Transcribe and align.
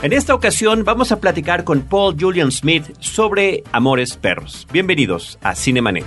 En 0.00 0.12
esta 0.12 0.32
ocasión 0.32 0.84
vamos 0.84 1.10
a 1.10 1.18
platicar 1.18 1.64
con 1.64 1.80
Paul 1.80 2.14
Julian 2.16 2.52
Smith 2.52 2.84
sobre 3.00 3.64
Amores 3.72 4.16
Perros. 4.16 4.64
Bienvenidos 4.70 5.40
a 5.42 5.56
Cinemanet. 5.56 6.06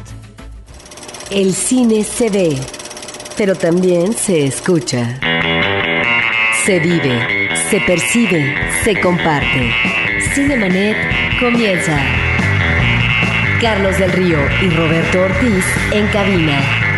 El 1.29 1.53
cine 1.53 2.05
se 2.05 2.29
ve, 2.29 2.57
pero 3.37 3.53
también 3.53 4.13
se 4.13 4.45
escucha. 4.45 5.19
Se 6.63 6.79
vive, 6.79 7.49
se 7.69 7.81
percibe, 7.81 8.55
se 8.85 8.97
comparte. 9.01 9.73
Cinemanet 10.33 10.95
comienza. 11.41 12.01
Carlos 13.59 13.99
del 13.99 14.13
Río 14.13 14.39
y 14.61 14.69
Roberto 14.69 15.21
Ortiz 15.21 15.65
en 15.91 16.07
cabina. 16.07 16.90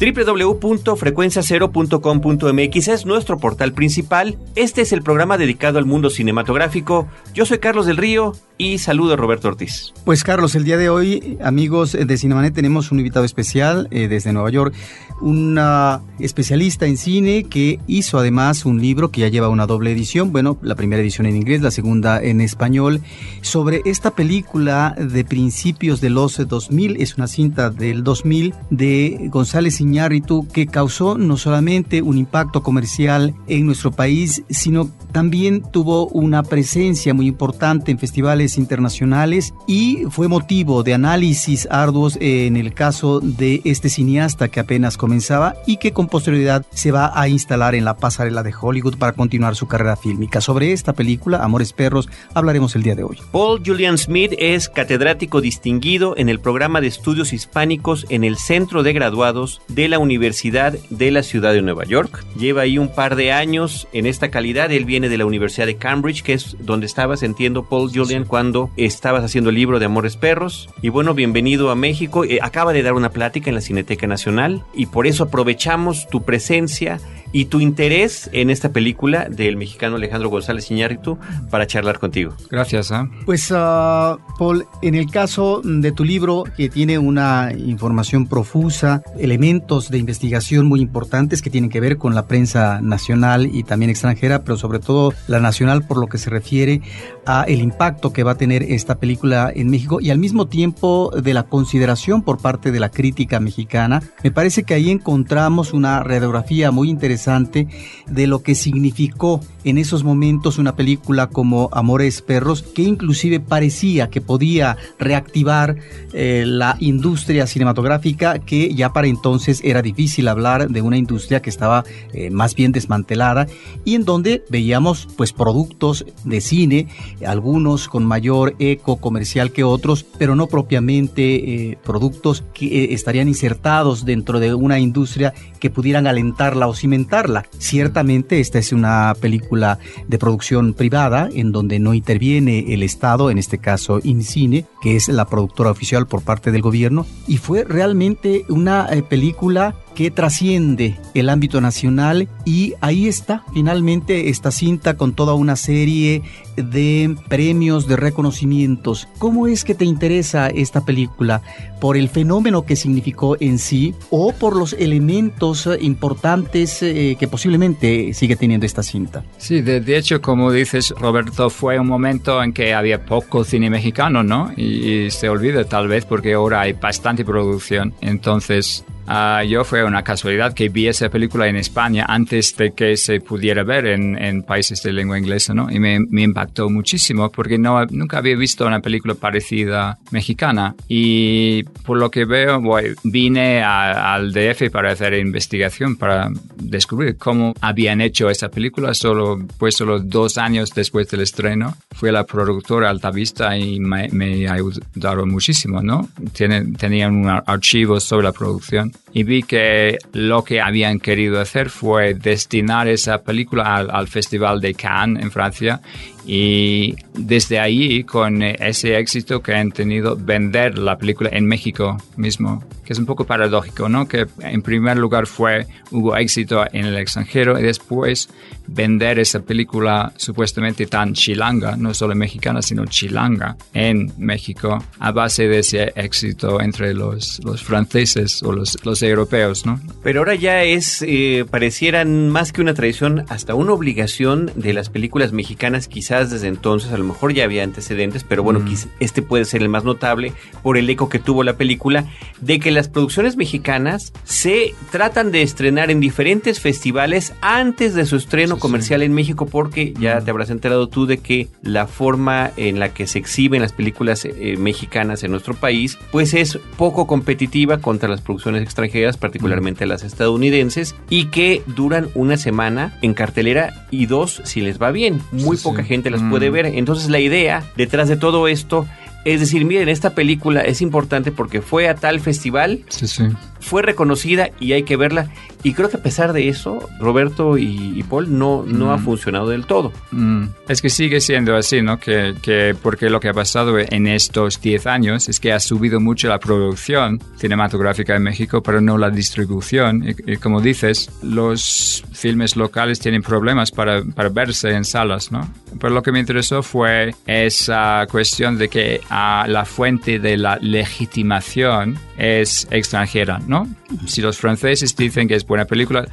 www.frecuenciacero.com.mx 0.00 2.88
es 2.88 3.04
nuestro 3.04 3.36
portal 3.38 3.74
principal. 3.74 4.38
Este 4.54 4.80
es 4.80 4.92
el 4.92 5.02
programa 5.02 5.36
dedicado 5.36 5.78
al 5.78 5.84
mundo 5.84 6.08
cinematográfico. 6.08 7.06
Yo 7.34 7.44
soy 7.44 7.58
Carlos 7.58 7.84
del 7.84 7.98
Río 7.98 8.32
y 8.56 8.78
saludo 8.78 9.12
a 9.12 9.16
Roberto 9.16 9.48
Ortiz. 9.48 9.92
Pues 10.06 10.24
Carlos, 10.24 10.54
el 10.54 10.64
día 10.64 10.78
de 10.78 10.88
hoy, 10.88 11.36
amigos 11.42 11.92
de 11.92 12.16
Cinemanet, 12.16 12.54
tenemos 12.54 12.92
un 12.92 12.98
invitado 12.98 13.26
especial 13.26 13.88
eh, 13.90 14.08
desde 14.08 14.32
Nueva 14.32 14.48
York, 14.50 14.74
una 15.20 16.00
especialista 16.18 16.86
en 16.86 16.96
cine 16.96 17.44
que 17.44 17.80
hizo 17.86 18.18
además 18.18 18.64
un 18.64 18.80
libro 18.80 19.10
que 19.10 19.22
ya 19.22 19.28
lleva 19.28 19.48
una 19.48 19.66
doble 19.66 19.92
edición, 19.92 20.32
bueno, 20.32 20.58
la 20.62 20.74
primera 20.74 21.02
edición 21.02 21.26
en 21.26 21.36
inglés, 21.36 21.62
la 21.62 21.70
segunda 21.70 22.22
en 22.22 22.40
español, 22.40 23.00
sobre 23.40 23.82
esta 23.84 24.12
película 24.12 24.94
de 24.98 25.24
principios 25.24 26.00
de 26.00 26.10
los 26.10 26.36
2000, 26.46 27.00
es 27.00 27.16
una 27.16 27.26
cinta 27.26 27.70
del 27.70 28.04
2000 28.04 28.54
de 28.70 29.28
González 29.30 29.80
Iñárritu 29.80 30.46
que 30.48 30.66
causó 30.66 31.16
no 31.16 31.36
solamente 31.36 32.02
un 32.02 32.18
impacto 32.18 32.62
comercial 32.62 33.34
en 33.46 33.66
nuestro 33.66 33.90
país, 33.92 34.42
sino 34.50 34.90
también 35.12 35.62
tuvo 35.62 36.06
una 36.08 36.42
presencia 36.42 37.14
muy 37.14 37.26
importante 37.26 37.90
en 37.90 37.98
festivales 37.98 38.58
internacionales 38.58 39.54
y 39.66 40.04
fue 40.10 40.28
motivo 40.28 40.82
de 40.82 40.94
análisis 40.94 41.66
arduos 41.70 42.16
en 42.20 42.56
el 42.56 42.74
caso 42.74 43.20
de 43.20 43.60
este 43.64 43.88
cineasta 43.88 44.48
que 44.48 44.60
apenas 44.60 44.96
comenzaba 45.10 45.56
y 45.66 45.78
que 45.78 45.90
con 45.90 46.06
posterioridad 46.06 46.64
se 46.70 46.92
va 46.92 47.10
a 47.20 47.28
instalar 47.28 47.74
en 47.74 47.84
la 47.84 47.96
pasarela 47.96 48.44
de 48.44 48.54
Hollywood 48.54 48.96
para 48.96 49.12
continuar 49.12 49.56
su 49.56 49.66
carrera 49.66 49.96
fílmica. 49.96 50.40
Sobre 50.40 50.70
esta 50.70 50.92
película, 50.92 51.42
Amores 51.42 51.72
Perros, 51.72 52.08
hablaremos 52.32 52.76
el 52.76 52.84
día 52.84 52.94
de 52.94 53.02
hoy. 53.02 53.18
Paul 53.32 53.60
Julian 53.66 53.98
Smith 53.98 54.34
es 54.38 54.68
catedrático 54.68 55.40
distinguido 55.40 56.14
en 56.16 56.28
el 56.28 56.38
programa 56.38 56.80
de 56.80 56.86
estudios 56.86 57.32
hispánicos 57.32 58.06
en 58.08 58.22
el 58.22 58.36
Centro 58.36 58.84
de 58.84 58.92
Graduados 58.92 59.60
de 59.66 59.88
la 59.88 59.98
Universidad 59.98 60.74
de 60.90 61.10
la 61.10 61.24
Ciudad 61.24 61.54
de 61.54 61.62
Nueva 61.62 61.82
York. 61.86 62.24
Lleva 62.36 62.62
ahí 62.62 62.78
un 62.78 62.94
par 62.94 63.16
de 63.16 63.32
años 63.32 63.88
en 63.92 64.06
esta 64.06 64.30
calidad. 64.30 64.70
Él 64.70 64.84
viene 64.84 65.08
de 65.08 65.18
la 65.18 65.26
Universidad 65.26 65.66
de 65.66 65.74
Cambridge, 65.74 66.22
que 66.22 66.34
es 66.34 66.56
donde 66.60 66.86
estabas, 66.86 67.24
entiendo, 67.24 67.64
Paul 67.64 67.90
Julian, 67.92 68.26
cuando 68.26 68.70
estabas 68.76 69.24
haciendo 69.24 69.50
el 69.50 69.56
libro 69.56 69.80
de 69.80 69.86
Amores 69.86 70.16
Perros. 70.16 70.70
Y 70.82 70.88
bueno, 70.88 71.14
bienvenido 71.14 71.72
a 71.72 71.74
México. 71.74 72.22
Eh, 72.24 72.38
acaba 72.40 72.72
de 72.72 72.84
dar 72.84 72.92
una 72.92 73.10
plática 73.10 73.50
en 73.50 73.56
la 73.56 73.60
Cineteca 73.60 74.06
Nacional 74.06 74.62
y 74.72 74.86
por 74.86 74.99
eso 75.06 75.24
aprovechamos 75.24 76.08
tu 76.08 76.22
presencia 76.22 76.98
y 77.32 77.46
tu 77.46 77.60
interés 77.60 78.28
en 78.32 78.50
esta 78.50 78.70
película 78.70 79.28
del 79.28 79.56
mexicano 79.56 79.96
Alejandro 79.96 80.30
González 80.30 80.70
Iñárritu 80.70 81.18
para 81.50 81.66
charlar 81.66 81.98
contigo. 81.98 82.34
Gracias. 82.50 82.90
¿eh? 82.90 83.02
Pues, 83.24 83.50
uh, 83.50 84.18
Paul, 84.38 84.66
en 84.82 84.94
el 84.94 85.10
caso 85.10 85.60
de 85.64 85.92
tu 85.92 86.04
libro, 86.04 86.44
que 86.56 86.68
tiene 86.68 86.98
una 86.98 87.52
información 87.56 88.26
profusa, 88.26 89.02
elementos 89.18 89.90
de 89.90 89.98
investigación 89.98 90.66
muy 90.66 90.80
importantes 90.80 91.42
que 91.42 91.50
tienen 91.50 91.70
que 91.70 91.80
ver 91.80 91.98
con 91.98 92.14
la 92.14 92.26
prensa 92.26 92.80
nacional 92.80 93.48
y 93.52 93.62
también 93.62 93.90
extranjera, 93.90 94.42
pero 94.42 94.56
sobre 94.56 94.80
todo 94.80 95.14
la 95.28 95.40
nacional 95.40 95.86
por 95.86 95.98
lo 95.98 96.08
que 96.08 96.18
se 96.18 96.30
refiere 96.30 96.80
a 97.26 97.44
el 97.44 97.60
impacto 97.60 98.12
que 98.12 98.22
va 98.22 98.32
a 98.32 98.36
tener 98.36 98.62
esta 98.62 98.98
película 98.98 99.52
en 99.54 99.68
México 99.68 100.00
y 100.00 100.10
al 100.10 100.18
mismo 100.18 100.46
tiempo 100.46 101.10
de 101.10 101.34
la 101.34 101.44
consideración 101.44 102.22
por 102.22 102.38
parte 102.38 102.72
de 102.72 102.80
la 102.80 102.90
crítica 102.90 103.40
mexicana, 103.40 104.02
me 104.22 104.30
parece 104.30 104.64
que 104.64 104.74
ahí 104.74 104.90
encontramos 104.90 105.72
una 105.72 106.02
radiografía 106.02 106.70
muy 106.70 106.88
interesante 106.88 107.68
de 108.06 108.26
lo 108.26 108.42
que 108.42 108.54
significó 108.54 109.40
en 109.64 109.78
esos 109.78 110.04
momentos 110.04 110.58
una 110.58 110.76
película 110.76 111.28
como 111.28 111.68
Amores 111.72 112.22
Perros, 112.22 112.62
que 112.62 112.82
inclusive 112.82 113.40
parecía 113.40 114.08
que 114.08 114.20
podía 114.20 114.76
reactivar 114.98 115.76
eh, 116.12 116.44
la 116.46 116.76
industria 116.80 117.46
cinematográfica, 117.46 118.38
que 118.38 118.74
ya 118.74 118.92
para 118.92 119.06
entonces 119.06 119.60
era 119.64 119.82
difícil 119.82 120.28
hablar 120.28 120.68
de 120.68 120.82
una 120.82 120.96
industria 120.96 121.42
que 121.42 121.50
estaba 121.50 121.84
eh, 122.12 122.30
más 122.30 122.54
bien 122.54 122.72
desmantelada 122.72 123.46
y 123.84 123.94
en 123.94 124.04
donde 124.04 124.44
veíamos 124.48 125.08
pues 125.16 125.32
productos 125.32 126.04
de 126.24 126.40
cine, 126.40 126.88
algunos 127.26 127.88
con 127.88 128.04
mayor 128.04 128.54
eco 128.58 128.96
comercial 128.96 129.52
que 129.52 129.64
otros, 129.64 130.04
pero 130.04 130.34
no 130.34 130.46
propiamente 130.46 131.70
eh, 131.70 131.78
productos 131.84 132.44
que 132.54 132.92
estarían 132.94 133.28
insertados 133.28 134.04
dentro 134.04 134.40
de 134.40 134.54
una 134.54 134.78
industria 134.78 135.34
que 135.60 135.70
pudieran 135.70 136.06
alentarla 136.06 136.66
o 136.66 136.74
cimentarla 136.74 137.44
Ciertamente 137.58 138.40
esta 138.40 138.58
es 138.58 138.72
una 138.72 139.14
película 139.20 139.78
de 140.08 140.18
producción 140.18 140.74
privada 140.74 141.28
en 141.32 141.52
donde 141.52 141.78
no 141.78 141.94
interviene 141.94 142.72
el 142.72 142.82
Estado, 142.82 143.30
en 143.30 143.38
este 143.38 143.58
caso 143.58 144.00
INCINE, 144.02 144.66
que 144.80 144.96
es 144.96 145.08
la 145.08 145.26
productora 145.26 145.70
oficial 145.70 146.06
por 146.06 146.22
parte 146.22 146.50
del 146.52 146.62
gobierno, 146.62 147.06
y 147.26 147.36
fue 147.36 147.64
realmente 147.64 148.44
una 148.48 148.88
eh, 148.90 149.02
película 149.02 149.74
que 149.94 150.10
trasciende 150.10 150.98
el 151.14 151.28
ámbito 151.28 151.60
nacional 151.60 152.28
y 152.44 152.74
ahí 152.80 153.08
está 153.08 153.44
finalmente 153.52 154.30
esta 154.30 154.50
cinta 154.50 154.96
con 154.96 155.12
toda 155.12 155.34
una 155.34 155.56
serie 155.56 156.22
de 156.56 157.16
premios, 157.28 157.86
de 157.86 157.96
reconocimientos. 157.96 159.08
¿Cómo 159.18 159.46
es 159.46 159.64
que 159.64 159.74
te 159.74 159.84
interesa 159.84 160.48
esta 160.48 160.84
película? 160.84 161.42
¿Por 161.80 161.96
el 161.96 162.08
fenómeno 162.08 162.64
que 162.64 162.76
significó 162.76 163.36
en 163.40 163.58
sí 163.58 163.94
o 164.10 164.32
por 164.32 164.56
los 164.56 164.74
elementos 164.74 165.49
importantes 165.80 166.82
eh, 166.82 167.16
que 167.18 167.28
posiblemente 167.28 168.12
sigue 168.14 168.36
teniendo 168.36 168.66
esta 168.66 168.82
cinta? 168.82 169.24
Sí, 169.38 169.60
de, 169.60 169.96
hecho, 169.96 170.20
como 170.20 170.50
dices, 170.52 170.94
Roberto, 170.98 171.50
fue 171.50 171.78
un 171.78 171.86
momento 171.86 172.42
en 172.42 172.52
que 172.52 172.74
había 172.74 173.04
poco 173.04 173.44
cine 173.44 173.70
mexicano, 173.70 174.22
¿no? 174.22 174.52
Y, 174.56 175.04
y 175.04 175.10
se 175.10 175.28
olvida 175.28 175.64
tal 175.64 175.88
vez 175.88 176.04
porque 176.04 176.34
ahora 176.34 176.62
hay 176.62 176.72
bastante 176.72 177.24
producción. 177.24 177.94
Entonces, 178.00 178.84
Uh, 179.10 179.42
yo 179.42 179.64
fue 179.64 179.82
una 179.82 180.04
casualidad 180.04 180.54
que 180.54 180.68
vi 180.68 180.86
esa 180.86 181.08
película 181.08 181.48
en 181.48 181.56
España 181.56 182.06
antes 182.08 182.56
de 182.56 182.70
que 182.70 182.96
se 182.96 183.20
pudiera 183.20 183.64
ver 183.64 183.86
en, 183.86 184.16
en 184.16 184.44
países 184.44 184.84
de 184.84 184.92
lengua 184.92 185.18
inglesa, 185.18 185.52
¿no? 185.52 185.68
Y 185.68 185.80
me, 185.80 185.98
me, 185.98 186.22
impactó 186.22 186.70
muchísimo 186.70 187.28
porque 187.28 187.58
no, 187.58 187.84
nunca 187.86 188.18
había 188.18 188.36
visto 188.36 188.64
una 188.64 188.78
película 188.78 189.14
parecida 189.14 189.98
mexicana. 190.12 190.76
Y 190.86 191.64
por 191.84 191.98
lo 191.98 192.08
que 192.08 192.24
veo, 192.24 192.62
vine 193.02 193.64
a, 193.64 194.14
al 194.14 194.32
DF 194.32 194.70
para 194.70 194.92
hacer 194.92 195.14
investigación, 195.14 195.96
para 195.96 196.30
descubrir 196.54 197.16
cómo 197.16 197.52
habían 197.60 198.00
hecho 198.00 198.30
esa 198.30 198.48
película. 198.48 198.94
Solo, 198.94 199.40
pues 199.58 199.74
solo 199.74 199.98
dos 199.98 200.38
años 200.38 200.70
después 200.72 201.08
del 201.08 201.22
estreno, 201.22 201.76
fui 201.96 202.10
a 202.10 202.12
la 202.12 202.24
productora 202.24 202.90
Altavista 202.90 203.58
y 203.58 203.80
me, 203.80 204.08
me 204.12 204.48
ayudaron 204.48 205.30
muchísimo, 205.30 205.82
¿no? 205.82 206.08
Tenían 206.32 207.16
un 207.16 207.28
archivo 207.28 207.98
sobre 207.98 208.22
la 208.22 208.32
producción 208.32 208.92
y 209.12 209.24
vi 209.24 209.42
que 209.42 209.98
lo 210.12 210.44
que 210.44 210.60
habían 210.60 211.00
querido 211.00 211.40
hacer 211.40 211.70
fue 211.70 212.14
destinar 212.14 212.88
esa 212.88 213.22
película 213.22 213.74
al, 213.74 213.90
al 213.90 214.08
Festival 214.08 214.60
de 214.60 214.74
Cannes 214.74 215.22
en 215.22 215.30
Francia 215.30 215.80
y 216.26 216.96
desde 217.14 217.58
ahí, 217.58 218.04
con 218.04 218.42
ese 218.42 218.98
éxito 218.98 219.42
que 219.42 219.54
han 219.54 219.72
tenido, 219.72 220.16
vender 220.16 220.78
la 220.78 220.98
película 220.98 221.30
en 221.32 221.46
México 221.46 221.96
mismo, 222.16 222.62
que 222.84 222.92
es 222.92 222.98
un 222.98 223.06
poco 223.06 223.24
paradójico, 223.24 223.88
¿no? 223.88 224.06
Que 224.06 224.26
en 224.40 224.62
primer 224.62 224.98
lugar 224.98 225.26
fue, 225.26 225.66
hubo 225.90 226.16
éxito 226.16 226.64
en 226.72 226.84
el 226.84 226.96
extranjero 226.96 227.58
y 227.58 227.62
después 227.62 228.28
vender 228.66 229.18
esa 229.18 229.40
película 229.40 230.12
supuestamente 230.16 230.86
tan 230.86 231.14
chilanga, 231.14 231.76
no 231.76 231.94
solo 231.94 232.14
mexicana, 232.14 232.62
sino 232.62 232.86
chilanga, 232.86 233.56
en 233.72 234.12
México, 234.18 234.78
a 234.98 235.12
base 235.12 235.48
de 235.48 235.60
ese 235.60 235.92
éxito 235.96 236.60
entre 236.60 236.94
los, 236.94 237.40
los 237.44 237.62
franceses 237.62 238.42
o 238.42 238.52
los, 238.52 238.76
los 238.84 239.02
europeos, 239.02 239.66
¿no? 239.66 239.80
Pero 240.02 240.20
ahora 240.20 240.34
ya 240.34 240.62
es, 240.62 241.02
eh, 241.02 241.44
parecieran 241.50 242.28
más 242.28 242.52
que 242.52 242.60
una 242.60 242.74
tradición, 242.74 243.24
hasta 243.28 243.54
una 243.54 243.72
obligación 243.72 244.52
de 244.54 244.72
las 244.72 244.90
películas 244.90 245.32
mexicanas 245.32 245.88
quizás 245.88 246.19
desde 246.28 246.48
entonces, 246.48 246.92
a 246.92 246.98
lo 246.98 247.04
mejor 247.04 247.32
ya 247.32 247.44
había 247.44 247.62
antecedentes, 247.64 248.24
pero 248.24 248.42
bueno, 248.42 248.60
Mm. 248.60 248.74
este 249.00 249.22
puede 249.22 249.44
ser 249.46 249.62
el 249.62 249.68
más 249.70 249.84
notable 249.84 250.32
por 250.62 250.76
el 250.76 250.90
eco 250.90 251.08
que 251.08 251.18
tuvo 251.20 251.44
la 251.44 251.54
película, 251.56 252.04
de 252.40 252.58
que 252.58 252.70
las 252.72 252.88
producciones 252.88 253.36
mexicanas 253.36 254.12
se 254.24 254.74
tratan 254.90 255.30
de 255.30 255.42
estrenar 255.42 255.90
en 255.90 256.00
diferentes 256.00 256.60
festivales 256.60 257.32
antes 257.40 257.94
de 257.94 258.04
su 258.04 258.16
estreno 258.16 258.56
Sí, 258.56 258.58
sí. 258.58 258.60
comercial 258.60 259.02
en 259.02 259.14
México, 259.14 259.46
porque 259.46 259.94
ya 259.98 260.20
Mm. 260.20 260.24
te 260.24 260.30
habrás 260.32 260.50
enterado 260.50 260.88
tú 260.88 261.06
de 261.06 261.18
que 261.18 261.48
la 261.62 261.86
forma 261.86 262.50
en 262.56 262.78
la 262.80 262.92
que 262.92 263.06
se 263.06 263.18
exhiben 263.18 263.62
las 263.62 263.72
películas 263.72 264.24
eh, 264.24 264.56
mexicanas 264.58 265.22
en 265.22 265.30
nuestro 265.30 265.54
país, 265.54 265.96
pues 266.10 266.34
es 266.34 266.58
poco 266.76 267.06
competitiva 267.06 267.78
contra 267.78 268.08
las 268.08 268.20
producciones 268.20 268.62
extranjeras, 268.62 269.16
particularmente 269.16 269.86
las 269.86 270.02
estadounidenses, 270.02 270.94
y 271.08 271.26
que 271.26 271.62
duran 271.66 272.08
una 272.14 272.36
semana 272.36 272.98
en 273.02 273.14
cartelera 273.14 273.86
y 273.90 274.06
dos 274.06 274.40
si 274.44 274.60
les 274.60 274.80
va 274.80 274.90
bien. 274.90 275.20
Muy 275.32 275.56
Sí, 275.56 275.62
poca 275.64 275.82
sí. 275.82 275.88
Gente 276.00 276.10
las 276.10 276.22
Mm. 276.22 276.30
puede 276.30 276.50
ver. 276.50 276.66
Entonces 276.66 277.08
la 277.10 277.18
idea 277.20 277.62
detrás 277.76 278.08
de 278.08 278.16
todo 278.16 278.48
esto 278.48 278.86
es 279.24 279.38
decir, 279.40 279.66
miren, 279.66 279.90
esta 279.90 280.10
película 280.14 280.62
es 280.62 280.80
importante 280.80 281.30
porque 281.30 281.60
fue 281.60 281.88
a 281.88 281.94
tal 281.94 282.20
festival, 282.20 282.80
Sí, 282.88 283.06
sí. 283.06 283.24
Fue 283.60 283.82
reconocida 283.82 284.50
y 284.58 284.72
hay 284.72 284.82
que 284.84 284.96
verla. 284.96 285.28
Y 285.62 285.74
creo 285.74 285.90
que 285.90 285.98
a 285.98 286.02
pesar 286.02 286.32
de 286.32 286.48
eso, 286.48 286.88
Roberto 286.98 287.58
y, 287.58 287.92
y 287.94 288.02
Paul 288.02 288.38
no, 288.38 288.64
no 288.66 288.86
Mm. 288.86 288.90
ha 288.90 288.98
funcionado 288.98 289.48
del 289.50 289.66
todo. 289.66 289.92
Mm, 290.10 290.44
Es 290.68 290.80
que 290.80 290.88
sigue 290.88 291.20
siendo 291.20 291.54
así, 291.54 291.82
¿no? 291.82 291.98
Que, 292.00 292.34
que 292.42 292.74
porque 292.82 293.10
lo 293.10 293.20
que 293.20 293.28
ha 293.28 293.34
pasado 293.34 293.78
en 293.78 294.06
estos 294.06 294.60
10 294.60 294.86
años 294.86 295.28
es 295.28 295.38
que 295.38 295.52
ha 295.52 295.60
subido 295.60 296.00
mucho 296.00 296.28
la 296.28 296.38
producción 296.38 297.20
cinematográfica 297.36 298.16
en 298.16 298.22
México, 298.22 298.62
pero 298.62 298.80
no 298.80 298.96
la 298.96 299.10
distribución. 299.10 300.02
Y, 300.26 300.32
y 300.32 300.36
como 300.38 300.60
dices, 300.62 301.10
los 301.22 302.02
filmes 302.12 302.56
locales 302.56 302.98
tienen 303.00 303.22
problemas 303.22 303.70
para, 303.70 304.02
para 304.02 304.30
verse 304.30 304.70
en 304.70 304.84
salas, 304.84 305.30
¿no? 305.30 305.46
Pero 305.78 305.92
lo 305.92 306.02
que 306.02 306.10
me 306.12 306.20
interesó 306.20 306.62
fue 306.62 307.14
esa 307.26 308.06
cuestión 308.10 308.56
de 308.56 308.68
que 308.68 309.00
ah, 309.10 309.44
la 309.48 309.64
fuente 309.66 310.18
de 310.18 310.36
la 310.38 310.56
legitimación 310.60 311.98
es 312.16 312.66
extranjera, 312.70 313.40
¿no? 313.50 313.66
Si 314.06 314.22
los 314.22 314.38
franceses 314.38 314.94
dicen 314.94 315.26
que 315.26 315.34
es 315.34 315.44
buena 315.44 315.64
película, 315.64 316.06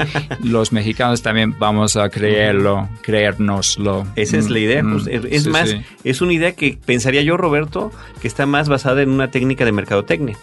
los 0.44 0.72
mexicanos 0.72 1.22
también 1.22 1.56
vamos 1.60 1.95
a 1.95 2.10
creerlo, 2.10 2.89
creérnoslo. 3.04 4.07
Esa 4.16 4.38
es 4.38 4.50
la 4.50 4.57
idea. 4.57 4.81
Mm, 4.81 4.92
pues, 4.92 5.07
es 5.07 5.44
sí, 5.44 5.50
más, 5.50 5.69
sí. 5.69 5.81
es 6.04 6.22
una 6.22 6.34
idea 6.34 6.54
que 6.54 6.80
pensaría 6.84 7.22
yo, 7.22 7.38
Roberto, 7.38 7.92
que 8.22 8.28
está 8.28 8.48
más 8.48 8.69
basada 8.69 9.04
en 9.04 9.12
una 9.12 9.30
técnica 9.30 9.66
de 9.66 9.72
mercadotecnia. 9.72 10.36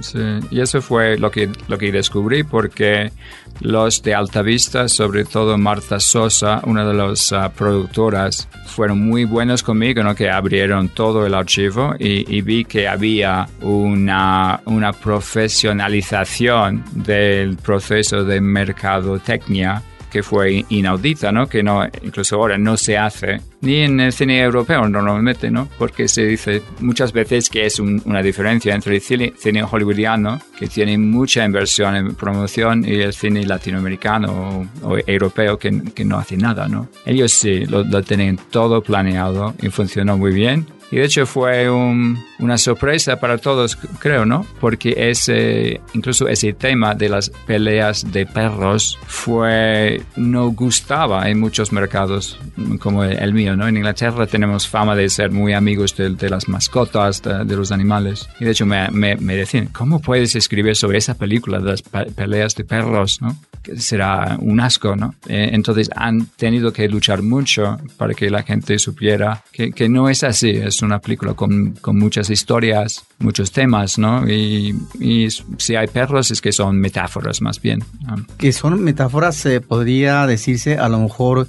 Sí, 0.00 0.18
y 0.50 0.60
eso 0.60 0.80
fue 0.80 1.18
lo 1.18 1.30
que, 1.30 1.50
lo 1.68 1.76
que 1.76 1.92
descubrí 1.92 2.44
porque 2.44 3.12
los 3.60 4.02
de 4.02 4.14
Altavista, 4.14 4.88
sobre 4.88 5.24
todo 5.24 5.58
Marta 5.58 6.00
Sosa, 6.00 6.60
una 6.64 6.86
de 6.86 6.94
las 6.94 7.32
ah, 7.32 7.52
productoras, 7.54 8.48
fueron 8.66 9.00
muy 9.00 9.24
buenos 9.24 9.62
conmigo, 9.62 10.02
¿no? 10.02 10.14
que 10.14 10.30
abrieron 10.30 10.88
todo 10.88 11.26
el 11.26 11.34
archivo 11.34 11.94
y, 11.98 12.36
y 12.36 12.42
vi 12.42 12.64
que 12.64 12.88
había 12.88 13.48
una, 13.62 14.60
una 14.64 14.92
profesionalización 14.92 16.84
del 16.92 17.56
proceso 17.56 18.24
de 18.24 18.40
mercadotecnia 18.40 19.82
que 20.10 20.22
fue 20.22 20.64
inaudita, 20.68 21.32
¿no? 21.32 21.46
Que 21.46 21.62
no, 21.62 21.84
incluso 22.02 22.36
ahora 22.36 22.58
no 22.58 22.76
se 22.76 22.96
hace 22.98 23.40
ni 23.60 23.76
en 23.78 23.98
el 23.98 24.12
cine 24.12 24.40
europeo 24.40 24.88
normalmente, 24.88 25.50
¿no? 25.50 25.68
Porque 25.78 26.06
se 26.06 26.24
dice 26.24 26.62
muchas 26.80 27.12
veces 27.12 27.48
que 27.50 27.66
es 27.66 27.80
un- 27.80 28.00
una 28.04 28.22
diferencia 28.22 28.72
entre 28.74 28.94
el 28.94 29.00
cine, 29.00 29.32
cine 29.36 29.62
hollywoodiano, 29.64 30.40
que 30.58 30.68
tiene 30.68 30.96
mucha 30.96 31.44
inversión 31.44 31.96
en 31.96 32.14
promoción, 32.14 32.84
y 32.84 33.00
el 33.00 33.12
cine 33.12 33.44
latinoamericano 33.46 34.68
o, 34.82 34.88
o 34.94 34.98
europeo 35.06 35.58
que, 35.58 35.82
que 35.94 36.04
no 36.04 36.18
hace 36.18 36.36
nada, 36.36 36.68
¿no? 36.68 36.88
Ellos 37.04 37.32
sí, 37.32 37.66
lo, 37.66 37.82
lo 37.84 38.02
tienen 38.02 38.38
todo 38.50 38.80
planeado 38.82 39.54
y 39.60 39.68
funcionó 39.70 40.16
muy 40.16 40.32
bien. 40.32 40.66
Y 40.90 40.96
de 40.96 41.04
hecho 41.04 41.26
fue 41.26 41.70
un- 41.70 42.18
una 42.38 42.56
sorpresa 42.56 43.18
para 43.20 43.36
todos, 43.38 43.76
creo, 43.98 44.24
¿no? 44.24 44.46
Porque 44.60 44.94
ese, 45.10 45.80
incluso 45.92 46.28
ese 46.28 46.52
tema 46.54 46.94
de 46.94 47.08
las 47.10 47.30
peleas 47.46 48.10
de 48.10 48.24
perros 48.26 48.96
fue, 49.06 50.00
no 50.16 50.48
gustaba 50.50 51.28
en 51.28 51.38
muchos 51.40 51.72
mercados 51.72 52.38
como 52.80 53.04
el 53.04 53.34
mío, 53.34 53.54
¿no? 53.56 53.68
En 53.68 53.76
Inglaterra 53.76 54.26
tenemos 54.26 54.66
fama 54.66 54.96
de 54.96 55.08
ser 55.10 55.30
muy 55.30 55.52
amigos 55.52 55.94
de, 55.96 56.10
de 56.10 56.30
las 56.30 56.48
mascotas, 56.48 57.22
de, 57.22 57.44
de 57.44 57.56
los 57.56 57.70
animales. 57.72 58.28
Y 58.40 58.44
de 58.44 58.52
hecho 58.52 58.64
me, 58.64 58.88
me, 58.90 59.16
me 59.16 59.36
decían, 59.36 59.66
¿cómo 59.66 60.00
puedes 60.00 60.34
escribir 60.36 60.74
sobre 60.76 60.98
esa 60.98 61.14
película 61.14 61.58
de 61.58 61.70
las 61.70 61.82
pe- 61.82 62.06
peleas 62.12 62.54
de 62.54 62.64
perros, 62.64 63.20
¿no? 63.20 63.36
Que 63.62 63.76
será 63.78 64.36
un 64.40 64.60
asco, 64.60 64.96
¿no? 64.96 65.14
Eh, 65.28 65.50
entonces 65.52 65.90
han 65.94 66.26
tenido 66.36 66.72
que 66.72 66.88
luchar 66.88 67.22
mucho 67.22 67.78
para 67.96 68.14
que 68.14 68.30
la 68.30 68.42
gente 68.42 68.78
supiera 68.78 69.42
que, 69.52 69.72
que 69.72 69.88
no 69.88 70.08
es 70.08 70.22
así, 70.24 70.50
es 70.50 70.77
una 70.82 70.98
película 70.98 71.34
con, 71.34 71.72
con 71.72 71.98
muchas 71.98 72.30
historias, 72.30 73.04
muchos 73.18 73.52
temas, 73.52 73.98
¿no? 73.98 74.28
Y, 74.28 74.74
y 75.00 75.28
si 75.30 75.76
hay 75.76 75.86
perros 75.86 76.30
es 76.30 76.40
que 76.40 76.52
son 76.52 76.78
metáforas 76.78 77.40
más 77.40 77.60
bien. 77.60 77.84
¿no? 78.06 78.24
Que 78.36 78.52
son 78.52 78.82
metáforas, 78.82 79.44
eh, 79.46 79.60
podría 79.60 80.26
decirse, 80.26 80.78
a 80.78 80.88
lo 80.88 80.98
mejor 80.98 81.48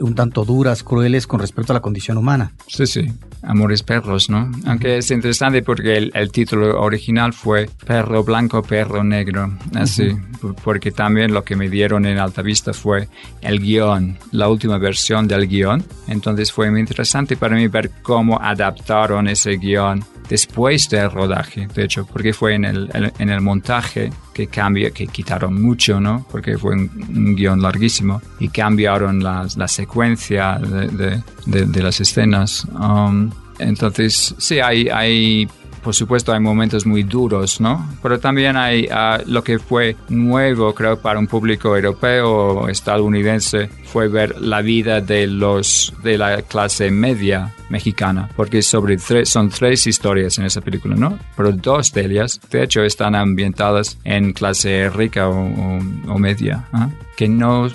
un 0.00 0.14
tanto 0.14 0.44
duras, 0.44 0.82
crueles 0.82 1.26
con 1.26 1.40
respecto 1.40 1.72
a 1.72 1.74
la 1.74 1.80
condición 1.80 2.16
humana. 2.18 2.52
Sí, 2.66 2.86
sí. 2.86 3.06
Amores 3.42 3.82
perros, 3.82 4.28
¿no? 4.28 4.50
Aunque 4.66 4.98
es 4.98 5.10
interesante 5.10 5.62
porque 5.62 5.96
el, 5.96 6.10
el 6.14 6.30
título 6.30 6.78
original 6.80 7.32
fue 7.32 7.70
Perro 7.86 8.22
Blanco, 8.22 8.62
Perro 8.62 9.02
Negro. 9.02 9.56
Así. 9.74 10.10
P- 10.40 10.48
Porque 10.62 10.90
también 10.92 11.32
lo 11.32 11.42
que 11.42 11.56
me 11.56 11.70
dieron 11.70 12.04
en 12.04 12.18
Altavista 12.18 12.72
fue 12.74 13.08
el 13.40 13.60
guion, 13.60 14.18
la 14.32 14.48
última 14.48 14.76
versión 14.78 15.26
del 15.26 15.48
guion. 15.48 15.82
Entonces 16.06 16.52
fue 16.52 16.70
muy 16.70 16.80
interesante 16.80 17.36
para 17.36 17.56
mí 17.56 17.66
ver 17.68 17.90
cómo 18.02 18.38
adaptaron 18.40 19.26
ese 19.28 19.52
guion 19.56 20.04
después 20.28 20.88
del 20.90 21.10
rodaje, 21.10 21.66
de 21.74 21.84
hecho, 21.84 22.06
porque 22.06 22.32
fue 22.32 22.54
en 22.54 22.64
el, 22.64 22.88
en 23.18 23.30
el 23.30 23.40
montaje 23.40 24.12
que 24.32 24.46
cambia, 24.46 24.90
que 24.92 25.08
quitaron 25.08 25.60
mucho, 25.60 25.98
¿no? 26.00 26.24
Porque 26.30 26.56
fue 26.56 26.74
un, 26.74 26.88
un 27.08 27.34
guion 27.34 27.60
larguísimo 27.60 28.22
y 28.38 28.48
cambiaron 28.48 29.22
las- 29.24 29.56
la 29.56 29.66
secuencia 29.90 30.58
de, 30.58 30.86
de- 30.88 31.22
de- 31.46 31.66
de 31.66 31.82
las 31.82 32.00
escenas. 32.00 32.64
Um, 32.78 33.30
entonces, 33.58 34.34
sí, 34.38 34.60
hay, 34.60 34.88
hay, 34.88 35.48
por 35.82 35.94
supuesto, 35.94 36.32
hay 36.32 36.38
momentos 36.40 36.86
muy 36.86 37.02
duros, 37.02 37.60
¿no? 37.60 37.88
Pero 38.02 38.18
también 38.20 38.56
hay 38.56 38.86
ah, 38.90 39.18
lo 39.26 39.42
que 39.42 39.58
fue 39.58 39.96
nuevo, 40.08 40.72
creo, 40.74 40.96
para 41.00 41.18
un 41.18 41.26
público 41.26 41.74
europeo 41.76 42.30
o 42.30 42.68
estadounidense, 42.68 43.68
fue 43.92 44.08
ver 44.08 44.40
la 44.40 44.62
vida 44.62 45.00
de 45.00 45.26
los 45.26 45.92
de 46.02 46.16
la 46.18 46.42
clase 46.42 46.90
media 46.90 47.52
mexicana, 47.68 48.28
porque 48.36 48.62
sobre 48.62 48.96
tres, 48.96 49.28
son 49.28 49.48
tres 49.48 49.86
historias 49.86 50.38
en 50.38 50.44
esa 50.46 50.60
película, 50.60 50.96
¿no? 50.96 51.18
Pero 51.36 51.52
dos 51.52 51.92
de 51.92 52.04
ellas, 52.06 52.40
de 52.50 52.64
hecho, 52.64 52.82
están 52.82 53.14
ambientadas 53.14 53.96
en 54.04 54.32
clase 54.32 54.90
rica 54.90 55.28
o, 55.28 55.34
o- 55.46 55.80
o 56.14 56.18
media, 56.18 56.64
¿ah? 56.72 56.88
que 57.16 57.28
no, 57.28 57.68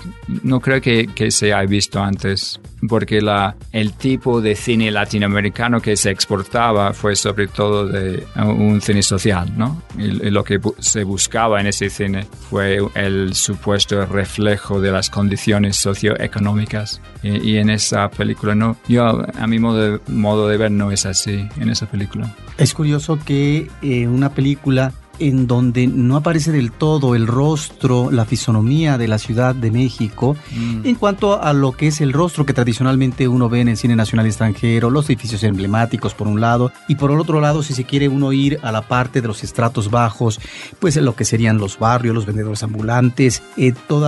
no 0.44 0.60
creo 0.60 0.82
que, 0.82 1.08
que 1.08 1.30
se 1.32 1.54
haya 1.54 1.66
visto 1.70 2.02
antes, 2.02 2.60
porque 2.90 3.22
la, 3.22 3.56
el 3.72 3.94
tipo 3.94 4.42
de 4.42 4.56
cine 4.56 4.90
latinoamericano 4.92 5.80
que 5.80 5.96
se 5.96 6.10
exportaba 6.10 6.94
fue 6.94 7.16
sobre 7.16 7.48
todo 7.48 7.88
de 7.88 8.26
un 8.44 8.82
cine 8.82 9.02
social, 9.04 9.54
¿no? 9.56 9.82
Y, 9.98 10.06
y 10.28 10.30
lo 10.32 10.44
que 10.44 10.60
bu- 10.60 10.76
se 10.80 11.04
buscaba 11.04 11.62
en 11.62 11.68
ese 11.68 11.90
cine 11.90 12.26
fue 12.50 12.80
el 12.96 13.34
supuesto 13.36 14.06
reflejo 14.08 14.82
de 14.82 14.92
las 14.92 15.10
condiciones 15.12 15.76
socioeconómicas. 16.06 17.02
Y, 17.24 17.58
en 17.58 17.70
esa 17.70 18.10
película 18.10 18.56
no, 18.56 18.78
yo 18.88 19.06
a 19.06 19.48
mi 19.48 19.60
modo 19.60 19.78
de, 19.78 20.00
modo 20.08 20.48
de 20.48 20.58
ver 20.58 20.72
no 20.72 20.92
es 20.92 21.06
así 21.06 21.48
en 21.60 21.70
esa 21.70 21.88
película. 21.88 22.34
Es 22.58 22.74
curioso 22.74 23.20
que 23.24 23.70
eh, 23.82 24.08
una 24.08 24.30
película 24.30 24.94
en 25.20 25.48
donde 25.48 25.88
no 25.88 26.18
aparece 26.18 26.52
del 26.52 26.72
todo 26.72 27.16
el 27.16 27.28
rostro, 27.28 28.12
la 28.12 28.26
fisonomía 28.26 28.98
de 28.98 29.08
la 29.08 29.18
Ciudad 29.18 29.56
de 29.56 29.72
México, 29.72 30.36
en 30.84 30.96
cuanto 30.96 31.42
a 31.42 31.54
lo 31.54 31.72
que 31.72 31.88
es 31.88 32.02
el 32.02 32.14
rostro 32.14 32.46
que 32.46 32.54
tradicionalmente 32.54 33.28
uno 33.28 33.50
ve 33.50 33.62
en 33.62 33.70
el 33.70 33.78
cine 33.78 33.96
nacional 33.96 34.26
extranjero, 34.26 34.90
los 34.90 35.10
edificios 35.10 35.44
emblemáticos 35.44 36.14
por 36.14 36.28
un 36.28 36.42
lado, 36.42 36.72
y 36.88 36.96
por 36.96 37.12
el 37.12 37.20
otro 37.20 37.42
lado, 37.42 37.64
si 37.64 37.74
se 37.74 37.86
quiere 37.86 38.08
uno 38.08 38.34
ir 38.34 38.60
a 38.64 38.72
la 38.72 38.82
parte 38.82 39.22
de 39.22 39.28
los 39.28 39.44
estratos 39.44 39.90
bajos, 39.90 40.40
pues 40.80 40.96
lo 40.98 41.16
que 41.16 41.26
serían 41.26 41.58
los 41.58 41.80
barrios, 41.80 42.16
los 42.16 42.26
vendedores 42.26 42.64
ambulantes, 42.64 43.42
eh, 43.58 43.74
todo 43.88 44.06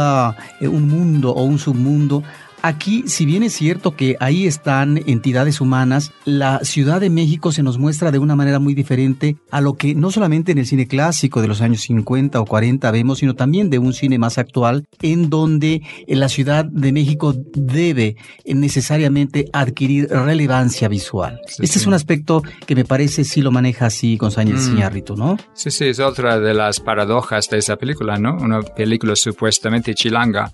un 0.62 0.88
mundo 0.88 1.32
o 1.32 1.44
un 1.44 1.60
submundo 1.60 2.24
Aquí, 2.62 3.04
si 3.08 3.26
bien 3.26 3.44
es 3.44 3.54
cierto 3.54 3.96
que 3.96 4.18
ahí 4.20 4.48
están 4.48 4.98
entidades 5.06 5.62
humanas, 5.62 6.12
la 6.26 6.60
Ciudad 6.64 7.00
de 7.00 7.10
México 7.10 7.52
se 7.52 7.64
nos 7.64 7.78
muestra 7.78 8.12
de 8.12 8.20
una 8.20 8.36
manera 8.36 8.60
muy 8.60 8.74
diferente 8.74 9.38
a 9.52 9.62
lo 9.62 9.76
que 9.76 9.94
no 9.94 10.10
solamente 10.12 10.52
en 10.52 10.58
el 10.58 10.66
cine 10.66 10.88
clásico 10.88 11.42
de 11.42 11.48
los 11.48 11.62
años 11.62 11.82
50 11.82 12.40
o 12.42 12.46
40 12.46 12.90
vemos, 12.92 13.20
sino 13.20 13.36
también 13.36 13.70
de 13.70 13.80
un 13.80 13.94
cine 13.94 14.18
más 14.18 14.38
actual, 14.38 14.86
en 15.02 15.30
donde 15.30 15.82
la 16.08 16.30
Ciudad 16.30 16.66
de 16.66 16.92
México 16.92 17.36
debe 17.54 18.16
necesariamente 18.46 19.46
adquirir 19.54 20.08
relevancia 20.10 20.88
visual. 20.88 21.40
Sí, 21.48 21.64
este 21.64 21.74
sí. 21.74 21.80
es 21.80 21.88
un 21.88 21.94
aspecto 21.94 22.42
que 22.66 22.76
me 22.76 22.86
parece 22.86 23.24
sí 23.24 23.42
lo 23.42 23.52
maneja 23.52 23.88
así 23.88 24.18
González 24.18 24.38
Mm. 24.48 24.78
Iñárritu, 24.78 25.16
¿no? 25.16 25.38
Sí, 25.54 25.72
sí, 25.72 25.86
es 25.86 26.00
otra 26.00 26.40
de 26.40 26.54
las 26.54 26.80
paradojas 26.80 27.50
de 27.50 27.58
esa 27.58 27.76
película, 27.76 28.18
¿no? 28.18 28.36
Una 28.36 28.62
película 28.62 29.16
supuestamente 29.16 29.94
chilanga 29.94 30.52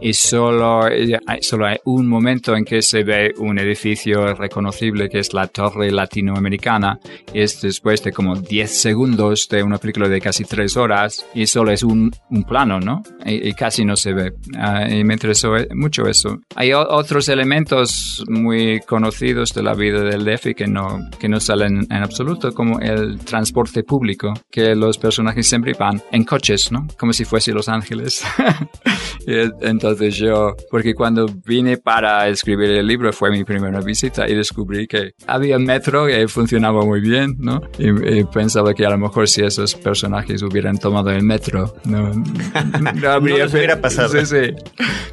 y 0.00 0.12
solo, 0.12 0.86
eh, 0.88 1.18
solo 1.44 1.66
hay 1.66 1.78
un 1.84 2.08
momento 2.08 2.56
en 2.56 2.64
que 2.64 2.82
se 2.82 3.04
ve 3.04 3.32
un 3.38 3.58
edificio 3.58 4.34
reconocible 4.34 5.08
que 5.08 5.20
es 5.20 5.32
la 5.32 5.46
Torre 5.46 5.90
Latinoamericana. 5.90 6.98
Y 7.32 7.40
es 7.40 7.60
después 7.60 8.02
de 8.02 8.12
como 8.12 8.36
10 8.36 8.70
segundos 8.70 9.48
de 9.48 9.62
una 9.62 9.78
película 9.78 10.08
de 10.08 10.20
casi 10.20 10.44
3 10.44 10.76
horas 10.76 11.24
y 11.34 11.46
solo 11.46 11.70
es 11.70 11.82
un, 11.82 12.10
un 12.30 12.44
plano, 12.44 12.80
¿no? 12.80 13.02
Y, 13.24 13.52
casi 13.54 13.84
no 13.84 13.96
se 13.96 14.12
ve. 14.12 14.32
Ah, 14.56 14.88
y 14.88 15.04
me 15.04 15.14
interesó 15.14 15.52
mucho 15.74 16.06
eso. 16.06 16.40
Hay 16.56 16.72
otros 16.72 17.28
elementos 17.28 18.24
muy 18.28 18.80
conocidos 18.80 19.54
de 19.54 19.62
la 19.62 19.74
vida 19.74 20.00
del 20.00 20.24
DF 20.24 20.54
que 20.56 20.66
no, 20.66 21.08
que 21.18 21.28
no 21.28 21.40
salen 21.40 21.86
en 21.90 22.02
absoluto, 22.02 22.52
como 22.52 22.80
el 22.80 23.18
transporte 23.20 23.84
público, 23.84 24.34
que 24.50 24.74
los 24.74 24.98
personajes 24.98 25.46
siempre 25.46 25.74
van 25.74 26.02
en 26.10 26.24
coches, 26.24 26.72
¿no? 26.72 26.86
Como 26.98 27.12
si 27.12 27.24
fuese 27.24 27.52
Los 27.52 27.68
Ángeles. 27.68 28.24
Entonces 29.26 30.16
yo, 30.16 30.54
porque 30.70 30.94
cuando 30.94 31.26
vine 31.44 31.76
para 31.76 32.28
escribir 32.28 32.70
el 32.70 32.86
libro 32.86 33.12
fue 33.12 33.30
mi 33.30 33.44
primera 33.44 33.80
visita 33.80 34.28
y 34.28 34.34
descubrí 34.34 34.86
que 34.86 35.12
había 35.26 35.58
metro 35.58 36.06
que 36.06 36.26
funcionaba 36.28 36.84
muy 36.84 37.00
bien, 37.00 37.36
¿no? 37.38 37.60
Y, 37.78 38.24
pensaba 38.24 38.74
que 38.74 38.84
a 38.84 38.90
lo 38.90 38.98
mejor 38.98 39.28
si 39.28 39.42
esos 39.42 39.74
personajes 39.74 40.42
hubieran 40.42 40.78
tomado 40.78 41.10
el 41.10 41.22
metro, 41.22 41.74
no, 41.84 42.10
no 42.10 43.10
habría... 43.10 43.46
hubiera 43.46 43.80
pasado. 43.80 44.08
Sí, 44.08 44.26
sí. 44.26 44.54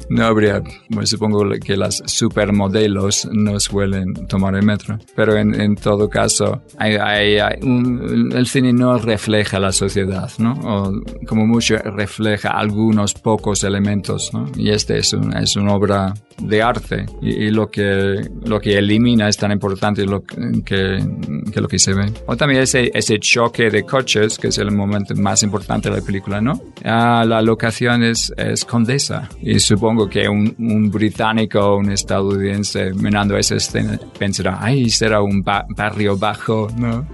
No 0.08 0.26
habría, 0.26 0.62
bueno, 0.90 1.06
supongo 1.06 1.48
que 1.64 1.76
las 1.76 2.02
supermodelos 2.06 3.28
no 3.32 3.58
suelen 3.60 4.26
tomar 4.26 4.54
el 4.56 4.64
metro, 4.64 4.98
pero 5.14 5.36
en, 5.36 5.58
en 5.58 5.76
todo 5.76 6.08
caso, 6.08 6.62
hay, 6.78 6.96
hay, 6.96 7.36
el 7.36 8.46
cine 8.46 8.72
no 8.72 8.98
refleja 8.98 9.58
la 9.58 9.72
sociedad, 9.72 10.30
¿no? 10.38 10.52
O 10.64 10.92
como 11.26 11.46
mucho 11.46 11.76
refleja 11.78 12.50
algunos 12.50 13.14
pocos 13.14 13.64
elementos, 13.64 14.32
¿no? 14.32 14.50
Y 14.56 14.70
este 14.70 14.98
es, 14.98 15.14
es 15.40 15.56
una 15.56 15.74
obra 15.74 16.11
пока. 16.14 16.31
De 16.42 16.62
arte 16.62 17.06
y, 17.20 17.50
lo, 17.50 17.70
que, 17.70 18.28
lo 18.44 18.60
que 18.60 18.78
elimina 18.78 19.28
es 19.28 19.36
tan 19.36 19.52
importante 19.52 20.04
lo 20.04 20.22
que, 20.24 20.62
que, 20.64 21.60
lo 21.60 21.68
que 21.68 21.78
se 21.78 21.94
ve. 21.94 22.12
O 22.26 22.36
también 22.36 22.62
ese, 22.62 22.90
ese 22.94 23.18
choque 23.18 23.70
de 23.70 23.84
coches, 23.84 24.38
que 24.38 24.48
es 24.48 24.58
el 24.58 24.70
momento 24.70 25.14
más 25.14 25.42
importante 25.42 25.90
de 25.90 25.96
la 25.96 26.02
película, 26.02 26.40
¿no? 26.40 26.60
Ah, 26.84 27.24
la 27.26 27.42
locación 27.42 28.02
es, 28.02 28.32
es 28.36 28.64
Condesa 28.64 29.28
y 29.40 29.58
supongo 29.60 30.08
que 30.08 30.28
un, 30.28 30.54
un 30.58 30.90
británico 30.90 31.60
o 31.60 31.78
un 31.78 31.90
estadounidense 31.90 32.92
mirando 32.94 33.36
esa 33.36 33.56
escena 33.56 33.98
pensará, 34.18 34.58
ay, 34.60 34.90
será 34.90 35.22
un 35.22 35.42
barrio 35.42 36.16
bajo, 36.16 36.68
¿no? 36.76 37.06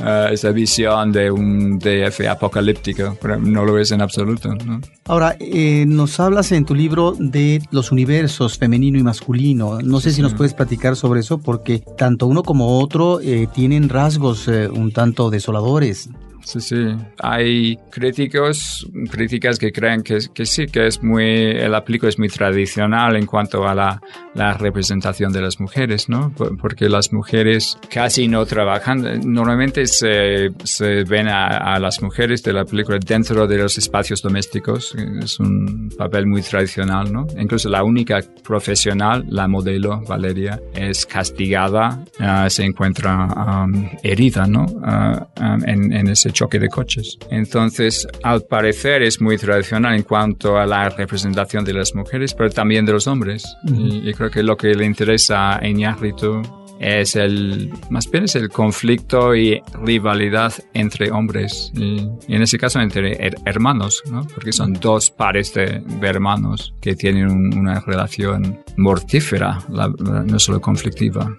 Ah, 0.00 0.28
esa 0.32 0.50
visión 0.50 1.12
de 1.12 1.30
un 1.30 1.78
DF 1.78 2.28
apocalíptico, 2.28 3.16
pero 3.20 3.38
no 3.38 3.64
lo 3.64 3.78
es 3.78 3.90
en 3.92 4.00
absoluto, 4.00 4.54
¿no? 4.54 4.80
Ahora, 5.06 5.36
eh, 5.38 5.84
nos 5.86 6.18
hablas 6.18 6.52
en 6.52 6.64
tu 6.64 6.74
libro 6.74 7.14
de 7.18 7.62
los 7.70 7.92
universos 7.92 8.45
femenino 8.48 8.98
y 8.98 9.02
masculino. 9.02 9.80
No 9.82 10.00
sé 10.00 10.12
si 10.12 10.22
nos 10.22 10.34
puedes 10.34 10.54
platicar 10.54 10.96
sobre 10.96 11.20
eso 11.20 11.38
porque 11.38 11.82
tanto 11.96 12.26
uno 12.26 12.42
como 12.42 12.78
otro 12.78 13.20
eh, 13.20 13.48
tienen 13.52 13.88
rasgos 13.88 14.48
eh, 14.48 14.68
un 14.68 14.92
tanto 14.92 15.30
desoladores. 15.30 16.08
Sí, 16.46 16.60
sí. 16.60 16.96
Hay 17.18 17.76
críticos, 17.90 18.88
críticas 19.10 19.58
que 19.58 19.72
creen 19.72 20.02
que, 20.02 20.18
que 20.32 20.46
sí, 20.46 20.66
que 20.66 20.86
es 20.86 21.02
muy, 21.02 21.24
el 21.24 21.74
aplico 21.74 22.06
es 22.06 22.20
muy 22.20 22.28
tradicional 22.28 23.16
en 23.16 23.26
cuanto 23.26 23.66
a 23.66 23.74
la, 23.74 24.00
la 24.32 24.54
representación 24.54 25.32
de 25.32 25.40
las 25.40 25.58
mujeres, 25.58 26.08
¿no? 26.08 26.32
Porque 26.62 26.88
las 26.88 27.12
mujeres 27.12 27.76
casi 27.92 28.28
no 28.28 28.46
trabajan. 28.46 29.22
Normalmente 29.24 29.86
se, 29.86 30.50
se 30.62 31.02
ven 31.02 31.26
a, 31.26 31.48
a, 31.74 31.80
las 31.80 32.00
mujeres 32.00 32.44
de 32.44 32.52
la 32.52 32.64
película 32.64 33.00
dentro 33.04 33.48
de 33.48 33.58
los 33.58 33.76
espacios 33.76 34.22
domésticos. 34.22 34.94
Es 35.20 35.40
un 35.40 35.90
papel 35.98 36.28
muy 36.28 36.42
tradicional, 36.42 37.12
¿no? 37.12 37.26
Incluso 37.36 37.68
la 37.68 37.82
única 37.82 38.20
profesional, 38.44 39.24
la 39.28 39.48
modelo 39.48 40.00
Valeria, 40.02 40.60
es 40.72 41.06
castigada, 41.06 42.04
uh, 42.20 42.48
se 42.48 42.64
encuentra 42.64 43.64
um, 43.64 43.90
herida, 44.04 44.46
¿no? 44.46 44.64
Uh, 44.66 45.42
um, 45.42 45.64
en, 45.68 45.92
en 45.92 46.08
ese 46.08 46.35
choque 46.36 46.58
de 46.58 46.68
coches. 46.68 47.18
Entonces, 47.30 48.06
al 48.22 48.42
parecer 48.42 49.02
es 49.02 49.20
muy 49.20 49.38
tradicional 49.38 49.96
en 49.96 50.02
cuanto 50.02 50.58
a 50.58 50.66
la 50.66 50.90
representación 50.90 51.64
de 51.64 51.72
las 51.72 51.94
mujeres, 51.94 52.34
pero 52.34 52.50
también 52.50 52.84
de 52.84 52.92
los 52.92 53.06
hombres. 53.06 53.44
y, 53.64 54.12
creo 54.12 54.30
que 54.30 54.42
lo 54.42 54.56
que 54.56 54.74
le 54.74 54.84
interesa 54.84 55.56
a 55.56 55.66
Iñárritu 55.66 56.42
es 56.78 57.16
el, 57.16 57.72
más 57.90 58.10
bien 58.10 58.24
es 58.24 58.36
el 58.36 58.50
conflicto 58.50 59.34
y 59.34 59.62
rivalidad 59.82 60.52
entre 60.74 61.10
hombres 61.10 61.72
y, 61.74 62.06
en 62.28 62.42
ese 62.42 62.58
caso 62.58 62.80
entre 62.80 63.32
hermanos, 63.46 64.02
¿no? 64.10 64.26
porque 64.26 64.52
son 64.52 64.74
dos 64.74 65.10
pares 65.10 65.54
de, 65.54 65.82
hermanos 66.02 66.74
que 66.80 66.94
tienen 66.94 67.30
una 67.56 67.80
relación 67.80 68.60
mortífera, 68.76 69.60
no 69.68 70.38
solo 70.38 70.60
conflictiva 70.60 71.34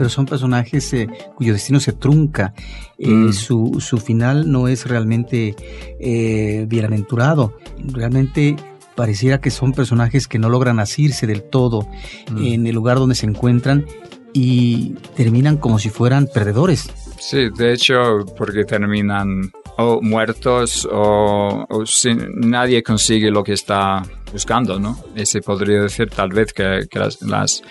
pero 0.00 0.08
son 0.08 0.24
personajes 0.24 0.94
eh, 0.94 1.08
cuyo 1.34 1.52
destino 1.52 1.78
se 1.78 1.92
trunca. 1.92 2.54
Eh, 2.96 3.06
mm. 3.06 3.32
su, 3.34 3.76
su, 3.80 3.98
final 3.98 4.50
no 4.50 4.66
es 4.66 4.86
realmente 4.86 5.54
eh, 6.00 6.64
bienaventurado. 6.66 7.58
Realmente 7.92 8.56
pareciera 8.94 9.42
que 9.42 9.50
son 9.50 9.72
personajes 9.72 10.26
que 10.26 10.38
no 10.38 10.48
logran 10.48 10.80
asirse 10.80 11.26
del 11.26 11.42
todo 11.42 11.86
mm. 12.32 12.46
en 12.46 12.66
el 12.66 12.74
lugar 12.74 12.96
donde 12.96 13.14
se 13.14 13.26
encuentran 13.26 13.84
y 14.32 14.94
terminan 15.16 15.58
como 15.58 15.78
si 15.78 15.90
fueran 15.90 16.26
perdedores. 16.32 16.90
Sí, 17.18 17.50
de 17.54 17.74
hecho, 17.74 18.24
porque 18.38 18.64
terminan 18.64 19.52
o 19.76 20.00
muertos 20.00 20.88
o, 20.90 21.66
sin, 21.84 22.40
nadie 22.40 22.82
consigue 22.82 23.30
lo 23.30 23.44
que 23.44 23.52
está 23.52 24.02
buscando, 24.32 24.80
¿no? 24.80 24.98
Ese 25.14 25.42
podría 25.42 25.82
decir 25.82 26.08
tal 26.08 26.30
vez 26.30 26.54
que, 26.54 26.86
las, 26.94 27.20
las 27.20 27.62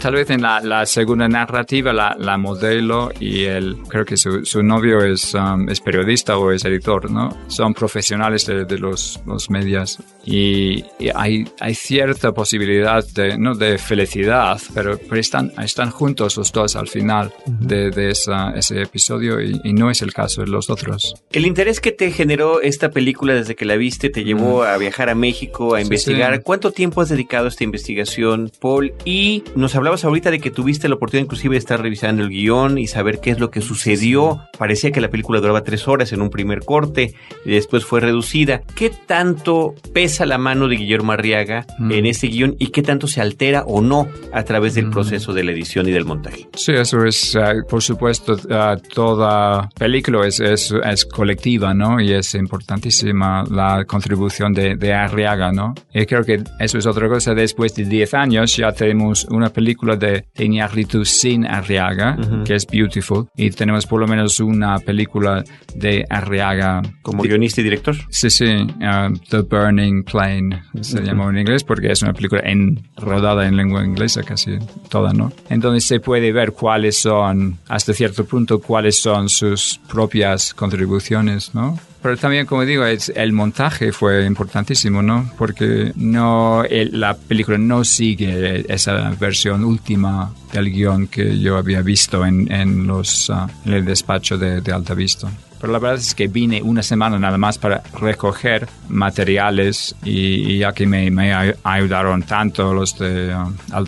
tal 0.00 0.14
vez 0.14 0.30
en 0.30 0.42
la, 0.42 0.86
segunda 0.86 1.28
narrativa 1.28 1.92
la, 1.92 2.16
la, 2.18 2.38
modelo 2.38 3.12
y 3.20 3.44
el, 3.44 3.76
creo 3.86 4.04
que 4.04 4.16
su, 4.16 4.44
su 4.44 4.62
novio 4.62 5.04
es, 5.04 5.34
um, 5.34 5.68
es 5.68 5.80
periodista 5.80 6.38
o 6.38 6.50
es 6.50 6.64
editor, 6.64 7.10
¿no? 7.10 7.36
Son 7.48 7.74
profesionales 7.74 8.46
de, 8.46 8.64
de 8.64 8.78
los, 8.78 9.20
los 9.26 9.50
medios 9.50 9.98
y, 10.24 10.84
hay, 11.14 11.44
hay 11.60 11.74
cierta 11.74 12.32
posibilidad 12.32 13.04
de, 13.14 13.38
no 13.38 13.54
de 13.54 13.78
felicidad, 13.78 14.60
pero, 14.74 14.98
pero 14.98 15.20
están, 15.20 15.52
están 15.62 15.90
juntos 15.90 16.36
los 16.36 16.52
dos 16.52 16.76
al 16.76 16.88
final 16.88 17.32
de, 17.46 17.90
de 17.90 18.10
esa, 18.10 18.52
ese 18.52 18.82
episodio 18.82 19.40
y, 19.40 19.72
no 19.72 19.90
es 19.90 20.02
el 20.02 20.12
caso 20.12 20.42
de 20.42 20.48
los 20.48 20.68
otros. 20.68 21.14
El 21.32 21.46
interés 21.46 21.80
que 21.80 21.92
te 21.92 22.10
generó 22.10 22.60
esta 22.60 22.90
película 22.90 23.34
desde 23.34 23.54
que 23.54 23.64
la 23.64 23.76
viste 23.76 24.10
te 24.10 24.24
llevó 24.24 24.64
a 24.64 24.76
viajar 24.76 25.08
a 25.08 25.14
México, 25.14 25.74
a 25.74 25.80
investigar. 25.80 26.42
¿Cuánto 26.42 26.72
tiempo 26.72 27.00
has 27.00 27.08
dedicado 27.08 27.46
a 27.46 27.48
esta 27.48 27.64
investigación, 27.64 28.50
Paul? 28.60 28.92
Y 29.04 29.42
nos 29.54 29.74
hablaba 29.74 29.89
hablabas 29.90 30.04
ahorita 30.04 30.30
de 30.30 30.38
que 30.38 30.52
tuviste 30.52 30.88
la 30.88 30.94
oportunidad 30.94 31.24
inclusive 31.24 31.54
de 31.54 31.58
estar 31.58 31.82
revisando 31.82 32.22
el 32.22 32.28
guion 32.28 32.78
y 32.78 32.86
saber 32.86 33.18
qué 33.20 33.30
es 33.30 33.40
lo 33.40 33.50
que 33.50 33.60
sucedió. 33.60 34.40
Parecía 34.56 34.92
que 34.92 35.00
la 35.00 35.10
película 35.10 35.40
duraba 35.40 35.64
tres 35.64 35.88
horas 35.88 36.12
en 36.12 36.22
un 36.22 36.30
primer 36.30 36.60
corte 36.60 37.14
y 37.44 37.50
después 37.50 37.84
fue 37.84 37.98
reducida. 37.98 38.62
¿Qué 38.76 38.90
tanto 38.90 39.74
pesa 39.92 40.26
la 40.26 40.38
mano 40.38 40.68
de 40.68 40.76
Guillermo 40.76 41.10
Arriaga 41.10 41.66
mm. 41.80 41.90
en 41.90 42.06
ese 42.06 42.28
guion 42.28 42.54
y 42.60 42.68
qué 42.68 42.82
tanto 42.82 43.08
se 43.08 43.20
altera 43.20 43.64
o 43.66 43.80
no 43.80 44.06
a 44.32 44.44
través 44.44 44.76
del 44.76 44.86
mm. 44.86 44.90
proceso 44.92 45.32
de 45.32 45.42
la 45.42 45.50
edición 45.50 45.88
y 45.88 45.90
del 45.90 46.04
montaje? 46.04 46.46
Sí, 46.54 46.70
eso 46.70 47.04
es, 47.04 47.34
ah, 47.34 47.54
por 47.68 47.82
supuesto, 47.82 48.36
ah, 48.50 48.76
toda 48.94 49.70
película 49.76 50.24
es, 50.24 50.38
es, 50.38 50.72
es, 50.84 51.04
colectiva, 51.04 51.74
¿no? 51.74 52.00
Y 52.00 52.12
es 52.12 52.36
importantísima 52.36 53.42
la 53.50 53.84
contribución 53.86 54.52
de, 54.52 54.76
de 54.76 54.92
Arriaga, 54.92 55.50
¿no? 55.50 55.74
Y 55.92 56.06
creo 56.06 56.22
que 56.22 56.44
eso 56.60 56.78
es 56.78 56.86
otra 56.86 57.08
cosa. 57.08 57.34
Después 57.34 57.74
de 57.74 57.84
10 57.84 58.14
años 58.14 58.56
ya 58.56 58.70
tenemos 58.70 59.24
una 59.24 59.50
película 59.50 59.79
de 59.98 60.26
Iñárritu 60.36 61.04
sin 61.04 61.46
Arriaga, 61.46 62.16
que 62.44 62.54
es 62.54 62.66
Beautiful, 62.66 63.26
y 63.36 63.50
tenemos 63.50 63.86
por 63.86 64.00
lo 64.00 64.06
menos 64.06 64.40
una 64.40 64.78
película 64.78 65.44
de 65.74 66.04
Arriaga. 66.08 66.82
¿Como 67.02 67.22
guionista 67.22 67.60
y 67.60 67.64
director? 67.64 67.96
Sí, 68.10 68.30
sí, 68.30 68.44
uh, 68.44 69.12
The 69.28 69.42
Burning 69.42 70.04
Plane 70.04 70.62
se 70.80 71.02
llama 71.02 71.30
en 71.30 71.38
inglés 71.38 71.64
porque 71.64 71.90
es 71.90 72.02
una 72.02 72.12
película 72.12 72.42
en, 72.44 72.82
rodada 72.96 73.46
en 73.46 73.56
lengua 73.56 73.84
inglesa 73.84 74.22
casi 74.22 74.58
toda, 74.88 75.12
¿no? 75.12 75.32
Entonces 75.48 75.84
se 75.84 76.00
puede 76.00 76.32
ver 76.32 76.52
cuáles 76.52 76.98
son, 76.98 77.58
hasta 77.68 77.92
cierto 77.92 78.24
punto, 78.24 78.60
cuáles 78.60 79.00
son 79.00 79.28
sus 79.28 79.80
propias 79.88 80.54
contribuciones, 80.54 81.54
¿no? 81.54 81.78
Pero 82.02 82.16
también, 82.16 82.46
como 82.46 82.64
digo, 82.64 82.84
es, 82.84 83.12
el 83.14 83.32
montaje 83.32 83.92
fue 83.92 84.24
importantísimo, 84.24 85.02
¿no? 85.02 85.30
Porque 85.36 85.92
no, 85.96 86.64
la 86.70 87.14
película 87.14 87.58
no 87.58 87.84
sigue 87.84 88.64
esa 88.72 89.10
versión 89.20 89.64
última 89.64 90.32
del 90.52 90.70
guion 90.70 91.08
que 91.08 91.38
yo 91.38 91.56
había 91.58 91.82
visto 91.82 92.24
en, 92.24 92.50
en 92.50 92.86
los, 92.86 93.28
ah, 93.30 93.48
en 93.66 93.74
el 93.74 93.84
despacho 93.84 94.38
de, 94.38 94.62
de 94.62 94.72
Alta 94.72 94.94
Vista. 94.94 95.30
Pero 95.60 95.72
la 95.72 95.78
verdad 95.78 95.98
es 95.98 96.14
que 96.14 96.26
vine 96.26 96.62
una 96.62 96.82
semana 96.82 97.18
nada 97.18 97.36
más 97.36 97.58
para 97.58 97.82
recoger 98.00 98.68
materiales 98.88 99.94
y, 100.04 100.58
ya 100.58 100.72
que 100.72 100.86
me, 100.86 101.32
ayudaron 101.62 102.22
tanto 102.22 102.72
los 102.72 102.98
de 102.98 103.34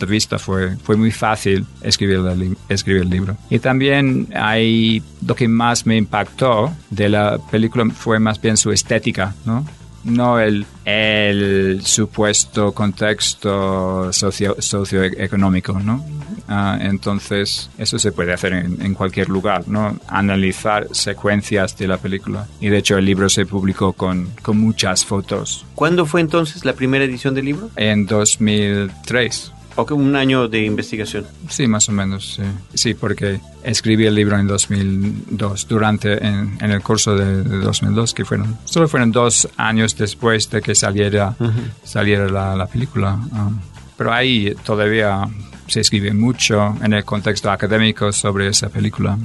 Vista, 0.07 0.37
fue, 0.37 0.75
fue 0.77 0.95
muy 0.95 1.11
fácil 1.11 1.65
escribir 1.81 2.17
el, 2.17 2.57
escribir 2.69 3.03
el 3.03 3.09
libro. 3.09 3.37
Y 3.49 3.59
también 3.59 4.27
hay, 4.35 5.01
lo 5.25 5.35
que 5.35 5.47
más 5.47 5.85
me 5.85 5.97
impactó 5.97 6.71
de 6.89 7.09
la 7.09 7.39
película 7.49 7.85
fue 7.89 8.19
más 8.19 8.39
bien 8.39 8.57
su 8.57 8.71
estética, 8.71 9.33
¿no? 9.45 9.65
No 10.03 10.39
el, 10.39 10.65
el 10.85 11.81
supuesto 11.83 12.73
contexto 12.73 14.11
socio, 14.11 14.55
socioeconómico, 14.59 15.79
¿no? 15.79 16.05
Ah, 16.47 16.77
entonces, 16.81 17.69
eso 17.77 17.97
se 17.97 18.11
puede 18.11 18.33
hacer 18.33 18.53
en, 18.53 18.81
en, 18.81 18.93
cualquier 18.93 19.29
lugar, 19.29 19.67
¿no? 19.67 19.97
Analizar 20.07 20.87
secuencias 20.91 21.77
de 21.77 21.87
la 21.87 21.97
película. 21.97 22.47
Y 22.59 22.67
de 22.67 22.79
hecho, 22.79 22.97
el 22.97 23.05
libro 23.05 23.29
se 23.29 23.45
publicó 23.45 23.93
con, 23.93 24.29
con 24.41 24.59
muchas 24.59 25.05
fotos. 25.05 25.65
¿Cuándo 25.75 26.05
fue 26.05 26.21
entonces 26.21 26.65
la 26.65 26.73
primera 26.73 27.05
edición 27.05 27.33
del 27.33 27.45
libro? 27.45 27.69
En 27.75 28.05
2003. 28.05 29.52
¿O 29.75 29.85
que 29.85 29.93
un 29.93 30.15
año 30.15 30.47
de 30.47 30.63
investigación? 30.65 31.25
Sí, 31.49 31.67
más 31.67 31.89
o 31.89 31.91
menos, 31.91 32.35
sí. 32.35 32.43
Sí, 32.73 32.93
porque 32.93 33.39
escribí 33.63 34.05
el 34.05 34.13
libro 34.15 34.37
en 34.37 34.47
2002, 34.47 35.67
durante, 35.67 36.23
en, 36.25 36.57
en 36.61 36.71
el 36.71 36.81
curso 36.81 37.15
de, 37.15 37.43
de, 37.43 37.57
2002, 37.57 38.13
que 38.13 38.23
fueron, 38.23 38.57
solo 38.65 38.87
fueron 38.87 39.11
dos 39.11 39.47
años 39.57 39.97
después 39.97 40.49
de 40.49 40.61
que 40.61 40.75
saliera, 40.75 41.35
uh 41.39 41.43
-huh. 41.45 41.71
saliera 41.83 42.29
la, 42.29 42.55
la 42.55 42.67
película. 42.67 43.13
Um, 43.31 43.59
pero 43.97 44.13
ahí 44.13 44.55
todavía 44.63 45.27
se 45.67 45.79
escribe 45.79 46.13
mucho 46.13 46.75
en 46.81 46.93
el 46.93 47.05
contexto 47.05 47.49
académico 47.51 48.11
sobre 48.11 48.47
esa 48.47 48.69
película. 48.69 49.17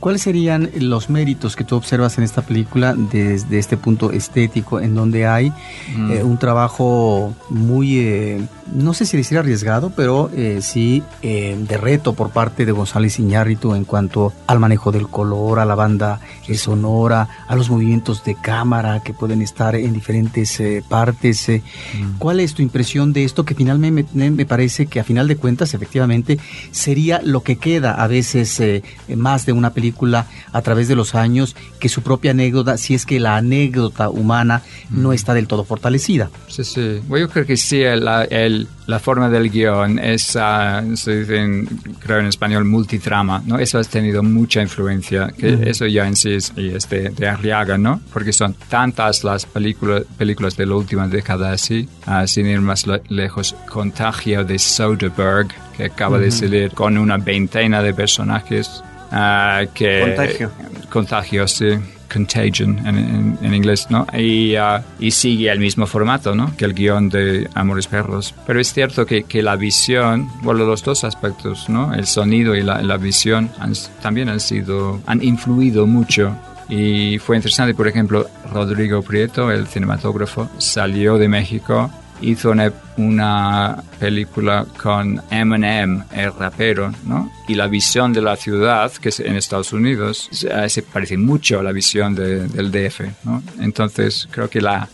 ¿Cuáles 0.00 0.22
serían 0.22 0.70
los 0.78 1.10
méritos 1.10 1.56
que 1.56 1.64
tú 1.64 1.76
observas 1.76 2.18
en 2.18 2.24
esta 2.24 2.42
película 2.42 2.94
desde 2.94 3.58
este 3.58 3.76
punto 3.76 4.10
estético, 4.10 4.80
en 4.80 4.94
donde 4.94 5.26
hay 5.26 5.50
mm. 5.96 6.12
eh, 6.12 6.22
un 6.22 6.38
trabajo 6.38 7.34
muy, 7.50 7.98
eh, 7.98 8.46
no 8.74 8.94
sé 8.94 9.06
si 9.06 9.16
decir 9.16 9.38
arriesgado, 9.38 9.92
pero 9.96 10.30
eh, 10.34 10.60
sí 10.62 11.02
de 11.22 11.78
reto 11.78 12.14
por 12.14 12.30
parte 12.30 12.66
de 12.66 12.72
González 12.72 13.18
Iñárritu 13.18 13.74
en 13.74 13.84
cuanto 13.84 14.32
al 14.46 14.58
manejo 14.58 14.92
del 14.92 15.08
color, 15.08 15.58
a 15.58 15.64
la 15.64 15.74
banda 15.74 16.20
sonora, 16.54 17.28
a 17.48 17.56
los 17.56 17.70
movimientos 17.70 18.24
de 18.24 18.34
cámara 18.34 19.00
que 19.02 19.12
pueden 19.14 19.42
estar 19.42 19.74
en 19.74 19.92
diferentes 19.92 20.62
partes? 20.88 21.48
Mm. 21.48 22.18
¿Cuál 22.18 22.40
es 22.40 22.54
tu 22.54 22.62
impresión 22.62 23.12
de 23.12 23.24
esto 23.24 23.44
que 23.44 23.54
finalmente 23.54 24.10
me, 24.14 24.30
me 24.30 24.46
parece 24.46 24.86
que 24.86 25.00
a 25.00 25.04
final 25.04 25.28
de 25.28 25.36
cuentas 25.36 25.74
efectivamente 25.84 26.38
sería 26.70 27.20
lo 27.22 27.42
que 27.42 27.56
queda 27.56 27.92
a 27.92 28.06
veces 28.06 28.58
eh, 28.60 28.82
más 29.14 29.46
de 29.46 29.52
una 29.52 29.74
película 29.74 30.26
a 30.52 30.62
través 30.62 30.88
de 30.88 30.96
los 30.96 31.14
años 31.14 31.54
que 31.78 31.88
su 31.88 32.02
propia 32.02 32.30
anécdota, 32.30 32.78
si 32.78 32.94
es 32.94 33.04
que 33.06 33.20
la 33.20 33.36
anécdota 33.36 34.08
humana 34.08 34.62
no 34.90 35.12
está 35.12 35.34
del 35.34 35.46
todo 35.46 35.64
fortalecida. 35.64 36.30
Sí, 36.48 36.64
sí. 36.64 37.00
Yo 37.08 37.28
creo 37.28 37.46
que 37.46 37.56
sí, 37.56 37.82
el, 37.82 38.08
el, 38.30 38.68
la 38.86 38.98
forma 38.98 39.28
del 39.28 39.50
guion 39.50 39.98
es, 39.98 40.36
uh, 40.36 40.96
se 40.96 41.20
dice, 41.20 41.36
en, 41.36 41.66
creo 42.00 42.18
en 42.18 42.26
español, 42.26 42.64
multitrama, 42.64 43.42
¿no? 43.46 43.58
Eso 43.58 43.78
ha 43.78 43.84
tenido 43.84 44.22
mucha 44.22 44.60
influencia, 44.60 45.32
que 45.36 45.58
eso 45.70 45.86
ya 45.86 46.06
en 46.06 46.16
sí 46.16 46.34
es, 46.34 46.52
es 46.56 46.88
de, 46.88 47.10
de, 47.10 47.28
Arriaga, 47.28 47.78
¿no? 47.78 48.00
Porque 48.12 48.32
son 48.32 48.54
tantas 48.68 49.24
las 49.24 49.46
películas, 49.46 50.02
películas 50.18 50.56
de 50.56 50.66
la 50.66 50.74
última 50.74 51.08
década 51.08 51.52
así, 51.52 51.88
uh, 52.06 52.26
sin 52.26 52.46
ir 52.46 52.60
más 52.60 52.84
lejos, 53.08 53.56
Contagio 53.68 54.44
de 54.44 54.58
Soderbergh, 54.58 55.48
que 55.76 55.84
acaba 55.84 56.18
-huh. 56.18 56.20
de 56.20 56.30
salir 56.30 56.70
con 56.72 56.98
una 56.98 57.16
veintena 57.16 57.82
de 57.82 57.94
personajes. 57.94 58.82
Uh, 59.10 59.66
que, 59.72 60.00
contagio. 60.00 60.50
Contagio, 60.90 61.48
sí. 61.48 61.78
Contagion 62.14 62.78
en, 62.86 62.96
en, 62.96 63.38
en 63.42 63.54
inglés, 63.54 63.88
¿no? 63.90 64.06
Y, 64.16 64.56
uh, 64.56 64.80
y, 65.00 65.10
sigue 65.10 65.50
el 65.50 65.58
mismo 65.58 65.86
formato, 65.86 66.34
¿no? 66.34 66.56
Que 66.56 66.64
el 66.64 66.74
guion 66.74 67.08
de 67.08 67.48
Amores 67.54 67.88
Perros. 67.88 68.34
Pero 68.46 68.60
es 68.60 68.72
cierto 68.72 69.04
que, 69.04 69.24
que 69.24 69.42
la 69.42 69.56
visión, 69.56 70.28
bueno, 70.42 70.64
los 70.64 70.82
dos 70.82 71.04
aspectos, 71.04 71.68
¿no? 71.68 71.92
El 71.92 72.06
sonido 72.06 72.54
y 72.54 72.62
la, 72.62 72.80
la 72.82 72.96
visión 72.96 73.50
han, 73.58 73.72
también 74.00 74.28
han 74.28 74.40
sido, 74.40 75.00
han 75.06 75.22
influido 75.22 75.86
mucho 75.86 76.36
y 76.68 77.18
fue 77.18 77.36
interesante, 77.36 77.74
por 77.74 77.88
ejemplo, 77.88 78.26
Rodrigo 78.50 79.02
Prieto, 79.02 79.50
el 79.50 79.66
cinematógrafo, 79.66 80.48
salió 80.58 81.18
de 81.18 81.28
México 81.28 81.90
hizo 82.30 82.50
una, 82.50 82.72
una, 82.96 83.82
película 83.98 84.66
con 84.82 85.20
Eminem, 85.30 86.02
el 86.12 86.32
rapero, 86.32 86.92
¿no? 87.06 87.30
Y 87.48 87.54
la 87.54 87.66
visión 87.68 88.12
de 88.12 88.22
la 88.22 88.36
ciudad, 88.36 88.92
que 88.92 89.08
es 89.10 89.20
en 89.20 89.36
Estados 89.36 89.72
Unidos, 89.72 90.28
se, 90.30 90.68
se 90.68 90.82
parece 90.82 91.16
mucho 91.16 91.60
a 91.60 91.62
la 91.62 91.72
visión 91.72 92.14
de, 92.14 92.48
del 92.48 92.70
DF, 92.70 93.00
¿no? 93.24 93.42
Entonces, 93.60 94.28
creo 94.30 94.48
que 94.48 94.60
la, 94.60 94.88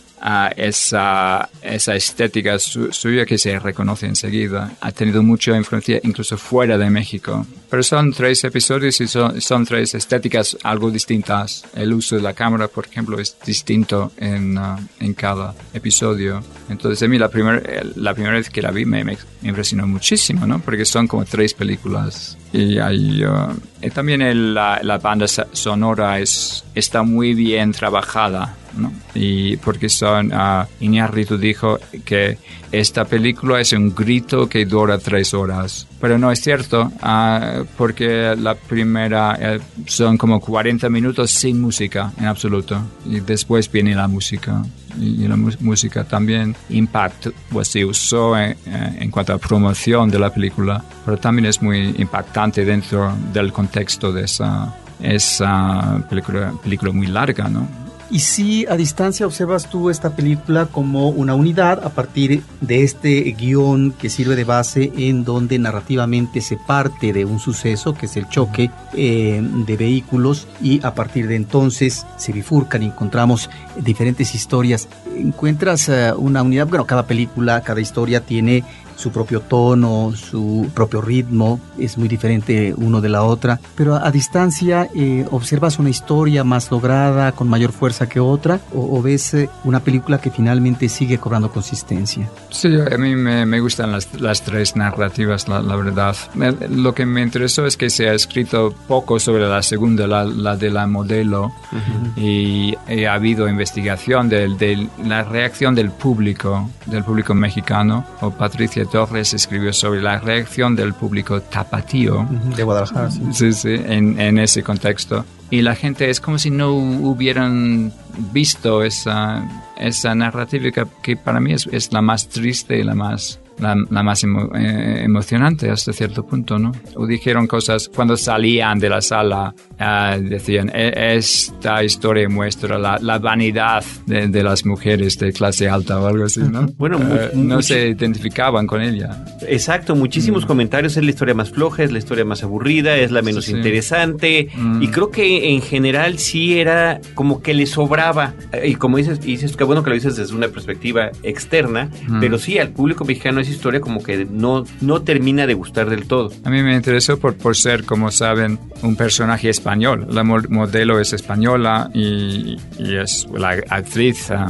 esa, 0.55 1.49
esa 1.61 1.95
estética 1.95 2.59
su, 2.59 2.91
suya 2.91 3.25
que 3.25 3.37
se 3.37 3.57
reconoce 3.57 4.05
enseguida 4.05 4.71
ha 4.79 4.91
tenido 4.91 5.23
mucha 5.23 5.57
influencia 5.57 5.99
incluso 6.03 6.37
fuera 6.37 6.77
de 6.77 6.89
México. 6.89 7.45
Pero 7.69 7.83
son 7.83 8.11
tres 8.11 8.43
episodios 8.43 8.99
y 9.01 9.07
son, 9.07 9.41
son 9.41 9.65
tres 9.65 9.95
estéticas 9.95 10.57
algo 10.63 10.91
distintas. 10.91 11.63
El 11.73 11.93
uso 11.93 12.17
de 12.17 12.21
la 12.21 12.33
cámara, 12.33 12.67
por 12.67 12.85
ejemplo, 12.85 13.19
es 13.19 13.37
distinto 13.45 14.11
en, 14.17 14.57
uh, 14.57 14.77
en 14.99 15.13
cada 15.13 15.55
episodio. 15.73 16.43
Entonces, 16.69 17.01
a 17.01 17.07
mí 17.07 17.17
la, 17.17 17.29
primer, 17.29 17.93
la 17.95 18.13
primera 18.13 18.35
vez 18.35 18.49
que 18.49 18.61
la 18.61 18.71
vi 18.71 18.85
me, 18.85 19.03
me 19.03 19.17
impresionó 19.43 19.87
muchísimo, 19.87 20.45
¿no? 20.45 20.59
Porque 20.59 20.85
son 20.85 21.07
como 21.07 21.23
tres 21.25 21.53
películas. 21.53 22.37
Y, 22.51 22.77
hay, 22.77 23.23
uh, 23.23 23.89
también 23.93 24.21
el, 24.21 24.53
la, 24.53 24.81
la, 24.83 24.97
banda 24.97 25.27
sonora 25.27 26.19
es, 26.19 26.65
está 26.75 27.03
muy 27.03 27.33
bien 27.33 27.71
trabajada. 27.71 28.57
¿No? 28.75 28.91
Y 29.13 29.57
porque 29.57 29.89
son, 29.89 30.31
uh, 30.31 30.65
Iñárritu 30.79 31.37
dijo 31.37 31.79
que 32.05 32.37
esta 32.71 33.05
película 33.05 33.59
es 33.59 33.73
un 33.73 33.93
grito 33.93 34.47
que 34.47 34.65
dura 34.65 34.97
tres 34.97 35.33
horas. 35.33 35.87
Pero 35.99 36.17
no 36.17 36.31
es 36.31 36.41
cierto, 36.41 36.91
uh, 37.03 37.65
porque 37.77 38.35
la 38.37 38.55
primera 38.55 39.37
uh, 39.57 39.81
son 39.85 40.17
como 40.17 40.39
40 40.39 40.89
minutos 40.89 41.31
sin 41.31 41.61
música 41.61 42.11
en 42.17 42.25
absoluto. 42.25 42.81
Y 43.05 43.19
después 43.19 43.71
viene 43.71 43.93
la 43.93 44.07
música. 44.07 44.63
Y, 44.99 45.23
y 45.23 45.27
la 45.27 45.37
música 45.37 46.03
también 46.03 46.55
impact, 46.69 47.27
pues 47.49 47.69
se 47.69 47.85
usó 47.85 48.37
en, 48.37 48.57
en, 48.65 49.09
cuanto 49.09 49.33
a 49.33 49.37
promoción 49.37 50.09
de 50.09 50.19
la 50.19 50.33
película, 50.33 50.83
pero 51.05 51.17
también 51.17 51.45
es 51.45 51.61
muy 51.61 51.95
impactante 51.97 52.65
dentro 52.65 53.13
del 53.31 53.53
contexto 53.53 54.11
de 54.11 54.25
esa, 54.25 54.75
esa 55.01 56.03
película, 56.09 56.53
película 56.61 56.91
muy 56.91 57.07
larga, 57.07 57.47
¿no? 57.47 57.80
Y 58.11 58.19
si 58.19 58.65
a 58.65 58.75
distancia 58.75 59.25
observas 59.25 59.69
tú 59.69 59.89
esta 59.89 60.17
película 60.17 60.65
como 60.65 61.07
una 61.07 61.33
unidad 61.33 61.81
a 61.81 61.91
partir 61.91 62.43
de 62.59 62.83
este 62.83 63.21
guion 63.31 63.93
que 63.93 64.09
sirve 64.09 64.35
de 64.35 64.43
base 64.43 64.91
en 64.97 65.23
donde 65.23 65.57
narrativamente 65.57 66.41
se 66.41 66.57
parte 66.57 67.13
de 67.13 67.23
un 67.23 67.39
suceso 67.39 67.93
que 67.93 68.07
es 68.07 68.17
el 68.17 68.27
choque 68.27 68.69
eh, 68.97 69.41
de 69.65 69.77
vehículos 69.77 70.49
y 70.61 70.85
a 70.85 70.93
partir 70.93 71.29
de 71.29 71.37
entonces 71.37 72.05
se 72.17 72.33
bifurcan 72.33 72.83
y 72.83 72.87
encontramos 72.87 73.49
diferentes 73.77 74.35
historias. 74.35 74.89
Encuentras 75.15 75.87
uh, 75.87 76.13
una 76.17 76.43
unidad, 76.43 76.67
bueno, 76.67 76.85
cada 76.85 77.07
película, 77.07 77.61
cada 77.61 77.79
historia 77.79 78.25
tiene 78.25 78.65
su 79.01 79.11
propio 79.11 79.39
tono, 79.41 80.13
su 80.15 80.69
propio 80.73 81.01
ritmo, 81.01 81.59
es 81.79 81.97
muy 81.97 82.07
diferente 82.07 82.73
uno 82.77 83.01
de 83.01 83.09
la 83.09 83.23
otra, 83.23 83.59
pero 83.75 83.95
a, 83.95 84.07
a 84.07 84.11
distancia 84.11 84.87
eh, 84.95 85.25
observas 85.31 85.79
una 85.79 85.89
historia 85.89 86.43
más 86.43 86.69
lograda, 86.71 87.31
con 87.31 87.47
mayor 87.49 87.71
fuerza 87.71 88.07
que 88.07 88.19
otra, 88.19 88.59
o, 88.73 88.97
o 88.97 89.01
ves 89.01 89.33
eh, 89.33 89.49
una 89.63 89.79
película 89.79 90.19
que 90.19 90.29
finalmente 90.29 90.87
sigue 90.87 91.17
cobrando 91.17 91.51
consistencia. 91.51 92.29
Sí, 92.49 92.69
a 92.69 92.97
mí 92.97 93.15
me, 93.15 93.45
me 93.45 93.59
gustan 93.59 93.91
las, 93.91 94.07
las, 94.19 94.43
tres 94.43 94.75
narrativas, 94.75 95.47
la, 95.47 95.61
la 95.61 95.75
verdad. 95.75 96.15
Me, 96.35 96.51
lo 96.51 96.93
que 96.93 97.05
me 97.05 97.21
interesó 97.21 97.65
es 97.65 97.75
que 97.77 97.89
se 97.89 98.09
ha 98.09 98.13
escrito 98.13 98.73
poco 98.87 99.19
sobre 99.19 99.47
la 99.47 99.61
segunda, 99.63 100.05
la, 100.07 100.23
la 100.23 100.55
de 100.57 100.69
la 100.69 100.85
modelo, 100.87 101.45
uh 101.45 101.75
-huh. 101.75 102.21
y, 102.21 102.75
y, 102.87 103.05
ha 103.05 103.13
habido 103.13 103.47
investigación 103.47 104.29
de, 104.29 104.49
de 104.57 104.87
la 105.05 105.23
reacción 105.23 105.73
del 105.75 105.89
público, 105.89 106.69
del 106.85 107.03
público 107.03 107.33
mexicano, 107.33 108.05
o 108.21 108.29
Patricia 108.31 108.85
Torres 108.91 109.33
escribió 109.33 109.73
sobre 109.73 110.01
la 110.01 110.19
reacción 110.19 110.75
del 110.75 110.93
público 110.93 111.41
tapatío. 111.41 112.27
De 112.55 112.63
Guadalajara, 112.63 113.09
sí. 113.09 113.21
Sí, 113.31 113.53
sí, 113.53 113.73
en, 113.73 114.19
en 114.19 114.37
ese 114.37 114.61
contexto. 114.61 115.25
Y 115.49 115.61
la 115.61 115.75
gente 115.75 116.09
es 116.09 116.21
como 116.21 116.39
si 116.39 116.49
no 116.49 116.73
hubieran 116.73 117.91
visto 118.31 118.83
esa, 118.83 119.43
esa 119.77 120.15
narrativa 120.15 120.71
que, 120.71 120.85
que 121.01 121.17
para 121.17 121.41
mí 121.41 121.51
es, 121.51 121.67
es, 121.67 121.91
la 121.91 122.01
más 122.01 122.29
triste 122.29 122.79
y 122.79 122.83
la 122.83 122.95
más 122.95 123.40
la, 123.59 123.75
la 123.89 124.03
más 124.03 124.23
emo, 124.23 124.49
eh, 124.55 125.03
emocionante 125.03 125.69
hasta 125.69 125.93
cierto 125.93 126.25
punto, 126.25 126.57
¿no? 126.57 126.71
O 126.95 127.05
dijeron 127.05 127.47
cosas 127.47 127.89
cuando 127.93 128.17
salían 128.17 128.79
de 128.79 128.89
la 128.89 129.01
sala, 129.01 129.53
uh, 129.79 130.21
decían, 130.21 130.71
e 130.73 131.15
esta 131.15 131.83
historia 131.83 132.27
muestra 132.29 132.77
la, 132.77 132.97
la 133.01 133.19
vanidad 133.19 133.83
de, 134.05 134.27
de, 134.27 134.43
las 134.43 134.65
mujeres 134.65 135.17
de 135.17 135.31
clase 135.31 135.69
alta 135.69 135.99
o 135.99 136.07
algo 136.07 136.25
así, 136.25 136.41
¿no? 136.41 136.67
Bueno, 136.77 136.97
uh, 136.97 137.37
no 137.37 137.61
se 137.61 137.89
identificaban 137.89 138.67
con 138.67 138.81
ella. 138.81 139.25
Exacto, 139.47 139.95
muchísimos 139.95 140.45
mm. 140.45 140.47
comentarios, 140.47 140.97
es 140.97 141.03
la 141.03 141.09
historia 141.09 141.35
más 141.35 141.51
floja, 141.51 141.83
es 141.83 141.91
la 141.91 141.99
historia 141.99 142.25
más 142.25 142.43
aburrida, 142.43 142.97
es 142.97 143.11
la 143.11 143.21
menos 143.21 143.45
sí, 143.45 143.51
sí. 143.51 143.57
interesante, 143.57 144.49
mm. 144.55 144.81
y 144.81 144.87
creo 144.87 145.11
que 145.11 145.53
en 145.53 145.61
general 145.61 146.17
sí 146.17 146.59
era 146.59 146.99
como 147.15 147.41
que 147.41 147.53
le 147.53 147.65
sobraba, 147.65 148.33
y 148.63 148.75
como 148.75 148.97
dices, 148.97 149.21
dices 149.21 149.55
que 149.55 149.63
bueno 149.63 149.83
que 149.83 149.89
lo 149.89 149.95
dices 149.95 150.15
desde 150.15 150.35
una 150.35 150.47
perspectiva 150.47 151.11
externa, 151.23 151.89
mm. 152.07 152.19
pero 152.19 152.37
sí, 152.37 152.57
al 152.57 152.69
público 152.69 153.05
mexicano 153.05 153.40
esa 153.41 153.51
historia 153.51 153.81
como 153.81 154.03
que 154.03 154.25
no, 154.25 154.63
no 154.81 155.01
termina 155.01 155.47
de 155.47 155.53
gustar 155.53 155.89
del 155.89 156.05
todo. 156.05 156.31
A 156.43 156.49
mí 156.49 156.61
me 156.61 156.75
interesó 156.75 157.17
por, 157.17 157.35
por 157.35 157.55
ser, 157.55 157.85
como 157.85 158.11
saben, 158.11 158.59
un 158.81 158.95
personaje 158.95 159.49
español. 159.49 160.07
La 160.09 160.23
modelo 160.23 160.99
es 160.99 161.13
española 161.13 161.89
y, 161.93 162.57
es 162.79 163.27
la 163.35 163.51
actriz 163.69 164.31
ah, 164.31 164.47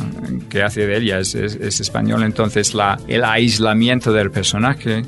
que 0.49 0.63
hace 0.63 0.86
de 0.88 0.97
ella 0.97 1.19
es, 1.19 1.36
es, 1.36 1.80
española. 1.80 2.25
Entonces 2.25 2.73
la, 2.73 2.99
el 3.08 3.23
aislamiento 3.23 4.12
del 4.13 4.32
personaje 4.32 5.04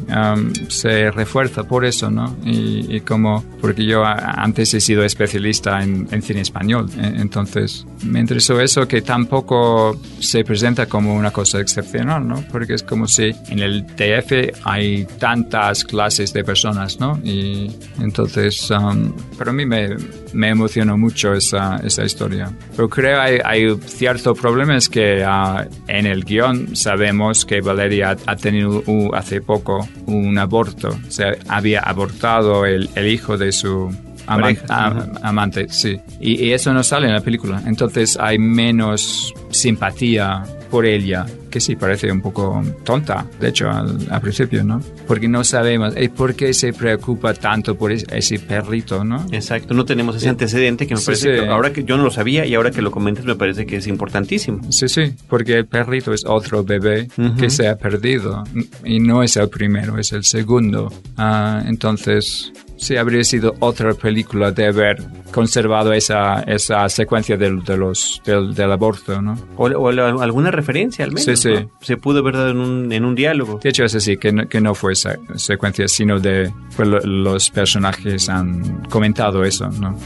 se 0.69 1.11
refuerza 1.11 1.63
por 1.63 1.85
eso, 1.85 2.09
¿no? 2.09 2.35
Y, 2.45 3.01
como, 3.01 3.43
porque 3.59 3.85
yo 3.85 4.03
antes 4.05 4.73
he 4.73 4.81
sido 4.81 5.03
especialista 5.03 5.81
en, 5.83 6.07
en 6.11 6.21
cine 6.21 6.41
español. 6.41 6.89
E, 6.97 7.21
entonces 7.21 7.85
me 8.05 8.19
interesó 8.19 8.59
eso 8.59 8.87
que 8.87 9.01
tampoco 9.01 9.99
se 10.19 10.43
presenta 10.43 10.85
como 10.85 11.15
una 11.15 11.31
cosa 11.31 11.59
excepcional, 11.59 12.27
¿no? 12.27 12.43
Porque 12.51 12.73
es 12.73 12.83
como 12.83 13.07
si 13.07 13.31
en 13.49 13.59
el 13.59 13.72
TF 13.81 14.59
hay 14.63 15.05
tantas 15.19 15.83
clases 15.83 16.33
de 16.33 16.43
personas, 16.43 16.99
¿no? 16.99 17.19
Y 17.23 17.71
entonces, 17.99 18.69
um, 18.71 19.13
para 19.37 19.51
mí 19.51 19.65
me, 19.65 19.95
me 20.33 20.49
emocionó 20.49 20.97
mucho 20.97 21.33
esa, 21.33 21.77
esa 21.83 22.03
historia. 22.03 22.51
Pero 22.75 22.89
creo 22.89 23.19
hay, 23.19 23.39
hay 23.43 23.77
cierto 23.85 24.33
problema 24.33 24.77
es 24.77 24.89
que 24.89 25.25
uh, 25.25 25.67
en 25.87 26.05
el 26.05 26.23
guion 26.23 26.75
sabemos 26.75 27.45
que 27.45 27.61
Valeria 27.61 28.15
ha 28.25 28.35
tenido 28.35 28.83
hace 29.13 29.41
poco 29.41 29.87
un 30.05 30.37
aborto. 30.37 30.89
O 30.89 31.11
sea, 31.11 31.35
había 31.47 31.81
abortado 31.81 32.65
el, 32.65 32.89
el 32.95 33.07
hijo 33.07 33.37
de 33.37 33.51
su 33.51 33.91
amante, 34.25 35.67
sí. 35.69 35.99
Y, 36.19 36.51
eso 36.51 36.73
no 36.73 36.83
sale 36.83 37.07
en 37.07 37.13
la 37.13 37.21
película. 37.21 37.61
Entonces 37.65 38.17
hay 38.19 38.37
menos 38.37 39.33
simpatía 39.49 40.43
por 40.73 40.87
ella, 40.87 41.27
que 41.51 41.59
sí 41.59 41.75
parece 41.75 42.11
un 42.11 42.19
poco 42.19 42.63
tonta, 42.83 43.27
de 43.39 43.49
hecho, 43.49 43.69
al, 43.69 44.19
principio, 44.21 44.63
¿no? 44.63 44.81
Porque 45.05 45.27
no 45.27 45.43
sabemos 45.43 45.93
¿y 45.95 46.07
por 46.07 46.33
qué 46.33 46.51
se 46.51 46.73
preocupa 46.73 47.35
tanto 47.35 47.75
por 47.75 47.91
ese, 47.91 48.39
perrito, 48.39 49.03
¿no? 49.03 49.23
Exacto, 49.31 49.75
no 49.75 49.85
tenemos 49.85 50.15
ese 50.15 50.29
antecedente 50.29 50.87
que 50.87 50.95
me 50.95 51.01
parece 51.01 51.31
que 51.31 51.45
ahora 51.45 51.71
que 51.71 51.83
yo 51.83 51.95
no 51.95 52.01
lo 52.01 52.09
sabía 52.09 52.47
y 52.47 52.55
ahora 52.55 52.71
que 52.71 52.81
lo 52.81 52.89
comentas 52.89 53.23
me 53.23 53.35
parece 53.35 53.67
que 53.67 53.75
es 53.75 53.85
importantísimo. 53.85 54.71
Sí, 54.71 54.87
sí, 54.87 55.13
porque 55.29 55.59
el 55.59 55.67
perrito 55.67 56.11
es 56.11 56.23
otro 56.25 56.63
bebé 56.63 57.07
que 57.37 57.51
se 57.51 57.67
ha 57.67 57.77
perdido 57.77 58.43
y 58.83 58.99
no 58.99 59.21
es 59.21 59.37
el 59.37 59.49
primero, 59.49 59.99
es 59.99 60.11
el 60.11 60.23
segundo. 60.23 60.91
Ah, 61.17 61.61
entonces, 61.67 62.51
sí 62.83 62.97
habría 62.97 63.23
sido 63.23 63.55
otra 63.59 63.93
película 63.93 64.51
de 64.51 64.67
haber 64.67 65.01
conservado 65.31 65.93
esa, 65.93 66.41
esa 66.41 66.87
secuencia 66.89 67.37
del, 67.37 67.63
de 67.63 67.77
los, 67.77 68.21
del, 68.25 68.53
del 68.53 68.71
aborto, 68.71 69.21
¿no? 69.21 69.35
O, 69.55 69.87
alguna 69.87 70.51
referencia 70.51 71.05
al 71.05 71.11
menos. 71.11 71.25
Sí, 71.25 71.35
sí. 71.35 71.67
Se 71.81 71.97
pudo 71.97 72.19
haber 72.19 72.35
dado 72.35 72.49
en 72.49 72.57
un, 72.57 72.91
en 72.91 73.05
un 73.05 73.15
diálogo. 73.15 73.59
De 73.61 73.69
hecho, 73.69 73.83
es 73.83 73.95
así, 73.95 74.17
que 74.17 74.31
no, 74.31 74.47
que 74.47 74.61
no 74.61 74.75
fue 74.75 74.93
esa 74.93 75.17
secuencia, 75.35 75.87
sino 75.87 76.19
de 76.19 76.51
pues, 76.75 76.87
los 76.87 77.49
personajes 77.49 78.29
han 78.29 78.83
comentado 78.89 79.43
eso, 79.43 79.69
¿no? 79.69 79.97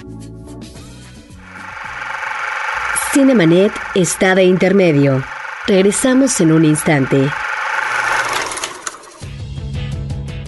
Cinemanet 3.13 3.71
está 3.95 4.35
de 4.35 4.43
intermedio. 4.43 5.23
Regresamos 5.65 6.39
en 6.39 6.51
un 6.51 6.65
instante. 6.65 7.27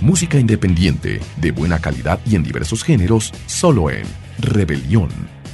Música 0.01 0.39
independiente, 0.39 1.19
de 1.37 1.51
buena 1.51 1.79
calidad 1.79 2.19
y 2.25 2.35
en 2.35 2.43
diversos 2.43 2.83
géneros, 2.83 3.33
solo 3.47 3.89
en 3.89 4.03
Rebelión. 4.39 5.09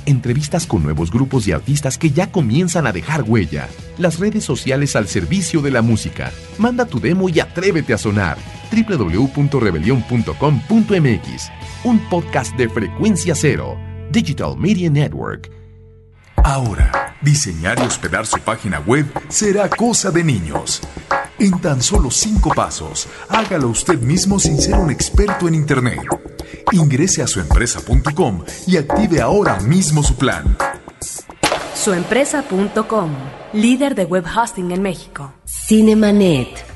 Entrevistas 0.05 0.67
con 0.67 0.83
nuevos 0.83 1.09
grupos 1.09 1.47
y 1.47 1.51
artistas 1.51 1.97
que 1.97 2.11
ya 2.11 2.31
comienzan 2.31 2.85
a 2.85 2.91
dejar 2.91 3.23
huella. 3.23 3.67
Las 3.97 4.19
redes 4.19 4.43
sociales 4.43 4.95
al 4.95 5.07
servicio 5.07 5.61
de 5.61 5.71
la 5.71 5.81
música. 5.81 6.31
Manda 6.59 6.85
tu 6.85 6.99
demo 6.99 7.27
y 7.27 7.39
atrévete 7.39 7.93
a 7.93 7.97
sonar. 7.97 8.37
www.rebelión.com.mx. 8.71 11.51
Un 11.83 11.99
podcast 12.09 12.55
de 12.55 12.69
frecuencia 12.69 13.33
cero. 13.33 13.79
Digital 14.11 14.55
Media 14.57 14.91
Network. 14.91 15.49
Ahora, 16.43 17.15
diseñar 17.21 17.79
y 17.79 17.81
hospedar 17.81 18.27
su 18.27 18.37
página 18.39 18.79
web 18.79 19.07
será 19.29 19.67
cosa 19.69 20.11
de 20.11 20.23
niños. 20.23 20.81
En 21.37 21.59
tan 21.59 21.81
solo 21.81 22.11
cinco 22.11 22.51
pasos, 22.55 23.07
hágalo 23.27 23.67
usted 23.67 23.99
mismo 23.99 24.39
sin 24.39 24.57
ser 24.57 24.75
un 24.75 24.89
experto 24.89 25.49
en 25.49 25.55
Internet. 25.55 25.99
Ingrese 26.71 27.21
a 27.21 27.27
suempresa.com 27.27 28.43
y 28.67 28.77
active 28.77 29.19
ahora 29.19 29.59
mismo 29.59 30.01
su 30.01 30.15
plan. 30.15 30.57
Suempresa.com, 31.73 33.11
líder 33.51 33.95
de 33.95 34.05
web 34.05 34.23
hosting 34.25 34.71
en 34.71 34.81
México. 34.81 35.33
Cinemanet. 35.45 36.75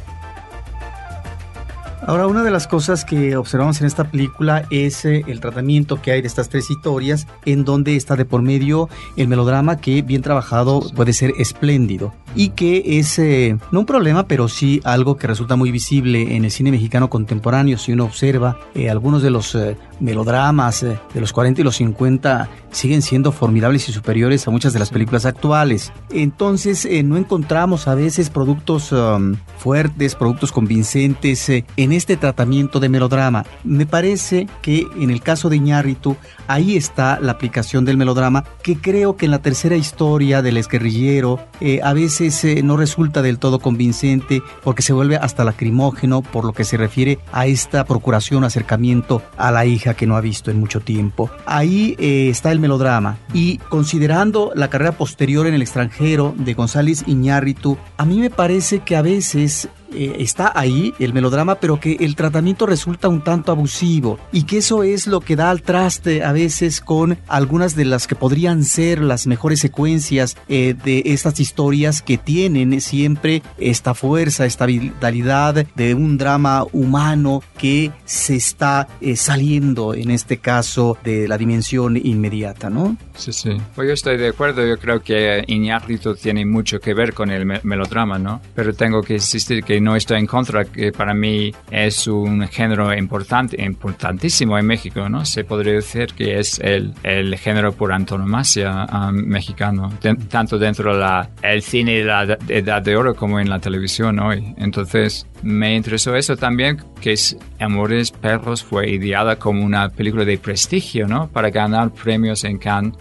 Ahora, 2.05 2.27
una 2.27 2.43
de 2.43 2.51
las 2.51 2.67
cosas 2.67 3.05
que 3.05 3.37
observamos 3.37 3.79
en 3.81 3.87
esta 3.87 4.09
película 4.09 4.65
es 4.71 5.05
eh, 5.05 5.23
el 5.27 5.39
tratamiento 5.39 6.01
que 6.01 6.11
hay 6.11 6.21
de 6.21 6.27
estas 6.27 6.49
tres 6.49 6.69
historias, 6.71 7.27
en 7.45 7.63
donde 7.63 7.95
está 7.95 8.15
de 8.15 8.25
por 8.25 8.41
medio 8.41 8.89
el 9.15 9.27
melodrama 9.27 9.77
que 9.77 10.01
bien 10.01 10.21
trabajado 10.21 10.81
puede 10.95 11.13
ser 11.13 11.33
espléndido 11.37 12.13
y 12.35 12.49
que 12.49 12.99
es 12.99 13.19
eh, 13.19 13.57
no 13.71 13.81
un 13.81 13.85
problema, 13.85 14.27
pero 14.27 14.47
sí 14.47 14.81
algo 14.83 15.17
que 15.17 15.27
resulta 15.27 15.55
muy 15.55 15.71
visible 15.71 16.35
en 16.35 16.45
el 16.45 16.51
cine 16.51 16.71
mexicano 16.71 17.09
contemporáneo. 17.09 17.77
Si 17.77 17.91
uno 17.91 18.05
observa 18.05 18.59
eh, 18.75 18.89
algunos 18.89 19.21
de 19.21 19.29
los 19.29 19.57
melodramas 19.99 20.81
de 20.81 21.21
los 21.21 21.33
40 21.33 21.61
y 21.61 21.63
los 21.63 21.75
50 21.75 22.49
siguen 22.71 23.01
siendo 23.01 23.31
formidables 23.31 23.89
y 23.89 23.91
superiores 23.91 24.47
a 24.47 24.51
muchas 24.51 24.73
de 24.73 24.79
las 24.79 24.91
películas 24.91 25.25
actuales. 25.25 25.91
Entonces, 26.11 26.87
no 27.03 27.17
encontramos 27.17 27.87
a 27.87 27.95
veces 27.95 28.29
productos 28.29 28.91
um, 28.91 29.35
fuertes, 29.57 30.15
productos 30.15 30.51
convincentes 30.51 31.49
en 31.49 31.91
este 31.91 32.15
tratamiento 32.15 32.79
de 32.79 32.89
melodrama. 32.89 33.45
Me 33.63 33.85
parece 33.85 34.47
que 34.61 34.87
en 34.97 35.09
el 35.09 35.21
caso 35.21 35.49
de 35.49 35.57
Iñárritu, 35.57 36.15
ahí 36.47 36.77
está 36.77 37.19
la 37.19 37.33
aplicación 37.33 37.85
del 37.85 37.97
melodrama, 37.97 38.43
que 38.61 38.77
creo 38.77 39.17
que 39.17 39.25
en 39.25 39.31
la 39.31 39.41
tercera 39.41 39.75
historia 39.75 40.41
del 40.41 40.57
exguerrillero 40.57 41.39
eh, 41.61 41.79
a 41.83 41.93
veces 41.93 42.18
no 42.63 42.75
resulta 42.75 43.21
del 43.21 43.39
todo 43.39 43.59
convincente 43.59 44.41
porque 44.63 44.81
se 44.81 44.93
vuelve 44.93 45.15
hasta 45.15 45.43
lacrimógeno 45.43 46.21
por 46.21 46.43
lo 46.45 46.53
que 46.53 46.63
se 46.63 46.77
refiere 46.77 47.19
a 47.31 47.45
esta 47.45 47.85
procuración, 47.85 48.43
acercamiento 48.43 49.21
a 49.37 49.51
la 49.51 49.65
hija 49.65 49.93
que 49.93 50.05
no 50.05 50.17
ha 50.17 50.21
visto 50.21 50.51
en 50.51 50.59
mucho 50.59 50.81
tiempo. 50.81 51.29
Ahí 51.45 51.95
eh, 51.97 52.29
está 52.29 52.51
el 52.51 52.59
melodrama 52.59 53.17
y 53.33 53.57
considerando 53.69 54.51
la 54.55 54.69
carrera 54.69 54.91
posterior 54.91 55.47
en 55.47 55.53
el 55.53 55.61
extranjero 55.61 56.33
de 56.37 56.53
González 56.53 57.03
Iñárritu, 57.07 57.77
a 57.97 58.05
mí 58.05 58.19
me 58.19 58.29
parece 58.29 58.79
que 58.79 58.95
a 58.95 59.01
veces 59.01 59.69
eh, 59.93 60.17
está 60.19 60.51
ahí 60.55 60.93
el 60.99 61.13
melodrama, 61.13 61.55
pero 61.55 61.79
que 61.79 61.97
el 61.99 62.15
tratamiento 62.15 62.65
resulta 62.65 63.09
un 63.09 63.23
tanto 63.23 63.51
abusivo 63.51 64.19
y 64.31 64.43
que 64.43 64.57
eso 64.57 64.83
es 64.83 65.07
lo 65.07 65.21
que 65.21 65.35
da 65.35 65.49
al 65.49 65.61
traste 65.61 66.23
a 66.23 66.31
veces 66.31 66.81
con 66.81 67.17
algunas 67.27 67.75
de 67.75 67.85
las 67.85 68.07
que 68.07 68.15
podrían 68.15 68.63
ser 68.63 69.01
las 69.01 69.27
mejores 69.27 69.59
secuencias 69.59 70.37
eh, 70.47 70.75
de 70.83 71.03
estas 71.05 71.39
historias 71.39 72.01
que 72.01 72.17
tienen 72.17 72.81
siempre 72.81 73.41
esta 73.57 73.93
fuerza, 73.93 74.45
esta 74.45 74.65
vitalidad 74.65 75.65
de 75.75 75.93
un 75.93 76.17
drama 76.17 76.65
humano 76.71 77.41
que 77.57 77.91
se 78.05 78.35
está 78.35 78.87
eh, 79.01 79.15
saliendo 79.15 79.93
en 79.93 80.11
este 80.11 80.37
caso 80.37 80.97
de 81.03 81.27
la 81.27 81.37
dimensión 81.37 81.97
inmediata, 81.97 82.69
¿no? 82.69 82.97
Sí, 83.15 83.33
sí. 83.33 83.57
Pues 83.75 83.87
yo 83.87 83.93
estoy 83.93 84.17
de 84.17 84.29
acuerdo, 84.29 84.65
yo 84.65 84.77
creo 84.77 85.01
que 85.01 85.43
Iñárritu 85.47 86.15
tiene 86.15 86.45
mucho 86.45 86.79
que 86.79 86.93
ver 86.93 87.13
con 87.13 87.29
el 87.29 87.45
melodrama, 87.63 88.17
¿no? 88.17 88.41
Pero 88.55 88.73
tengo 88.73 89.01
que 89.01 89.15
insistir 89.15 89.63
que 89.63 89.78
no 89.81 89.95
estoy 89.95 90.19
en 90.19 90.25
contra, 90.25 90.65
que 90.65 90.91
para 90.91 91.13
mí 91.13 91.53
es 91.71 92.07
un 92.07 92.47
género 92.47 92.93
importante, 92.93 93.61
importantísimo 93.63 94.57
en 94.57 94.65
México, 94.65 95.09
¿no? 95.09 95.25
Se 95.25 95.43
podría 95.43 95.73
decir 95.73 96.07
que 96.15 96.39
es 96.39 96.59
el, 96.59 96.93
el 97.03 97.37
género 97.37 97.71
por 97.71 97.91
antonomasia 97.91 98.85
um, 98.91 99.15
mexicano, 99.15 99.91
tanto 100.29 100.57
dentro 100.57 100.97
del 100.97 101.61
cine 101.61 101.99
de 101.99 102.03
la 102.03 102.37
edad 102.47 102.81
de 102.81 102.95
oro 102.95 103.15
como 103.15 103.39
en 103.39 103.49
la 103.49 103.59
televisión 103.59 104.19
hoy. 104.19 104.53
Entonces, 104.57 105.27
me 105.41 105.75
interesó 105.75 106.15
eso 106.15 106.35
también, 106.35 106.77
que 107.01 107.15
Amores 107.59 108.11
Perros 108.11 108.63
fue 108.63 108.89
ideada 108.89 109.37
como 109.37 109.63
una 109.63 109.89
película 109.89 110.25
de 110.25 110.37
prestigio, 110.37 111.07
¿no? 111.07 111.29
Para 111.29 111.49
ganar 111.49 111.91
premios 111.91 112.43
en 112.43 112.57
Cannes. 112.57 112.93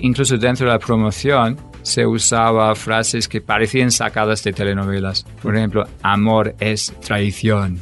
incluso 0.00 0.36
dentro 0.36 0.66
de 0.66 0.72
la 0.72 0.78
promoción, 0.78 1.56
se 1.82 2.06
usaba 2.06 2.74
frases 2.74 3.28
que 3.28 3.40
parecían 3.40 3.90
sacadas 3.90 4.42
de 4.44 4.52
telenovelas. 4.52 5.24
Por 5.42 5.56
ejemplo, 5.56 5.86
amor 6.02 6.54
es 6.60 6.92
traición, 7.00 7.80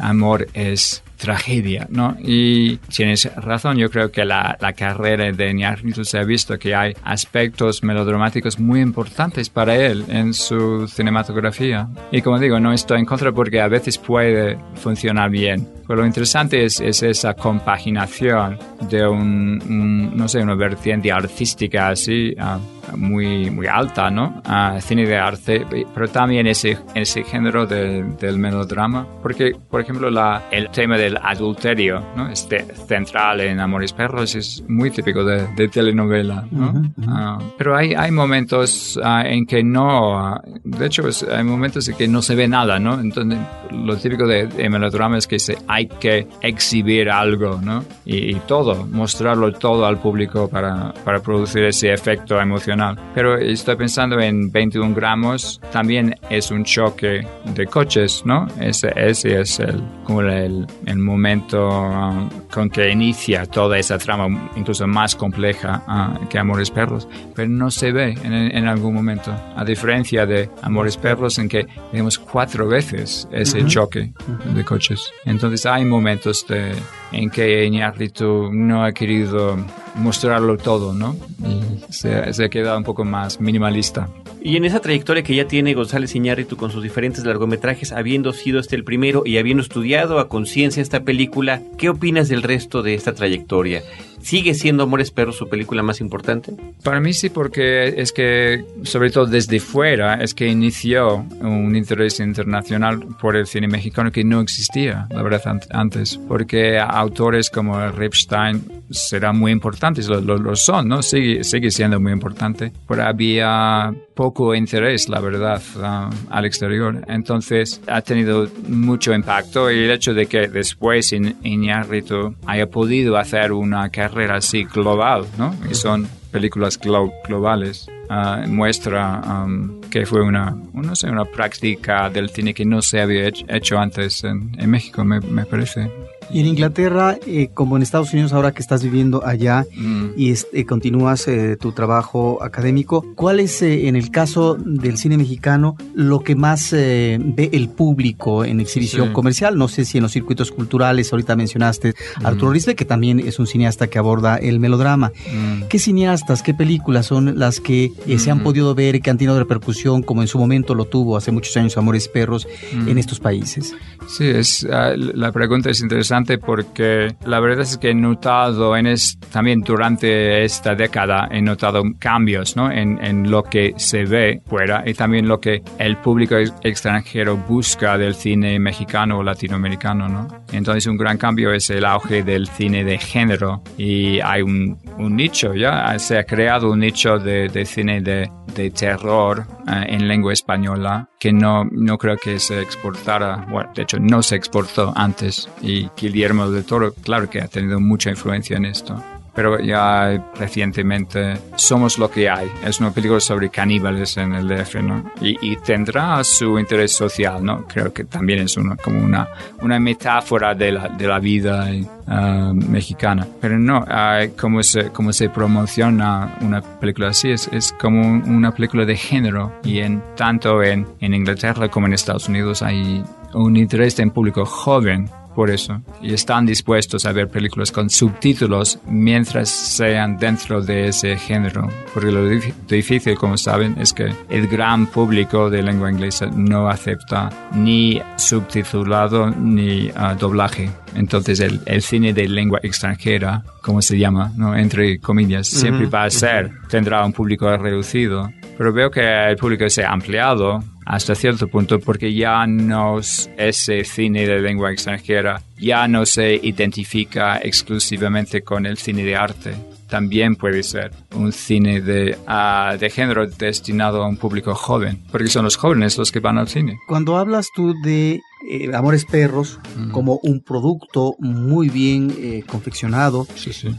amor 0.00 0.48
es 0.54 1.02
tragedia, 1.18 1.86
¿no? 1.90 2.16
Y 2.20 2.76
tienes 2.76 3.28
razón, 3.34 3.76
yo 3.76 3.90
creo 3.90 4.10
que 4.10 4.24
la, 4.24 4.56
la 4.60 4.72
carrera 4.72 5.30
de 5.30 5.50
Iñárritu 5.50 6.04
se 6.04 6.18
ha 6.18 6.24
visto 6.24 6.58
que 6.58 6.74
hay 6.74 6.94
aspectos 7.02 7.82
melodramáticos 7.82 8.58
muy 8.58 8.80
importantes 8.80 9.50
para 9.50 9.74
él 9.76 10.04
en 10.08 10.32
su 10.32 10.86
cinematografía. 10.86 11.88
Y 12.12 12.22
como 12.22 12.38
digo, 12.38 12.60
no 12.60 12.72
estoy 12.72 13.00
en 13.00 13.04
contra 13.04 13.32
porque 13.32 13.60
a 13.60 13.68
veces 13.68 13.98
puede 13.98 14.58
funcionar 14.76 15.30
bien. 15.30 15.77
Pero 15.88 16.02
lo 16.02 16.06
interesante 16.06 16.64
es, 16.64 16.80
es 16.80 17.02
esa 17.02 17.32
compaginación 17.32 18.58
de 18.90 19.08
un, 19.08 20.14
no 20.14 20.28
sé, 20.28 20.40
una 20.40 20.54
vertiente 20.54 21.10
artística 21.10 21.88
así. 21.88 22.36
Uh, 22.38 22.78
muy, 22.96 23.50
muy 23.50 23.66
alta, 23.66 24.10
¿no? 24.10 24.40
A 24.44 24.80
cine 24.80 25.06
de 25.06 25.16
arte, 25.16 25.66
pero 25.94 26.08
también 26.08 26.46
ese, 26.46 26.78
ese 26.94 27.24
género 27.24 27.66
del 27.66 28.38
melodrama. 28.38 29.06
Porque, 29.22 29.52
por 29.70 29.80
ejemplo, 29.80 30.10
la, 30.10 30.44
el 30.50 30.70
tema 30.70 30.96
del 30.96 31.16
adulterio, 31.16 32.02
¿no? 32.16 32.28
Este 32.28 32.64
central 32.86 33.40
en 33.40 33.60
Amores 33.60 33.92
Perros 33.92 34.34
es 34.34 34.62
muy 34.68 34.90
típico 34.90 35.24
de, 35.24 35.46
de 35.54 35.68
telenovela, 35.68 36.46
¿no? 36.50 36.92
Ah, 37.06 37.38
pero 37.56 37.76
hay, 37.76 37.94
hay 37.94 38.10
momentos 38.10 38.98
ah, 39.02 39.22
en 39.26 39.46
que 39.46 39.62
no, 39.62 40.40
de 40.64 40.86
hecho, 40.86 41.02
pues, 41.02 41.22
hay 41.22 41.44
momentos 41.44 41.88
en 41.88 41.96
que 41.96 42.08
no 42.08 42.22
se 42.22 42.34
ve 42.34 42.48
nada, 42.48 42.78
¿no? 42.78 43.00
Entonces, 43.00 43.38
lo 43.72 43.96
típico 43.96 44.26
de, 44.26 44.48
melodrama 44.68 45.16
es 45.16 45.26
que 45.26 45.38
se, 45.38 45.56
hay 45.66 45.77
que 45.86 46.26
exhibir 46.42 47.10
algo, 47.10 47.60
¿no? 47.62 47.84
Y, 48.04 48.36
y 48.36 48.40
todo, 48.46 48.86
mostrarlo 48.86 49.52
todo 49.52 49.86
al 49.86 49.98
público 49.98 50.48
para, 50.48 50.92
para 51.04 51.20
producir 51.20 51.64
ese 51.64 51.92
efecto 51.92 52.40
emocional 52.40 52.68
pero 53.14 53.36
estoy 53.36 53.76
pensando 53.76 54.20
en 54.20 54.50
21 54.50 54.94
gramos, 54.94 55.60
también 55.72 56.14
es 56.30 56.50
un 56.50 56.64
choque 56.64 57.26
de 57.54 57.66
coches, 57.66 58.22
¿no? 58.24 58.46
Ese, 58.60 58.92
ese 58.94 59.40
es 59.40 59.60
el, 59.60 59.82
como 60.04 60.22
el, 60.22 60.66
el 60.86 60.98
momento 60.98 61.68
um, 61.68 62.28
con 62.52 62.70
que 62.70 62.90
inicia 62.90 63.46
toda 63.46 63.78
esa 63.78 63.98
trama, 63.98 64.50
incluso 64.56 64.86
más 64.86 65.14
compleja 65.14 65.82
uh, 65.88 66.28
que 66.28 66.38
Amores 66.38 66.70
Perros, 66.70 67.08
pero 67.34 67.48
no 67.48 67.70
se 67.70 67.92
ve 67.92 68.12
en, 68.22 68.32
en, 68.32 68.66
algún 68.66 68.94
momento, 68.94 69.34
a 69.56 69.64
diferencia 69.64 70.26
de 70.26 70.48
Amores 70.62 70.96
Perros 70.96 71.38
en 71.38 71.48
que 71.48 71.66
vemos 71.92 72.18
cuatro 72.18 72.68
veces 72.68 73.28
ese 73.32 73.64
choque 73.66 74.12
de 74.54 74.64
coches. 74.64 75.10
Entonces 75.24 75.66
hay 75.74 75.84
momentos 75.84 76.46
de, 76.48 76.72
en 77.12 77.30
que 77.30 77.64
Iñárritu 77.64 78.50
no 78.52 78.84
ha 78.84 78.92
querido 78.92 79.56
mostrarlo 79.94 80.56
todo, 80.56 80.92
¿no? 80.92 81.16
Y 81.46 81.92
se, 81.92 82.32
se, 82.32 82.44
ha 82.44 82.48
quedado 82.48 82.78
un 82.78 82.84
poco 82.84 83.04
más 83.04 83.40
minimalista. 83.40 84.08
Y 84.40 84.56
en 84.56 84.64
esa 84.64 84.80
trayectoria 84.80 85.22
que 85.22 85.34
ya 85.34 85.46
tiene 85.46 85.74
González 85.74 86.14
Iñárritu 86.14 86.56
con 86.56 86.70
sus 86.70 86.82
diferentes 86.82 87.24
largometrajes, 87.24 87.92
habiendo 87.92 88.32
sido 88.32 88.60
este 88.60 88.76
el 88.76 88.84
primero 88.84 89.22
y 89.24 89.38
habiendo 89.38 89.62
estudiado 89.62 90.20
a 90.20 90.28
conciencia 90.28 90.80
esta 90.80 91.00
película, 91.00 91.60
¿qué 91.76 91.88
opinas 91.88 92.28
del 92.28 92.42
resto 92.42 92.82
de 92.82 92.94
esta 92.94 93.14
trayectoria? 93.14 93.82
¿Sigue 94.20 94.54
siendo 94.54 94.82
Amores 94.82 95.10
Perros 95.10 95.36
su 95.36 95.48
película 95.48 95.82
más 95.82 96.00
importante? 96.00 96.52
Para 96.82 97.00
mí 97.00 97.12
sí, 97.12 97.30
porque 97.30 98.00
es 98.00 98.12
que, 98.12 98.64
sobre 98.82 99.10
todo 99.10 99.26
desde 99.26 99.60
fuera, 99.60 100.14
es 100.14 100.34
que 100.34 100.48
inició 100.48 101.24
un 101.40 101.74
interés 101.74 102.20
internacional 102.20 103.00
por 103.20 103.36
el 103.36 103.46
cine 103.46 103.68
mexicano 103.68 104.10
que 104.12 104.24
no 104.24 104.40
existía, 104.40 105.06
la 105.10 105.22
verdad, 105.22 105.42
antes. 105.70 106.18
Porque 106.28 106.78
autores 106.78 107.50
como 107.50 107.90
Ripstein 107.90 108.62
serán 108.90 109.38
muy 109.38 109.52
importantes, 109.52 110.08
lo, 110.08 110.56
son, 110.56 110.88
¿no? 110.88 111.02
Sigue, 111.02 111.44
sigue 111.44 111.70
siendo 111.70 112.00
muy 112.00 112.12
importante, 112.12 112.72
pero 112.86 113.04
había 113.04 113.92
poco 114.14 114.54
interés, 114.54 115.08
la 115.08 115.20
verdad, 115.20 115.62
ah, 115.80 116.10
al 116.30 116.44
exterior. 116.44 117.04
Entonces 117.08 117.80
ha 117.86 118.00
tenido 118.02 118.48
mucho 118.66 119.12
impacto 119.12 119.70
y 119.70 119.84
el 119.84 119.90
hecho 119.90 120.14
de 120.14 120.26
que 120.26 120.48
después 120.48 121.12
Iñárritu 121.12 122.34
haya 122.46 122.68
podido 122.68 123.16
hacer 123.16 123.52
una 123.52 123.88
carrera 123.90 124.36
así 124.36 124.64
global, 124.64 125.26
¿no? 125.38 125.54
Y 125.70 125.74
son 125.74 126.08
películas 126.30 126.78
globales. 126.78 127.88
Uh, 128.10 128.48
muestra 128.48 129.20
um, 129.20 129.82
que 129.90 130.06
fue 130.06 130.22
una, 130.22 130.56
no 130.72 130.96
sé, 130.96 131.10
una 131.10 131.26
práctica 131.26 132.08
del 132.08 132.30
cine 132.30 132.54
que 132.54 132.64
no 132.64 132.80
se 132.80 133.02
había 133.02 133.28
hecho, 133.28 133.78
antes 133.78 134.24
en, 134.24 134.50
en 134.58 134.70
México, 134.70 135.04
me, 135.04 135.20
me 135.20 135.44
parece. 135.44 135.90
Y 136.30 136.40
en 136.40 136.46
Inglaterra, 136.46 137.16
eh, 137.26 137.48
como 137.54 137.76
en 137.76 137.82
Estados 137.82 138.12
Unidos, 138.12 138.32
ahora 138.32 138.52
que 138.52 138.60
estás 138.60 138.82
viviendo 138.82 139.24
allá 139.24 139.66
mm. 139.76 140.08
y 140.16 140.30
este, 140.30 140.66
continúas 140.66 141.26
eh, 141.26 141.56
tu 141.58 141.72
trabajo 141.72 142.42
académico, 142.42 143.04
¿cuál 143.14 143.40
es, 143.40 143.62
eh, 143.62 143.88
en 143.88 143.96
el 143.96 144.10
caso 144.10 144.54
del 144.54 144.98
cine 144.98 145.16
mexicano, 145.16 145.76
lo 145.94 146.20
que 146.20 146.34
más 146.34 146.72
ve 146.72 147.50
el 147.52 147.68
público 147.68 148.44
en 148.44 148.60
exhibición 148.60 149.12
comercial? 149.12 149.56
No 149.56 149.68
sé 149.68 149.84
si 149.84 149.98
en 149.98 150.02
los 150.02 150.12
circuitos 150.12 150.50
culturales, 150.50 151.12
ahorita 151.12 151.34
mencionaste 151.36 151.94
a 152.22 152.28
Arturo 152.28 152.52
mm. 152.52 152.74
que 152.74 152.84
también 152.84 153.20
es 153.20 153.38
un 153.38 153.46
cineasta 153.46 153.86
que 153.86 153.98
aborda 153.98 154.36
el 154.36 154.60
melodrama. 154.60 155.12
Mm. 155.32 155.62
¿Qué 155.68 155.78
cineastas, 155.78 156.42
qué 156.42 156.52
películas 156.52 157.06
son 157.06 157.38
las 157.38 157.60
que 157.60 157.92
se 158.18 158.30
han 158.30 158.42
podido 158.42 158.74
ver 158.74 159.00
que 159.00 159.10
han 159.10 159.18
tenido 159.18 159.38
repercusión, 159.38 160.02
como 160.02 160.22
en 160.22 160.28
su 160.28 160.38
momento 160.38 160.74
lo 160.74 160.84
tuvo 160.84 161.16
hace 161.16 161.30
muchos 161.30 161.56
años 161.56 161.76
Amores 161.76 162.08
Perros, 162.08 162.46
en 162.72 162.98
estos 162.98 163.20
países? 163.20 163.74
Sí, 164.08 164.26
es, 164.26 164.66
ah, 164.72 164.94
la 164.96 165.30
pregunta 165.32 165.68
es 165.68 165.82
interesante 165.82 166.38
porque 166.38 167.14
la 167.26 167.40
verdad 167.40 167.60
es 167.60 167.76
que 167.76 167.90
he 167.90 167.94
notado 167.94 168.74
en 168.74 168.88
también 169.30 169.60
durante 169.60 170.44
esta 170.44 170.74
década 170.74 171.28
he 171.30 171.42
notado 171.42 171.82
cambios 171.98 172.56
¿no? 172.56 172.72
en, 172.72 173.04
en, 173.04 173.30
lo 173.30 173.42
que 173.42 173.74
se 173.76 174.06
ve 174.06 174.40
fuera 174.46 174.82
y 174.86 174.94
también 174.94 175.28
lo 175.28 175.38
que 175.38 175.62
el 175.78 175.98
público 175.98 176.36
extranjero 176.62 177.36
busca 177.36 177.98
del 177.98 178.14
cine 178.14 178.58
mexicano 178.58 179.18
o 179.18 179.22
latinoamericano. 179.22 180.08
¿no? 180.08 180.26
Entonces 180.52 180.86
un 180.86 180.96
gran 180.96 181.18
cambio 181.18 181.52
es 181.52 181.68
el 181.68 181.84
auge 181.84 182.22
del 182.22 182.48
cine 182.48 182.84
de 182.84 182.96
género 182.96 183.62
y 183.76 184.20
hay 184.20 184.40
un, 184.40 184.78
un 184.96 185.16
nicho, 185.16 185.54
ya 185.54 185.98
se 185.98 186.16
ha 186.18 186.24
creado 186.24 186.70
un 186.70 186.80
nicho 186.80 187.18
de, 187.18 187.48
de 187.48 187.64
cine 187.66 188.00
de, 188.00 188.30
de 188.54 188.70
terror 188.70 189.44
eh, 189.66 189.84
en 189.88 190.08
lengua 190.08 190.32
española 190.32 191.08
que 191.18 191.32
no, 191.32 191.64
no 191.64 191.98
creo 191.98 192.16
que 192.16 192.38
se 192.38 192.60
exportara, 192.60 193.46
bueno, 193.50 193.70
de 193.74 193.82
hecho 193.82 193.97
no 194.00 194.22
se 194.22 194.36
exportó 194.36 194.92
antes 194.96 195.48
y 195.62 195.88
Guillermo 195.96 196.50
del 196.50 196.64
Toro, 196.64 196.94
claro 196.94 197.28
que 197.28 197.40
ha 197.40 197.48
tenido 197.48 197.80
mucha 197.80 198.10
influencia 198.10 198.56
en 198.56 198.64
esto 198.66 199.02
pero 199.38 199.60
ya 199.60 200.20
recientemente 200.34 201.38
Somos 201.54 201.96
lo 201.96 202.10
que 202.10 202.28
hay. 202.28 202.50
Es 202.64 202.80
una 202.80 202.90
película 202.90 203.20
sobre 203.20 203.50
caníbales 203.50 204.16
en 204.16 204.34
el 204.34 204.48
DF. 204.48 204.74
Y, 205.20 205.54
tendrá 205.58 206.24
su 206.24 206.58
interés 206.58 206.90
social, 206.90 207.44
¿no? 207.44 207.64
Creo 207.68 207.92
que 207.92 208.02
también 208.02 208.40
es 208.40 208.56
una, 208.56 208.74
como 208.74 209.00
una, 209.00 209.28
una 209.62 209.78
metáfora 209.78 210.56
de 210.56 210.72
la, 210.72 210.88
de 210.88 211.06
la 211.06 211.20
vida 211.20 211.68
uh, 211.70 212.52
mexicana. 212.52 213.28
Pero 213.40 213.60
no, 213.60 213.78
uh, 213.78 214.36
como, 214.36 214.60
se, 214.64 214.90
como 214.90 215.12
se 215.12 215.28
promociona 215.30 216.36
una 216.40 216.60
película 216.60 217.10
así, 217.10 217.30
es, 217.30 217.48
es 217.52 217.72
como 217.78 218.00
una 218.00 218.50
película 218.52 218.84
de 218.84 218.96
género. 218.96 219.52
Y 219.62 219.78
en, 219.78 220.02
tanto 220.16 220.64
en, 220.64 220.84
en 220.98 221.14
Inglaterra 221.14 221.68
como 221.68 221.86
en 221.86 221.92
Estados 221.92 222.28
Unidos 222.28 222.60
hay 222.62 223.04
un 223.34 223.56
interés 223.56 223.98
en 223.98 224.10
público 224.10 224.44
joven 224.44 225.10
por 225.38 225.50
eso. 225.50 225.80
Y 226.02 226.14
están 226.14 226.46
dispuestos 226.46 227.06
a 227.06 227.12
ver 227.12 227.28
películas 227.28 227.70
con 227.70 227.88
subtítulos 227.90 228.80
mientras 228.88 229.48
sean 229.48 230.16
dentro 230.18 230.60
de 230.60 230.88
ese 230.88 231.16
género. 231.16 231.68
Porque 231.94 232.10
lo 232.10 232.28
difícil, 232.66 233.16
como 233.16 233.36
saben, 233.36 233.76
es 233.78 233.92
que 233.92 234.12
el 234.28 234.48
gran 234.48 234.88
público 234.88 235.48
de 235.48 235.62
lengua 235.62 235.92
inglesa 235.92 236.26
no 236.26 236.68
acepta 236.68 237.30
ni 237.54 238.02
subtitulado 238.16 239.30
ni 239.30 239.88
ah, 239.94 240.16
doblaje. 240.18 240.70
Entonces 240.96 241.38
el, 241.38 241.60
el, 241.66 241.82
cine 241.82 242.12
de 242.12 242.28
lengua 242.28 242.58
extranjera, 242.60 243.44
como 243.62 243.80
se 243.80 243.96
llama, 243.96 244.32
¿no? 244.36 244.56
entre 244.56 244.98
comillas, 244.98 245.46
siempre 245.46 245.86
va 245.86 246.02
a 246.02 246.10
ser, 246.10 246.50
tendrá 246.68 247.06
un 247.06 247.12
público 247.12 247.56
reducido. 247.56 248.28
Pero 248.56 248.72
veo 248.72 248.90
que 248.90 249.28
el 249.30 249.36
público 249.36 249.70
se 249.70 249.84
ha 249.84 249.92
ampliado 249.92 250.64
hasta 250.88 251.14
cierto 251.14 251.48
punto 251.48 251.78
porque 251.80 252.14
ya 252.14 252.46
no 252.46 252.98
ese 253.36 253.84
cine 253.84 254.26
de 254.26 254.40
lengua 254.40 254.72
extranjera 254.72 255.42
ya 255.58 255.86
no 255.86 256.06
se 256.06 256.40
identifica 256.42 257.38
exclusivamente 257.42 258.40
con 258.40 258.64
el 258.64 258.78
cine 258.78 259.04
de 259.04 259.14
arte. 259.14 259.54
También 259.86 260.36
puede 260.36 260.62
ser 260.62 260.92
un 261.14 261.32
cine 261.32 261.82
de, 261.82 262.16
uh, 262.26 262.78
de 262.78 262.88
género 262.88 263.26
destinado 263.26 264.02
a 264.02 264.08
un 264.08 264.16
público 264.16 264.54
joven, 264.54 265.02
porque 265.12 265.28
son 265.28 265.44
los 265.44 265.56
jóvenes 265.56 265.98
los 265.98 266.10
que 266.10 266.20
van 266.20 266.38
al 266.38 266.48
cine. 266.48 266.78
Cuando 266.88 267.18
hablas 267.18 267.48
tú 267.54 267.74
de 267.82 268.20
eh, 268.46 268.70
Amores 268.72 269.04
Perros 269.04 269.58
como 269.90 270.20
un 270.22 270.40
producto 270.40 271.16
muy 271.18 271.68
bien 271.68 272.14
eh, 272.18 272.44
confeccionado 272.46 273.26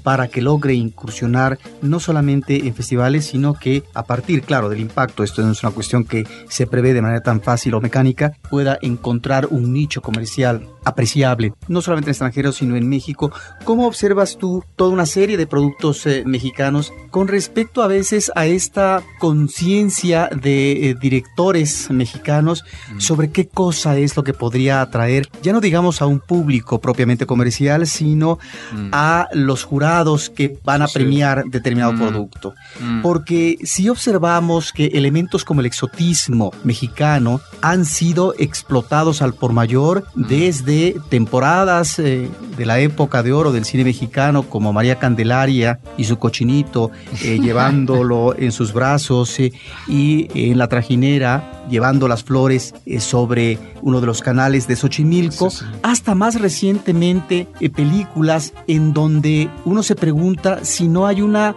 para 0.03 0.27
que 0.27 0.41
logre 0.41 0.73
incursionar 0.73 1.57
no 1.81 1.99
solamente 1.99 2.67
en 2.67 2.73
festivales, 2.73 3.25
sino 3.25 3.53
que 3.53 3.83
a 3.93 4.03
partir, 4.03 4.41
claro, 4.41 4.69
del 4.69 4.81
impacto, 4.81 5.23
esto 5.23 5.41
no 5.41 5.51
es 5.51 5.63
una 5.63 5.71
cuestión 5.71 6.03
que 6.03 6.25
se 6.49 6.67
prevé 6.67 6.93
de 6.93 7.01
manera 7.01 7.21
tan 7.21 7.41
fácil 7.41 7.73
o 7.73 7.81
mecánica, 7.81 8.33
pueda 8.49 8.77
encontrar 8.81 9.47
un 9.49 9.71
nicho 9.71 10.01
comercial 10.01 10.67
apreciable, 10.83 11.53
no 11.67 11.81
solamente 11.81 12.09
en 12.09 12.13
extranjeros, 12.13 12.57
sino 12.57 12.75
en 12.75 12.87
México. 12.87 13.31
¿Cómo 13.63 13.87
observas 13.87 14.37
tú 14.37 14.63
toda 14.75 14.91
una 14.91 15.05
serie 15.05 15.37
de 15.37 15.47
productos 15.47 16.05
eh, 16.05 16.23
mexicanos 16.25 16.91
con 17.11 17.27
respecto 17.27 17.81
a 17.81 17.87
veces 17.87 18.31
a 18.35 18.45
esta 18.45 19.03
conciencia 19.19 20.29
de 20.29 20.97
directores 20.99 21.89
mexicanos 21.91 22.65
sobre 22.97 23.31
qué 23.31 23.47
cosa 23.47 23.97
es 23.97 24.17
lo 24.17 24.23
que 24.23 24.33
podría 24.33 24.48
podría 24.49 24.81
atraer, 24.81 25.29
ya 25.43 25.53
no 25.53 25.61
digamos 25.61 26.01
a 26.01 26.07
un 26.07 26.19
público 26.19 26.81
propiamente 26.81 27.27
comercial, 27.27 27.85
sino 27.85 28.39
mm. 28.73 28.89
a 28.91 29.27
los 29.31 29.63
jurados 29.63 30.31
que 30.31 30.57
van 30.63 30.81
a 30.81 30.87
premiar 30.87 31.43
determinado 31.45 31.93
mm. 31.93 31.97
producto. 31.99 32.55
Mm. 32.79 33.03
Porque 33.03 33.59
si 33.61 33.89
observamos 33.89 34.73
que 34.73 34.87
elementos 34.87 35.45
como 35.45 35.61
el 35.61 35.67
exotismo 35.67 36.51
mexicano 36.63 37.41
han 37.61 37.85
sido 37.85 38.33
explotados 38.39 39.21
al 39.21 39.35
por 39.35 39.53
mayor 39.53 40.05
desde 40.15 40.95
temporadas 41.09 41.99
eh, 41.99 42.27
de 42.57 42.65
la 42.65 42.79
época 42.79 43.21
de 43.21 43.33
oro 43.33 43.51
del 43.51 43.65
cine 43.65 43.83
mexicano, 43.83 44.49
como 44.49 44.73
María 44.73 44.97
Candelaria 44.97 45.79
y 45.95 46.05
su 46.05 46.17
cochinito, 46.17 46.89
eh, 47.23 47.37
llevándolo 47.43 48.35
en 48.35 48.51
sus 48.51 48.73
brazos 48.73 49.39
eh, 49.39 49.53
y 49.87 50.27
en 50.33 50.57
la 50.57 50.67
trajinera, 50.67 51.65
llevando 51.69 52.07
las 52.07 52.23
flores 52.23 52.73
sobre 52.97 53.59
uno 53.83 54.01
de 54.01 54.07
los 54.07 54.21
canales 54.21 54.38
de 54.67 54.75
Xochimilco, 54.75 55.49
hasta 55.83 56.15
más 56.15 56.39
recientemente 56.39 57.47
películas 57.75 58.53
en 58.67 58.93
donde 58.93 59.49
uno 59.65 59.83
se 59.83 59.95
pregunta 59.95 60.63
si 60.63 60.87
no 60.87 61.05
hay 61.05 61.21
una 61.21 61.55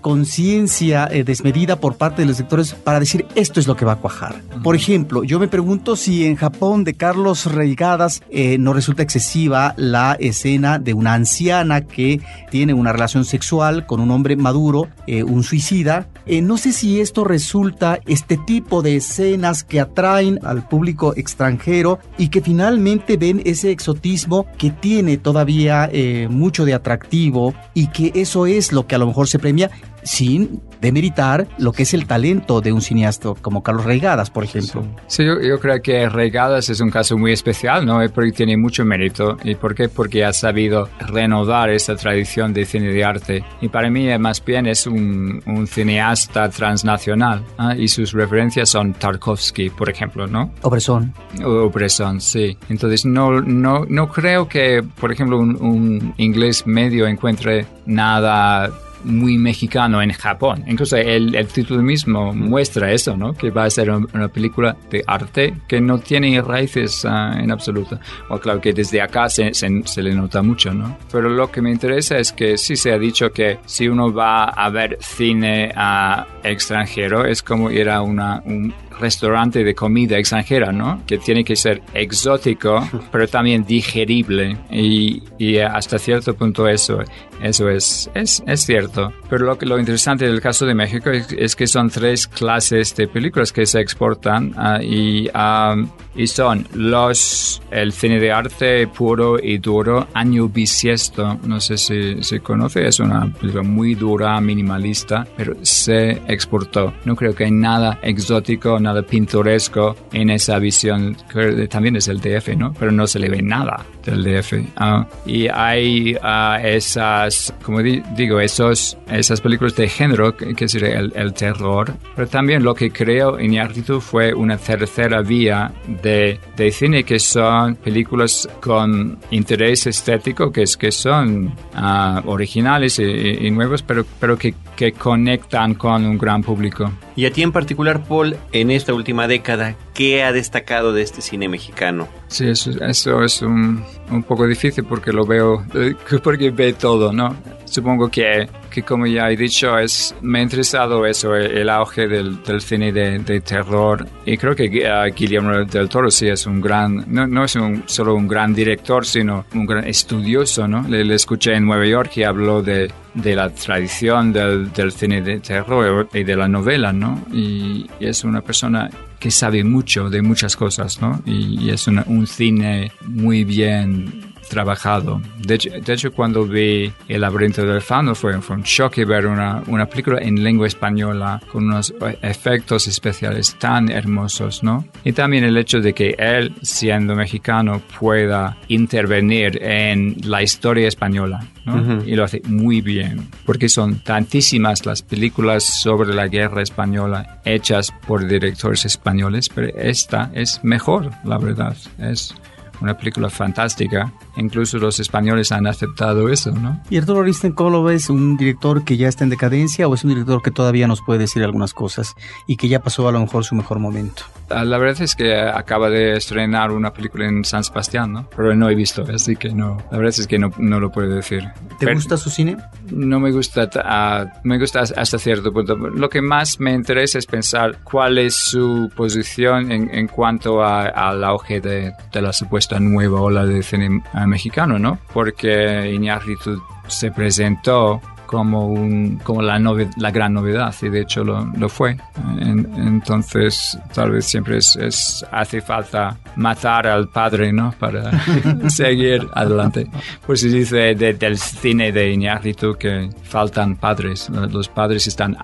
conciencia 0.00 1.06
desmedida 1.06 1.76
por 1.76 1.96
parte 1.96 2.22
de 2.22 2.28
los 2.28 2.36
sectores 2.36 2.74
para 2.74 3.00
decir 3.00 3.26
esto 3.34 3.60
es 3.60 3.66
lo 3.66 3.76
que 3.76 3.84
va 3.84 3.92
a 3.92 3.96
cuajar. 3.96 4.42
Por 4.62 4.74
ejemplo, 4.76 5.24
yo 5.24 5.38
me 5.38 5.48
pregunto 5.48 5.96
si 5.96 6.24
en 6.24 6.36
Japón 6.36 6.84
de 6.84 6.94
Carlos 6.94 7.46
Reigadas 7.46 8.22
no 8.58 8.72
resulta 8.72 9.02
excesiva 9.02 9.74
la 9.76 10.16
escena 10.20 10.78
de 10.78 10.94
una 10.94 11.14
anciana 11.14 11.80
que 11.82 12.20
tiene 12.50 12.74
una 12.74 12.92
relación 12.92 13.24
sexual 13.24 13.86
con 13.86 14.00
un 14.00 14.10
hombre 14.10 14.36
maduro, 14.36 14.88
eh, 15.06 15.22
un 15.22 15.42
suicida. 15.42 16.08
Eh, 16.26 16.42
no 16.42 16.56
sé 16.56 16.72
si 16.72 17.00
esto 17.00 17.24
resulta 17.24 18.00
este 18.06 18.36
tipo 18.36 18.82
de 18.82 18.96
escenas 18.96 19.64
que 19.64 19.80
atraen 19.80 20.40
al 20.44 20.66
público 20.68 21.14
extranjero 21.16 21.98
y 22.20 22.28
que 22.28 22.42
finalmente 22.42 23.16
ven 23.16 23.40
ese 23.46 23.70
exotismo 23.70 24.46
que 24.58 24.70
tiene 24.70 25.16
todavía 25.16 25.88
eh, 25.90 26.28
mucho 26.30 26.66
de 26.66 26.74
atractivo 26.74 27.54
y 27.72 27.86
que 27.86 28.12
eso 28.14 28.44
es 28.44 28.72
lo 28.72 28.86
que 28.86 28.94
a 28.94 28.98
lo 28.98 29.06
mejor 29.06 29.26
se 29.26 29.38
premia 29.38 29.70
sin 30.02 30.60
demeritar 30.80 31.46
lo 31.58 31.72
que 31.72 31.82
es 31.82 31.94
el 31.94 32.06
talento 32.06 32.60
de 32.60 32.72
un 32.72 32.80
cineasta 32.80 33.34
como 33.40 33.62
Carlos 33.62 33.84
Reigadas, 33.84 34.30
por 34.30 34.44
ejemplo. 34.44 34.84
Sí, 35.06 35.24
yo, 35.24 35.60
creo 35.60 35.82
que 35.82 36.08
Reigadas 36.08 36.68
es 36.70 36.80
un 36.80 36.90
caso 36.90 37.18
muy 37.18 37.32
especial, 37.32 37.84
¿no? 37.84 38.00
Porque 38.14 38.32
tiene 38.32 38.56
mucho 38.56 38.84
mérito. 38.84 39.36
¿Y 39.44 39.54
por 39.54 39.74
qué? 39.74 39.88
Porque 39.88 40.24
ha 40.24 40.32
sabido 40.32 40.88
renovar 41.00 41.70
esa 41.70 41.96
tradición 41.96 42.52
de 42.52 42.64
cine 42.64 42.88
de 42.88 43.04
arte. 43.04 43.44
Y 43.60 43.68
para 43.68 43.90
mí, 43.90 44.06
más 44.18 44.42
bien, 44.44 44.66
es 44.66 44.86
un, 44.86 45.42
cineasta 45.66 46.48
transnacional. 46.48 47.44
¿ah? 47.58 47.74
Y 47.76 47.88
sus 47.88 48.12
referencias 48.12 48.70
son 48.70 48.94
Tarkovsky, 48.94 49.70
por 49.70 49.90
ejemplo, 49.90 50.26
¿no? 50.26 50.52
O 50.62 50.70
Bresson. 50.70 51.12
O 51.44 51.68
Bresson, 51.68 52.20
sí. 52.20 52.56
Entonces, 52.68 53.04
no, 53.04 53.40
no, 53.40 53.84
no 53.88 54.08
creo 54.08 54.48
que, 54.48 54.82
por 54.82 55.12
ejemplo, 55.12 55.38
un, 55.38 55.56
un 55.56 56.14
inglés 56.16 56.66
medio 56.66 57.06
encuentre 57.06 57.66
nada 57.86 58.70
muy 59.04 59.38
mexicano 59.38 60.02
en 60.02 60.12
Japón. 60.12 60.64
Incluso 60.66 60.96
el, 60.96 61.34
el, 61.34 61.46
título 61.46 61.82
mismo 61.82 62.32
muestra 62.32 62.92
eso, 62.92 63.16
¿no? 63.16 63.34
Que 63.34 63.50
va 63.50 63.64
a 63.64 63.70
ser 63.70 63.90
una 63.90 64.28
película 64.28 64.76
de 64.90 65.02
arte 65.06 65.54
que 65.66 65.80
no 65.80 65.98
tiene 65.98 66.40
raíces 66.42 67.04
ah, 67.04 67.36
en 67.38 67.50
absoluto. 67.50 67.98
O 68.28 68.38
claro 68.38 68.60
que 68.60 68.72
desde 68.72 69.00
acá 69.00 69.28
se, 69.28 69.52
se, 69.54 70.02
le 70.02 70.14
nota 70.14 70.42
mucho, 70.42 70.72
¿no? 70.72 70.96
Pero 71.10 71.28
lo 71.28 71.50
que 71.50 71.60
me 71.60 71.70
interesa 71.70 72.18
es 72.18 72.32
que 72.32 72.56
sí 72.56 72.76
se 72.76 72.92
ha 72.92 72.98
dicho 72.98 73.32
que 73.32 73.58
si 73.66 73.88
uno 73.88 74.12
va 74.12 74.44
a 74.44 74.68
ver 74.70 74.98
cine 75.00 75.72
a 75.74 76.26
extranjero 76.42 77.24
es 77.24 77.42
como 77.42 77.70
ir 77.70 77.88
a 77.88 78.02
una, 78.02 78.42
un 78.44 78.72
restaurante 79.00 79.64
de 79.64 79.74
comida 79.74 80.18
extranjera, 80.18 80.72
¿no? 80.72 81.02
Que 81.06 81.18
tiene 81.18 81.44
que 81.44 81.56
ser 81.56 81.82
exótico, 81.94 82.88
pero 83.12 83.26
también 83.26 83.64
digerible. 83.64 84.56
Y, 84.70 85.22
y 85.38 85.58
hasta 85.58 85.98
cierto 85.98 86.34
punto 86.34 86.68
eso, 86.68 87.02
eso 87.42 87.68
es, 87.68 88.10
es, 88.14 88.42
es, 88.46 88.60
cierto. 88.60 89.12
Pero 89.28 89.46
lo, 89.46 89.58
lo 89.60 89.78
interesante 89.78 90.26
del 90.26 90.40
caso 90.40 90.66
de 90.66 90.74
México 90.74 91.10
es, 91.10 91.56
que 91.56 91.66
son 91.66 91.90
tres 91.90 92.26
clases 92.26 92.94
de 92.96 93.08
películas 93.08 93.52
que 93.52 93.66
se 93.66 93.80
exportan 93.80 94.54
uh, 94.56 94.82
y, 94.82 95.28
um, 95.30 95.88
y 96.14 96.26
son 96.26 96.66
los, 96.74 97.62
el 97.70 97.92
cine 97.92 98.20
de 98.20 98.32
arte 98.32 98.86
puro 98.88 99.38
y 99.42 99.58
duro, 99.58 100.08
Año 100.14 100.48
Bisiesto, 100.48 101.38
no 101.44 101.60
sé 101.60 101.78
si 101.78 102.22
se 102.22 102.40
conoce, 102.40 102.86
es 102.86 103.00
una 103.00 103.32
película 103.32 103.62
muy 103.62 103.94
dura, 103.94 104.40
minimalista, 104.40 105.26
pero 105.36 105.56
se 105.62 106.10
exportó. 106.26 106.92
No 107.04 107.16
creo 107.16 107.34
que 107.34 107.44
hay 107.44 107.50
nada 107.50 107.98
exótico, 108.02 108.78
nada 108.78 108.89
pintoresco 109.06 109.96
en 110.12 110.30
esa 110.30 110.58
visión, 110.58 111.16
que 111.32 111.68
también 111.68 111.96
es 111.96 112.08
el 112.08 112.20
DF, 112.20 112.56
¿no? 112.56 112.72
Pero 112.78 112.92
no 112.92 113.06
se 113.06 113.18
le 113.18 113.28
ve 113.28 113.42
nada 113.42 113.84
del 114.04 114.22
DF. 114.22 114.54
Ah, 114.76 115.06
y 115.26 115.48
hay 115.48 116.14
uh, 116.14 116.64
esas, 116.64 117.54
como 117.62 117.82
digo, 117.82 118.40
esos, 118.40 118.96
esas 119.10 119.40
películas 119.40 119.76
de 119.76 119.88
género, 119.88 120.36
que, 120.36 120.68
sería 120.68 120.98
el, 120.98 121.32
terror, 121.34 121.92
pero 122.14 122.28
también 122.28 122.62
lo 122.62 122.74
que 122.74 122.90
creo 122.90 123.38
en 123.38 123.50
Iñárritu 123.50 124.00
fue 124.00 124.32
una 124.34 124.56
tercera 124.56 125.22
vía 125.22 125.72
de, 126.02 126.38
de, 126.56 126.70
cine 126.70 127.04
que 127.04 127.18
son 127.18 127.76
películas 127.76 128.48
con 128.60 129.18
interés 129.30 129.86
estético, 129.86 130.52
que, 130.52 130.62
es, 130.62 130.76
que 130.76 130.92
son 130.92 131.54
uh, 131.74 132.28
originales 132.28 132.98
y, 132.98 133.02
y, 133.02 133.50
nuevos, 133.50 133.82
pero, 133.82 134.04
pero 134.18 134.36
que, 134.36 134.54
que 134.76 134.92
conectan 134.92 135.74
con 135.74 136.04
un 136.04 136.18
gran 136.18 136.42
público. 136.42 136.90
Y 137.16 137.26
a 137.26 137.32
ti 137.32 137.42
en 137.42 137.52
particular, 137.52 138.02
Paul, 138.02 138.36
en 138.52 138.70
esta 138.80 138.94
última 138.94 139.28
década, 139.28 139.76
¿qué 139.94 140.22
ha 140.22 140.32
destacado 140.32 140.92
de 140.92 141.02
este 141.02 141.20
cine 141.20 141.48
mexicano? 141.48 142.08
Sí, 142.28 142.48
eso, 142.48 142.70
eso 142.84 143.22
es 143.24 143.42
un, 143.42 143.84
un, 144.10 144.22
poco 144.22 144.46
difícil 144.46 144.84
porque 144.84 145.12
lo 145.12 145.26
veo, 145.26 145.64
eh, 145.74 145.94
porque 146.22 146.50
ve 146.50 146.74
todo, 146.74 147.12
¿no? 147.12 147.36
Supongo 147.64 148.08
que, 148.08 148.48
que 148.70 148.82
como 148.82 149.06
ya 149.06 149.30
he 149.30 149.36
dicho, 149.36 149.78
es, 149.78 150.14
me 150.22 150.40
ha 150.40 150.42
interesado 150.42 151.06
eso, 151.06 151.34
el, 151.36 151.68
auge 151.68 152.08
del, 152.08 152.42
del 152.42 152.60
cine 152.60 152.92
de, 152.92 153.18
de, 153.20 153.40
terror. 153.40 154.06
Y 154.26 154.36
creo 154.36 154.56
que 154.56 154.66
uh, 154.66 155.14
Guillermo 155.14 155.64
del 155.64 155.88
Toro 155.88 156.10
sí 156.10 156.28
es 156.28 156.46
un 156.46 156.60
gran, 156.60 157.04
no, 157.06 157.28
no 157.28 157.44
es 157.44 157.54
un, 157.54 157.84
solo 157.86 158.14
un 158.14 158.26
gran 158.26 158.52
director, 158.54 159.06
sino 159.06 159.46
un 159.54 159.66
gran 159.66 159.86
estudioso, 159.86 160.66
¿no? 160.66 160.82
Le, 160.88 161.04
le 161.04 161.14
escuché 161.14 161.54
en 161.54 161.66
Nueva 161.66 161.86
York 161.86 162.16
y 162.16 162.24
habló 162.24 162.60
de, 162.60 162.92
de 163.14 163.36
la 163.36 163.50
tradición 163.50 164.32
del, 164.32 164.72
del, 164.72 164.90
cine 164.90 165.22
de 165.22 165.38
terror 165.38 166.08
y 166.12 166.24
de 166.24 166.36
la 166.36 166.48
novela, 166.48 166.92
¿no? 166.92 167.24
Y, 167.32 167.88
y 168.00 168.06
es 168.06 168.24
una 168.24 168.40
persona 168.40 168.90
que 169.20 169.30
sabe 169.30 169.62
mucho 169.62 170.10
de 170.10 170.22
muchas 170.22 170.56
cosas, 170.56 171.00
¿no? 171.00 171.22
Y, 171.26 171.70
es 171.70 171.86
una, 171.86 172.04
un 172.08 172.26
cine 172.26 172.90
muy 173.06 173.44
bien 173.44 174.29
trabajado. 174.50 175.22
De 175.38 175.54
hecho, 175.54 175.70
de 175.70 175.92
hecho, 175.94 176.12
cuando 176.12 176.44
vi 176.44 176.92
El 177.08 177.22
laberinto 177.22 177.64
del 177.64 177.80
fano 177.80 178.14
fue, 178.14 178.38
fue 178.42 178.56
un 178.56 178.62
choque 178.62 179.06
ver 179.06 179.26
una, 179.26 179.62
una, 179.68 179.86
película 179.86 180.18
en 180.20 180.42
lengua 180.42 180.66
española 180.66 181.40
con 181.50 181.64
unos 181.64 181.94
efectos 182.20 182.86
especiales 182.86 183.56
tan 183.58 183.90
hermosos, 183.90 184.62
¿no? 184.62 184.84
Y 185.04 185.12
también 185.12 185.44
el 185.44 185.56
hecho 185.56 185.80
de 185.80 185.94
que 185.94 186.14
él, 186.18 186.52
siendo 186.60 187.14
mexicano, 187.14 187.80
pueda 187.98 188.58
intervenir 188.68 189.62
en 189.62 190.16
la 190.24 190.42
historia 190.42 190.88
española, 190.88 191.46
¿no? 191.64 192.04
Y 192.04 192.14
lo 192.16 192.24
hace 192.24 192.42
muy 192.46 192.80
bien, 192.80 193.28
porque 193.46 193.68
son 193.68 194.00
tantísimas 194.00 194.84
las 194.84 195.02
películas 195.02 195.64
sobre 195.64 196.12
la 196.12 196.26
guerra 196.26 196.62
española 196.62 197.40
hechas 197.44 197.92
por 198.06 198.26
directores 198.26 198.84
españoles, 198.84 199.48
pero 199.48 199.68
esta 199.76 200.30
es 200.34 200.60
mejor, 200.64 201.10
la 201.24 201.38
verdad. 201.38 201.76
Es 201.98 202.34
una 202.80 202.96
película 202.96 203.30
fantástica. 203.30 204.12
Incluso 204.36 204.78
los 204.78 205.00
españoles 205.00 205.52
han 205.52 205.66
aceptado 205.66 206.28
eso, 206.28 206.52
¿no? 206.52 206.80
¿Y 206.88 206.98
Arturo 206.98 207.20
Aristen, 207.20 207.52
cómo 207.52 207.70
lo 207.70 207.82
ves? 207.82 208.10
¿Un 208.10 208.36
director 208.36 208.84
que 208.84 208.96
ya 208.96 209.08
está 209.08 209.24
en 209.24 209.30
decadencia 209.30 209.88
o 209.88 209.94
es 209.94 210.04
un 210.04 210.10
director 210.10 210.42
que 210.42 210.50
todavía 210.50 210.86
nos 210.86 211.02
puede 211.02 211.20
decir 211.20 211.42
algunas 211.42 211.74
cosas 211.74 212.14
y 212.46 212.56
que 212.56 212.68
ya 212.68 212.80
pasó 212.80 213.08
a 213.08 213.12
lo 213.12 213.20
mejor 213.20 213.44
su 213.44 213.54
mejor 213.54 213.78
momento? 213.78 214.22
Ah, 214.48 214.64
la 214.64 214.78
verdad 214.78 215.02
es 215.02 215.14
que 215.14 215.40
acaba 215.40 215.90
de 215.90 216.16
estrenar 216.16 216.72
una 216.72 216.92
película 216.92 217.26
en 217.26 217.44
San 217.44 217.62
Sebastián, 217.64 218.12
¿no? 218.12 218.28
Pero 218.34 218.54
no 218.54 218.68
he 218.68 218.74
visto, 218.74 219.04
así 219.12 219.36
que 219.36 219.50
no. 219.50 219.78
La 219.90 219.98
verdad 219.98 220.14
es 220.18 220.26
que 220.26 220.38
no, 220.38 220.50
no 220.58 220.80
lo 220.80 220.90
puedo 220.90 221.14
decir. 221.14 221.48
¿Te 221.78 221.92
gusta 221.92 222.16
su 222.16 222.30
cine? 222.30 222.56
No 222.90 223.20
me 223.20 223.30
gusta, 223.30 223.68
uh, 223.74 224.38
me 224.42 224.58
gusta 224.58 224.80
hasta 224.80 225.18
cierto 225.18 225.52
punto. 225.52 225.76
Lo 225.76 226.08
que 226.08 226.20
más 226.20 226.58
me 226.58 226.72
interesa 226.72 227.18
es 227.18 227.26
pensar 227.26 227.78
cuál 227.84 228.18
es 228.18 228.34
su 228.34 228.90
posición 228.96 229.70
en, 229.70 229.92
en 229.94 230.08
cuanto 230.08 230.64
al 230.64 231.22
auge 231.24 231.60
de, 231.60 231.92
de 232.12 232.22
la 232.22 232.32
supuesta 232.32 232.69
nueva 232.78 233.20
ola 233.20 233.44
de 233.46 233.62
cine 233.62 234.02
mexicano, 234.26 234.78
¿no? 234.78 234.98
Porque 235.12 235.90
Iñárritu 235.92 236.62
se 236.86 237.10
presentó 237.10 238.00
como, 238.30 238.68
un, 238.68 239.18
como 239.24 239.42
la, 239.42 239.58
la 239.58 240.10
gran 240.12 240.34
novedad 240.34 240.72
y 240.82 240.88
de 240.88 241.00
hecho 241.00 241.24
lo, 241.24 241.46
lo 241.46 241.68
fue. 241.68 241.96
entonces 242.38 243.76
tal 243.92 244.12
vez 244.12 244.26
siempre 244.26 244.58
es, 244.58 245.26
hace 245.32 245.60
falta 245.60 246.16
matar 246.36 246.86
al 246.86 247.08
padre 247.08 247.52
¿no? 247.52 247.74
para 247.76 248.12
seguir 248.68 249.26
adelante. 249.34 249.88
Pues 250.24 250.42
se 250.42 250.48
dice 250.48 250.94
del 250.94 251.38
cine 251.38 251.90
de 251.90 252.12
Iñárritu 252.12 252.76
que 252.78 253.10
faltan 253.24 253.74
padres, 253.74 254.30
los 254.30 254.68
padres 254.68 255.08
están 255.08 255.36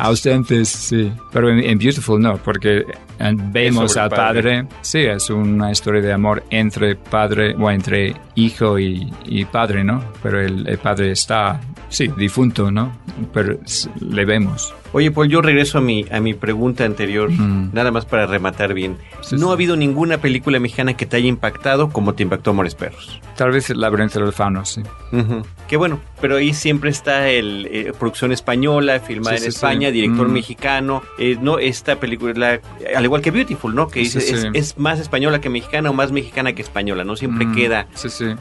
ausentes, 0.00 0.68
sí. 0.68 1.12
pero 1.32 1.50
en, 1.50 1.78
Beautiful 1.78 2.20
no, 2.20 2.36
porque 2.38 2.84
vemos 3.52 3.96
al 3.96 4.10
padre. 4.10 4.66
sí, 4.80 4.98
es 4.98 5.30
una 5.30 5.70
historia 5.70 6.02
de 6.02 6.12
amor 6.12 6.42
entre 6.50 6.96
padre 6.96 7.54
o 7.54 7.70
entre 7.70 8.12
hijo 8.34 8.76
y, 8.76 9.44
padre, 9.52 9.84
¿no? 9.84 10.02
Pero 10.20 10.40
el, 10.40 10.66
el 10.66 10.78
padre 10.78 11.12
está, 11.12 11.60
sí, 11.94 12.08
difunto, 12.16 12.70
¿no? 12.70 12.92
Pero 13.32 13.58
le 14.00 14.24
vemos. 14.24 14.74
Oye, 14.94 15.10
Paul, 15.10 15.28
yo 15.28 15.42
regreso 15.42 15.78
a 15.78 15.80
mi, 15.80 16.06
a 16.12 16.20
mi 16.20 16.34
pregunta 16.34 16.84
anterior, 16.84 17.28
mm. 17.28 17.70
nada 17.72 17.90
más 17.90 18.04
para 18.04 18.26
rematar 18.26 18.74
bien. 18.74 18.96
no 19.32 19.50
ha 19.50 19.54
habido 19.54 19.74
ninguna 19.74 20.18
película 20.18 20.60
mexicana 20.60 20.96
que 20.96 21.04
te 21.04 21.16
haya 21.16 21.26
impactado 21.26 21.90
como 21.90 22.14
te 22.14 22.22
impactó 22.22 22.50
Amores 22.50 22.76
Perros. 22.76 23.20
Tal 23.36 23.50
vez 23.50 23.70
El 23.70 23.80
laberinto 23.80 24.20
del 24.20 24.32
fauno, 24.32 24.64
sí. 24.64 24.82
Qué 25.66 25.76
bueno, 25.76 25.98
pero 26.20 26.36
ahí 26.36 26.54
siempre 26.54 26.90
está 26.90 27.28
el 27.28 27.66
eh, 27.72 27.92
producción 27.98 28.30
española, 28.30 29.00
filmada 29.00 29.36
en 29.36 29.44
España, 29.44 29.90
director 29.90 30.28
mm. 30.28 30.32
mexicano. 30.32 31.02
Eh, 31.18 31.38
no, 31.40 31.58
esta 31.58 31.96
película, 31.96 32.60
al 32.94 33.04
igual 33.04 33.20
que 33.20 33.32
Beautiful, 33.32 33.74
¿no? 33.74 33.88
Que 33.88 34.00
dice, 34.00 34.50
es, 34.54 34.78
más 34.78 35.00
española 35.00 35.40
que 35.40 35.48
mexicana 35.48 35.90
o 35.90 35.92
más 35.92 36.12
mexicana 36.12 36.52
que 36.52 36.62
española, 36.62 37.02
¿no? 37.02 37.16
Siempre 37.16 37.46
mm. 37.46 37.54
queda 37.56 37.88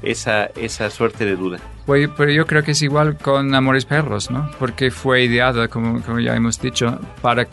esa, 0.03 0.45
esa 0.55 0.89
suerte 0.91 1.25
de 1.25 1.35
duda. 1.35 1.59
Pero 1.85 2.31
yo 2.31 2.45
creo 2.45 2.63
que 2.63 2.71
es 2.71 2.81
igual 2.81 3.17
con 3.17 3.53
Amores 3.53 3.85
Perros, 3.85 4.31
¿no? 4.31 4.49
Porque 4.59 4.89
fue 4.91 5.23
ideada, 5.23 5.67
como, 5.67 6.01
como 6.01 6.19
ya 6.19 6.35
hemos 6.43 6.59
dicho, 6.59 6.99
para. 7.21 7.47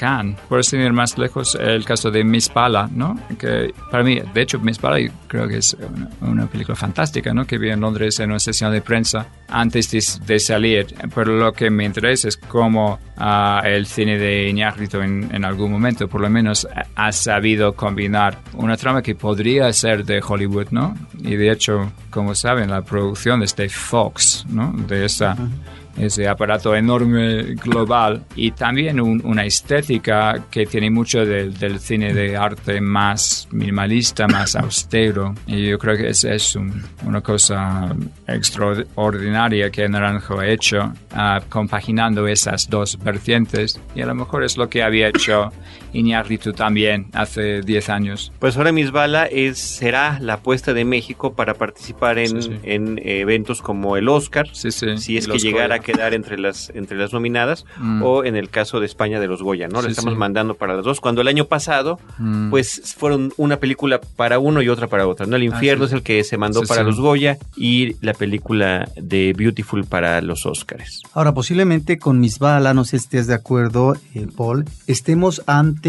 Por 0.49 0.65
sin 0.65 0.81
ir 0.81 0.93
más 0.93 1.19
lejos, 1.19 1.57
el 1.61 1.85
caso 1.85 2.11
de 2.11 2.25
Miss 2.25 2.49
Pala, 2.49 2.89
¿no? 2.93 3.19
Que 3.39 3.73
para 3.91 4.03
mí, 4.03 4.21
de 4.33 4.43
hecho, 4.43 4.59
Miss 4.59 4.79
Pala 4.79 4.99
creo 5.27 5.47
que 5.47 5.59
es 5.59 5.77
una, 6.21 6.47
película 6.47 6.75
fantástica, 6.75 7.35
¿no? 7.35 7.45
Que 7.45 7.59
vi 7.59 7.71
en 7.71 7.81
Londres 7.81 8.19
en 8.21 8.31
una 8.31 8.39
sesión 8.39 8.73
de 8.73 8.81
prensa 8.81 9.27
antes 9.49 9.91
de, 9.91 10.39
salir. 10.39 10.95
Pero 11.15 11.37
lo 11.37 11.53
que 11.53 11.71
me 11.71 11.85
interesa 11.85 12.29
es 12.29 12.37
cómo 12.37 12.99
uh, 13.19 13.65
el 13.65 13.87
cine 13.87 14.17
de 14.17 14.49
Iñárritu 14.49 15.01
en, 15.01 15.29
en, 15.33 15.45
algún 15.45 15.71
momento, 15.71 16.09
por 16.09 16.21
lo 16.21 16.31
menos, 16.31 16.67
ha 16.95 17.13
sabido 17.13 17.75
combinar 17.75 18.39
una 18.55 18.77
trama 18.77 19.03
que 19.03 19.15
podría 19.15 19.73
ser 19.73 20.05
de 20.05 20.23
Hollywood, 20.27 20.69
¿no? 20.71 20.97
Y 21.19 21.37
de 21.37 21.53
hecho, 21.53 21.93
como 22.11 22.35
saben, 22.35 22.71
la 22.71 22.83
producción 22.83 23.43
es 23.43 23.55
de 23.55 23.69
Fox, 23.69 24.47
¿no? 24.49 24.73
De 24.73 25.05
esa 25.05 25.37
ese 26.01 26.29
aparato 26.29 26.75
enorme 26.75 27.55
global 27.55 28.25
y 28.35 28.53
también 28.53 29.01
una 29.01 29.45
estética 29.45 30.45
que 30.51 30.67
tiene 30.67 30.91
mucho 30.91 31.25
del 31.25 31.79
cine 31.81 32.13
de 32.15 32.37
arte 32.37 32.81
más 32.81 33.49
minimalista, 33.51 34.27
más 34.27 34.57
austero. 34.57 35.35
Y 35.47 35.69
yo 35.69 35.79
creo 35.79 35.97
que 35.97 36.09
es, 36.09 36.25
es 36.25 36.57
una 37.05 37.21
cosa 37.21 37.95
extraordinaria 38.27 39.71
que 39.71 39.89
Naranjo 39.89 40.41
ha 40.41 40.47
hecho, 40.47 40.93
uh, 41.13 41.41
compaginando 41.49 42.27
esas 42.27 42.69
dos 42.69 42.99
vertientes. 42.99 43.81
Y 43.95 44.03
a 44.03 44.07
lo 44.07 44.15
mejor 44.15 44.45
es 44.45 44.57
lo 44.57 44.69
que 44.69 44.83
había 44.83 45.09
hecho 45.09 45.53
Iñárritu 45.93 46.53
también 46.53 47.07
hace 47.13 47.63
10 47.63 47.89
años. 47.89 48.33
Pues 48.39 48.57
ahora 48.57 48.73
Misbala 48.73 49.27
es, 49.27 49.59
será 49.59 50.19
la 50.21 50.35
apuesta 50.35 50.73
de 50.73 50.85
México 50.85 51.35
para 51.35 51.55
participar 51.55 52.19
en, 52.19 52.61
en 52.63 53.01
eventos 53.05 53.63
como 53.63 53.97
el 53.97 54.09
Oscar, 54.09 54.49
si 54.53 54.69
es 55.17 55.27
que 55.27 55.39
llegara 55.39 55.77
a 55.77 55.79
quedar 55.81 56.15
entre 56.15 56.39
las, 56.39 56.71
entre 56.75 56.97
las 56.97 57.13
nominadas, 57.13 57.65
mm. 57.79 58.03
o 58.03 58.25
en 58.25 58.37
el 58.37 58.51
caso 58.51 58.81
de 58.81 58.87
España 58.87 59.21
de 59.21 59.27
los 59.27 59.43
Goya, 59.43 59.69
¿no? 59.69 59.83
Le 59.83 59.91
estamos 59.91 60.17
mandando 60.17 60.55
para 60.55 60.75
las 60.75 60.85
dos. 60.85 61.01
Cuando 61.01 61.21
el 61.21 61.29
año 61.29 61.47
pasado, 61.47 61.99
mm. 62.19 62.51
pues 62.51 62.95
fueron 62.97 63.33
una 63.37 63.59
película 63.59 64.01
para 64.17 64.39
uno 64.39 64.63
y 64.63 64.69
otra 64.69 64.87
para 64.87 65.07
otra, 65.07 65.27
¿no? 65.27 65.37
El 65.37 65.45
infierno 65.45 65.85
es 65.85 65.93
el 65.93 66.03
que 66.03 66.23
se 66.25 66.37
mandó 66.37 66.63
para 66.63 66.83
los 66.83 67.01
Goya 67.01 67.39
y 67.57 67.97
la 68.01 68.15
película 68.15 68.89
de 68.97 69.35
Beautiful 69.37 69.85
para 69.85 70.21
los 70.21 70.47
Oscars. 70.47 71.03
Ahora, 71.15 71.35
posiblemente 71.35 71.99
con 71.99 72.21
Misbala, 72.21 72.75
no 72.75 72.85
sé 72.85 72.91
si 72.91 72.97
estés 72.97 73.27
de 73.27 73.35
acuerdo, 73.35 73.97
eh, 74.15 74.27
Paul, 74.37 74.65
estemos 74.87 75.43
ante 75.47 75.80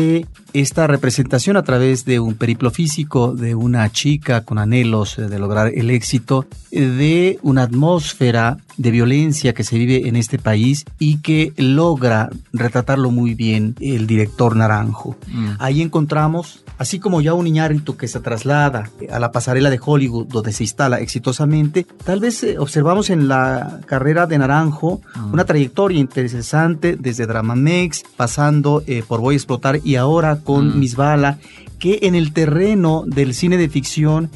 esta 0.54 0.88
representación 0.88 1.58
a 1.58 1.64
través 1.64 2.06
de 2.06 2.20
un 2.20 2.36
periplo 2.36 2.72
físico 2.72 3.34
de 3.34 3.56
una 3.56 3.89
chica 3.92 4.42
con 4.42 4.58
anhelos 4.58 5.16
de 5.18 5.39
lograr 5.39 5.72
el 5.74 5.89
éxito, 5.89 6.46
de 6.72 7.39
una 7.42 7.64
atmósfera 7.64 8.58
de 8.78 8.91
violencia 8.91 9.53
que 9.53 9.63
se 9.63 9.78
vive 9.78 10.07
en 10.07 10.15
este 10.15 10.38
país 10.38 10.86
y 10.99 11.17
que 11.17 11.53
logra 11.57 12.30
retratarlo 12.53 13.11
muy 13.11 13.36
bien 13.36 13.76
el 13.80 14.07
director 14.07 14.55
Naranjo. 14.55 15.17
Mm. 15.28 15.49
Ahí 15.59 15.82
encontramos, 15.82 16.63
así 16.78 16.99
como 16.99 17.22
ya 17.22 17.34
un 17.34 17.47
Iñárritu 17.47 17.97
que 17.97 18.07
se 18.07 18.19
traslada 18.19 18.89
a 19.11 19.19
la 19.19 19.32
pasarela 19.32 19.69
de 19.69 19.80
Hollywood 19.84 20.28
donde 20.28 20.53
se 20.53 20.63
instala 20.63 20.99
exitosamente, 20.99 21.86
tal 22.03 22.19
vez 22.19 22.43
eh, 22.43 22.57
observamos 22.59 23.09
en 23.09 23.28
la 23.28 23.80
carrera 23.86 24.26
de 24.28 24.38
Naranjo 24.38 25.01
mm. 25.15 25.34
una 25.34 25.45
trayectoria 25.45 25.99
interesante 25.99 26.95
desde 26.97 27.28
Dramamex, 27.28 28.03
pasando 28.15 28.84
eh, 28.88 29.03
por 29.07 29.22
Voy 29.22 29.36
a 29.36 29.38
explotar 29.38 29.80
y 29.84 29.95
ahora 29.95 30.38
con 30.38 30.76
mm. 30.76 30.80
Miss 30.80 30.95
Bala, 30.95 31.38
que 31.80 31.99
en 32.03 32.15
el 32.15 32.34
terreno 32.34 33.03
del 33.07 33.34
cine 33.34 33.57
de 33.57 33.69
ficción 33.69 34.30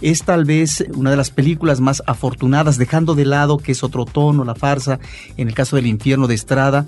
es 0.00 0.22
tal 0.22 0.44
vez 0.44 0.84
una 0.94 1.10
de 1.10 1.16
las 1.16 1.30
películas 1.30 1.80
más 1.80 2.02
afortunadas, 2.06 2.78
dejando 2.78 3.14
de 3.14 3.24
lado 3.24 3.58
que 3.58 3.72
es 3.72 3.82
otro 3.82 4.04
tono, 4.04 4.44
la 4.44 4.54
farsa, 4.54 4.98
en 5.36 5.48
el 5.48 5.54
caso 5.54 5.76
del 5.76 5.86
infierno 5.86 6.26
de 6.26 6.34
Estrada, 6.34 6.86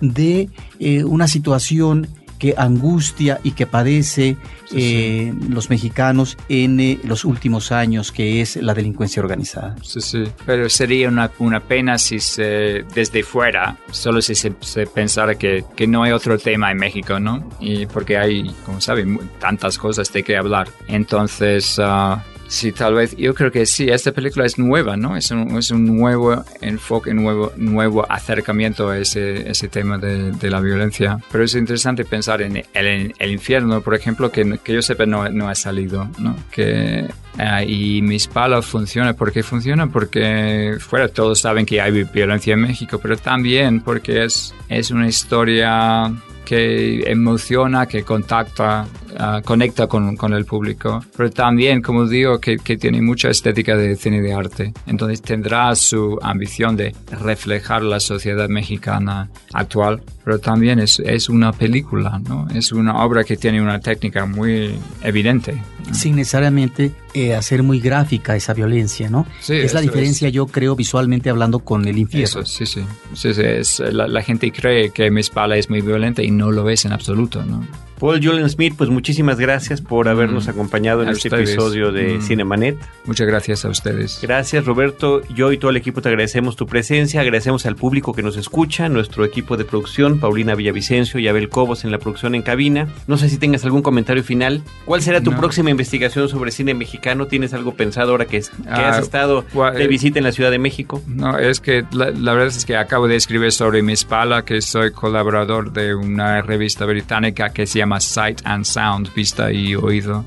de 0.00 0.48
eh, 0.78 1.04
una 1.04 1.28
situación 1.28 2.08
que 2.40 2.54
angustia 2.56 3.38
y 3.44 3.52
que 3.52 3.66
padece 3.66 4.36
eh, 4.72 5.32
los 5.48 5.68
mexicanos 5.68 6.38
en 6.48 6.80
eh, 6.80 6.98
los 7.04 7.24
últimos 7.26 7.70
años, 7.70 8.10
que 8.10 8.40
es 8.40 8.56
la 8.56 8.72
delincuencia 8.72 9.22
organizada. 9.22 9.76
Sí, 9.82 10.00
sí, 10.00 10.24
pero 10.46 10.68
sería 10.70 11.08
una, 11.08 11.30
una 11.38 11.60
pena 11.60 11.98
si 11.98 12.18
se, 12.18 12.84
desde 12.94 13.22
fuera, 13.22 13.76
solo 13.90 14.22
si 14.22 14.34
se, 14.34 14.50
pensara 14.86 15.34
que, 15.34 15.64
que, 15.76 15.86
no 15.86 16.02
hay 16.02 16.12
otro 16.12 16.38
tema 16.38 16.70
en 16.70 16.78
México, 16.78 17.20
¿no? 17.20 17.46
Y 17.60 17.84
porque 17.84 18.16
hay, 18.16 18.50
como 18.64 18.80
saben, 18.80 19.20
tantas 19.38 19.76
cosas 19.76 20.10
de 20.10 20.22
que 20.22 20.36
hablar. 20.36 20.68
Entonces, 20.88 21.78
uh, 21.78 22.16
Sí, 22.50 22.72
tal 22.72 22.94
vez. 22.94 23.16
Yo 23.16 23.32
creo 23.32 23.52
que 23.52 23.64
sí, 23.64 23.88
esta 23.88 24.10
película 24.10 24.44
es 24.44 24.58
nueva, 24.58 24.96
¿no? 24.96 25.16
Es 25.16 25.30
un, 25.30 25.56
es 25.56 25.70
un 25.70 25.86
nuevo 25.86 26.44
enfoque, 26.60 27.14
nuevo, 27.14 27.52
nuevo 27.56 28.04
acercamiento 28.10 28.88
a 28.88 28.98
ese, 28.98 29.48
ese 29.48 29.68
tema 29.68 29.98
de, 29.98 30.32
de 30.32 30.50
la 30.50 30.60
violencia. 30.60 31.20
Pero 31.30 31.44
es 31.44 31.54
interesante 31.54 32.04
pensar 32.04 32.42
en 32.42 32.56
el, 32.74 33.14
el 33.16 33.30
infierno, 33.30 33.80
por 33.82 33.94
ejemplo, 33.94 34.32
que, 34.32 34.58
que 34.64 34.74
yo 34.74 34.82
sepa 34.82 35.06
no, 35.06 35.28
no 35.28 35.48
ha 35.48 35.54
salido, 35.54 36.10
¿no? 36.18 36.36
Que, 36.50 37.06
uh, 37.38 37.62
y 37.64 38.02
Mis 38.02 38.26
Palos 38.26 38.66
funciona. 38.66 39.14
¿Por 39.14 39.30
qué 39.30 39.44
funciona? 39.44 39.86
Porque 39.86 40.76
fuera 40.80 41.06
todos 41.06 41.38
saben 41.38 41.64
que 41.64 41.80
hay 41.80 42.02
violencia 42.02 42.54
en 42.54 42.62
México, 42.62 42.98
pero 43.00 43.16
también 43.16 43.80
porque 43.80 44.24
es, 44.24 44.52
es 44.68 44.90
una 44.90 45.06
historia 45.06 46.12
que 46.44 47.02
emociona, 47.10 47.86
que 47.86 48.02
contacta, 48.02 48.86
ah, 49.18 49.40
conecta 49.44 49.86
con, 49.86 50.16
con, 50.16 50.32
el 50.32 50.44
público, 50.44 51.04
pero 51.16 51.30
también, 51.30 51.82
como 51.82 52.06
digo, 52.06 52.40
que, 52.40 52.56
que, 52.58 52.76
tiene 52.76 53.02
mucha 53.02 53.28
estética 53.30 53.76
de 53.76 53.96
cine 53.96 54.20
de 54.20 54.32
arte. 54.32 54.72
Entonces 54.86 55.22
tendrá 55.22 55.74
su 55.74 56.18
ambición 56.22 56.76
de 56.76 56.94
reflejar 57.10 57.82
la 57.82 58.00
sociedad 58.00 58.48
mexicana 58.48 59.30
actual, 59.52 60.02
pero 60.24 60.38
también 60.38 60.78
es, 60.78 61.00
es 61.00 61.28
una 61.28 61.52
película, 61.52 62.20
¿no? 62.28 62.48
Es 62.54 62.72
una 62.72 63.04
obra 63.04 63.24
que 63.24 63.36
tiene 63.36 63.60
una 63.60 63.80
técnica 63.80 64.26
muy 64.26 64.74
evidente. 65.02 65.60
Sin 65.92 66.16
necesariamente 66.16 66.92
eh, 67.14 67.34
hacer 67.34 67.62
muy 67.62 67.80
gráfica 67.80 68.36
esa 68.36 68.54
violencia, 68.54 69.10
¿no? 69.10 69.26
Sí, 69.40 69.54
es 69.54 69.74
la 69.74 69.80
diferencia, 69.80 70.28
yo 70.28 70.46
creo, 70.46 70.76
visualmente 70.76 71.30
hablando 71.30 71.60
con 71.60 71.86
el 71.86 71.98
infierno. 71.98 72.42
Eso, 72.42 72.44
sí, 72.44 72.66
sí. 72.66 72.82
sí, 73.14 73.34
sí 73.34 73.42
es, 73.42 73.80
la, 73.80 74.06
la, 74.06 74.22
gente 74.22 74.52
cree 74.52 74.90
que 74.90 75.10
Miss 75.10 75.30
Pala 75.30 75.56
es 75.56 75.70
muy 75.70 75.80
violenta 75.80 76.22
y 76.22 76.30
no 76.30 76.50
lo 76.50 76.68
es 76.68 76.84
en 76.84 76.92
absoluto, 76.92 77.44
¿no? 77.44 77.66
Paul 78.00 78.18
Julian 78.24 78.48
Smith, 78.48 78.74
pues 78.78 78.88
muchísimas 78.88 79.38
gracias 79.38 79.82
por 79.82 80.08
habernos 80.08 80.46
mm. 80.46 80.50
acompañado 80.50 81.02
en 81.02 81.10
este 81.10 81.28
episodio 81.28 81.92
de 81.92 82.14
mm. 82.14 82.22
Cinemanet. 82.22 82.78
Muchas 83.04 83.26
gracias 83.26 83.66
a 83.66 83.68
ustedes. 83.68 84.18
Gracias 84.22 84.64
Roberto, 84.64 85.20
yo 85.28 85.52
y 85.52 85.58
todo 85.58 85.70
el 85.70 85.76
equipo 85.76 86.00
te 86.00 86.08
agradecemos 86.08 86.56
tu 86.56 86.66
presencia, 86.66 87.20
agradecemos 87.20 87.66
al 87.66 87.76
público 87.76 88.14
que 88.14 88.22
nos 88.22 88.38
escucha, 88.38 88.88
nuestro 88.88 89.26
equipo 89.26 89.58
de 89.58 89.66
producción, 89.66 90.18
Paulina 90.18 90.54
Villavicencio 90.54 91.20
y 91.20 91.28
Abel 91.28 91.50
Cobos 91.50 91.84
en 91.84 91.90
la 91.90 91.98
producción 91.98 92.34
en 92.34 92.40
cabina. 92.40 92.88
No 93.06 93.18
sé 93.18 93.28
si 93.28 93.36
tengas 93.36 93.64
algún 93.64 93.82
comentario 93.82 94.24
final. 94.24 94.62
¿Cuál 94.86 95.02
será 95.02 95.20
tu 95.20 95.32
próxima 95.32 95.68
investigación 95.68 96.30
sobre 96.30 96.52
cine 96.52 96.72
mexicano? 96.72 97.26
¿Tienes 97.26 97.52
algo 97.52 97.74
pensado 97.74 98.12
ahora 98.12 98.24
que, 98.24 98.38
has 98.38 98.50
ah, 98.66 98.98
estado 98.98 99.44
de 99.74 99.84
eh, 99.84 99.88
visita 99.88 100.18
en 100.18 100.24
la 100.24 100.32
Ciudad 100.32 100.50
de 100.50 100.58
México? 100.58 101.02
No, 101.06 101.38
es 101.38 101.60
que 101.60 101.84
la, 101.92 102.10
verdad 102.32 102.46
es 102.46 102.64
que 102.64 102.76
acabo 102.76 103.08
de 103.08 103.16
escribir 103.16 103.52
sobre 103.52 103.82
mi 103.82 103.92
espalda, 103.92 104.44
que 104.46 104.62
soy 104.62 104.90
colaborador 104.92 105.72
de 105.72 105.94
una 105.94 106.40
revista 106.40 106.86
británica 106.86 107.50
que 107.50 107.66
se 107.66 107.78
llama 107.78 107.89
llama 107.90 108.00
Sight 108.00 108.42
and 108.44 108.64
Sound, 108.64 109.12
vista 109.14 109.50
y 109.50 109.74
oído, 109.74 110.24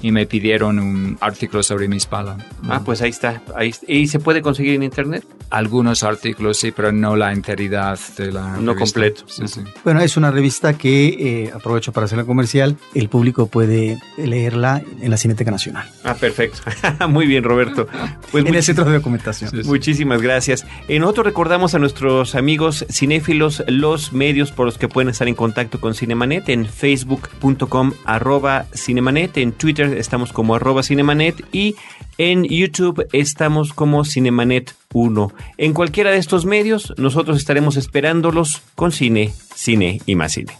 y 0.00 0.10
me 0.12 0.26
pidieron 0.26 0.78
un 0.78 1.18
artículo 1.20 1.62
sobre 1.62 1.86
mi 1.86 1.98
espalda. 1.98 2.38
Ah, 2.68 2.80
pues 2.84 3.02
ahí 3.02 3.10
está. 3.10 3.42
Ahí, 3.54 3.74
¿Y 3.86 4.06
se 4.06 4.18
puede 4.18 4.40
conseguir 4.40 4.74
en 4.74 4.82
internet? 4.82 5.24
Algunos 5.50 6.02
artículos 6.02 6.56
sí, 6.56 6.72
pero 6.72 6.92
no 6.92 7.14
la 7.14 7.32
enteridad 7.32 7.98
de 8.16 8.32
la 8.32 8.56
No 8.56 8.74
completo. 8.74 9.24
Sí, 9.26 9.46
sí. 9.46 9.60
Bueno, 9.84 10.00
es 10.00 10.16
una 10.16 10.30
revista 10.30 10.78
que, 10.78 11.08
eh, 11.08 11.52
aprovecho 11.54 11.92
para 11.92 12.06
hacerla 12.06 12.24
comercial, 12.24 12.78
el 12.94 13.10
público 13.10 13.46
puede 13.46 14.00
leerla 14.16 14.82
en 15.00 15.10
la 15.10 15.18
Cineteca 15.18 15.50
Nacional. 15.50 15.86
Ah, 16.04 16.14
perfecto. 16.14 16.62
Muy 17.08 17.26
bien, 17.26 17.44
Roberto. 17.44 17.86
Pues 18.30 18.46
en 18.46 18.54
el 18.54 18.62
centro 18.62 18.86
de 18.86 18.94
documentación. 18.94 19.50
Muchísimas 19.66 20.22
gracias. 20.22 20.64
En 20.88 21.02
nosotros 21.02 21.26
recordamos 21.26 21.74
a 21.74 21.78
nuestros 21.78 22.34
amigos 22.34 22.86
cinéfilos 22.90 23.62
los 23.66 24.14
medios 24.14 24.52
por 24.52 24.64
los 24.64 24.78
que 24.78 24.88
pueden 24.88 25.10
estar 25.10 25.28
en 25.28 25.34
contacto 25.34 25.78
con 25.78 25.94
Cinemanet 25.94 26.48
en 26.48 26.66
facebook.com 27.04 27.92
arroba 28.04 28.66
cinemanet, 28.74 29.36
en 29.38 29.52
Twitter 29.52 29.96
estamos 29.98 30.32
como 30.32 30.54
arroba 30.54 30.82
cinemanet 30.82 31.44
y 31.52 31.76
en 32.18 32.44
YouTube 32.44 33.06
estamos 33.12 33.72
como 33.72 34.04
Cinemanet 34.04 34.74
1. 34.92 35.32
En 35.58 35.72
cualquiera 35.72 36.10
de 36.10 36.18
estos 36.18 36.44
medios 36.44 36.92
nosotros 36.98 37.38
estaremos 37.38 37.76
esperándolos 37.76 38.62
con 38.74 38.92
cine, 38.92 39.32
cine 39.54 40.00
y 40.06 40.14
más 40.14 40.32
cine. 40.32 40.52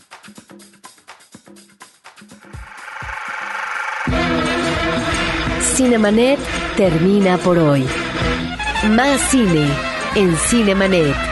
Cinemanet 5.75 6.39
termina 6.77 7.39
por 7.39 7.59
hoy. 7.59 7.85
Más 8.91 9.21
cine 9.31 9.69
en 10.15 10.37
Cinemanet. 10.37 11.32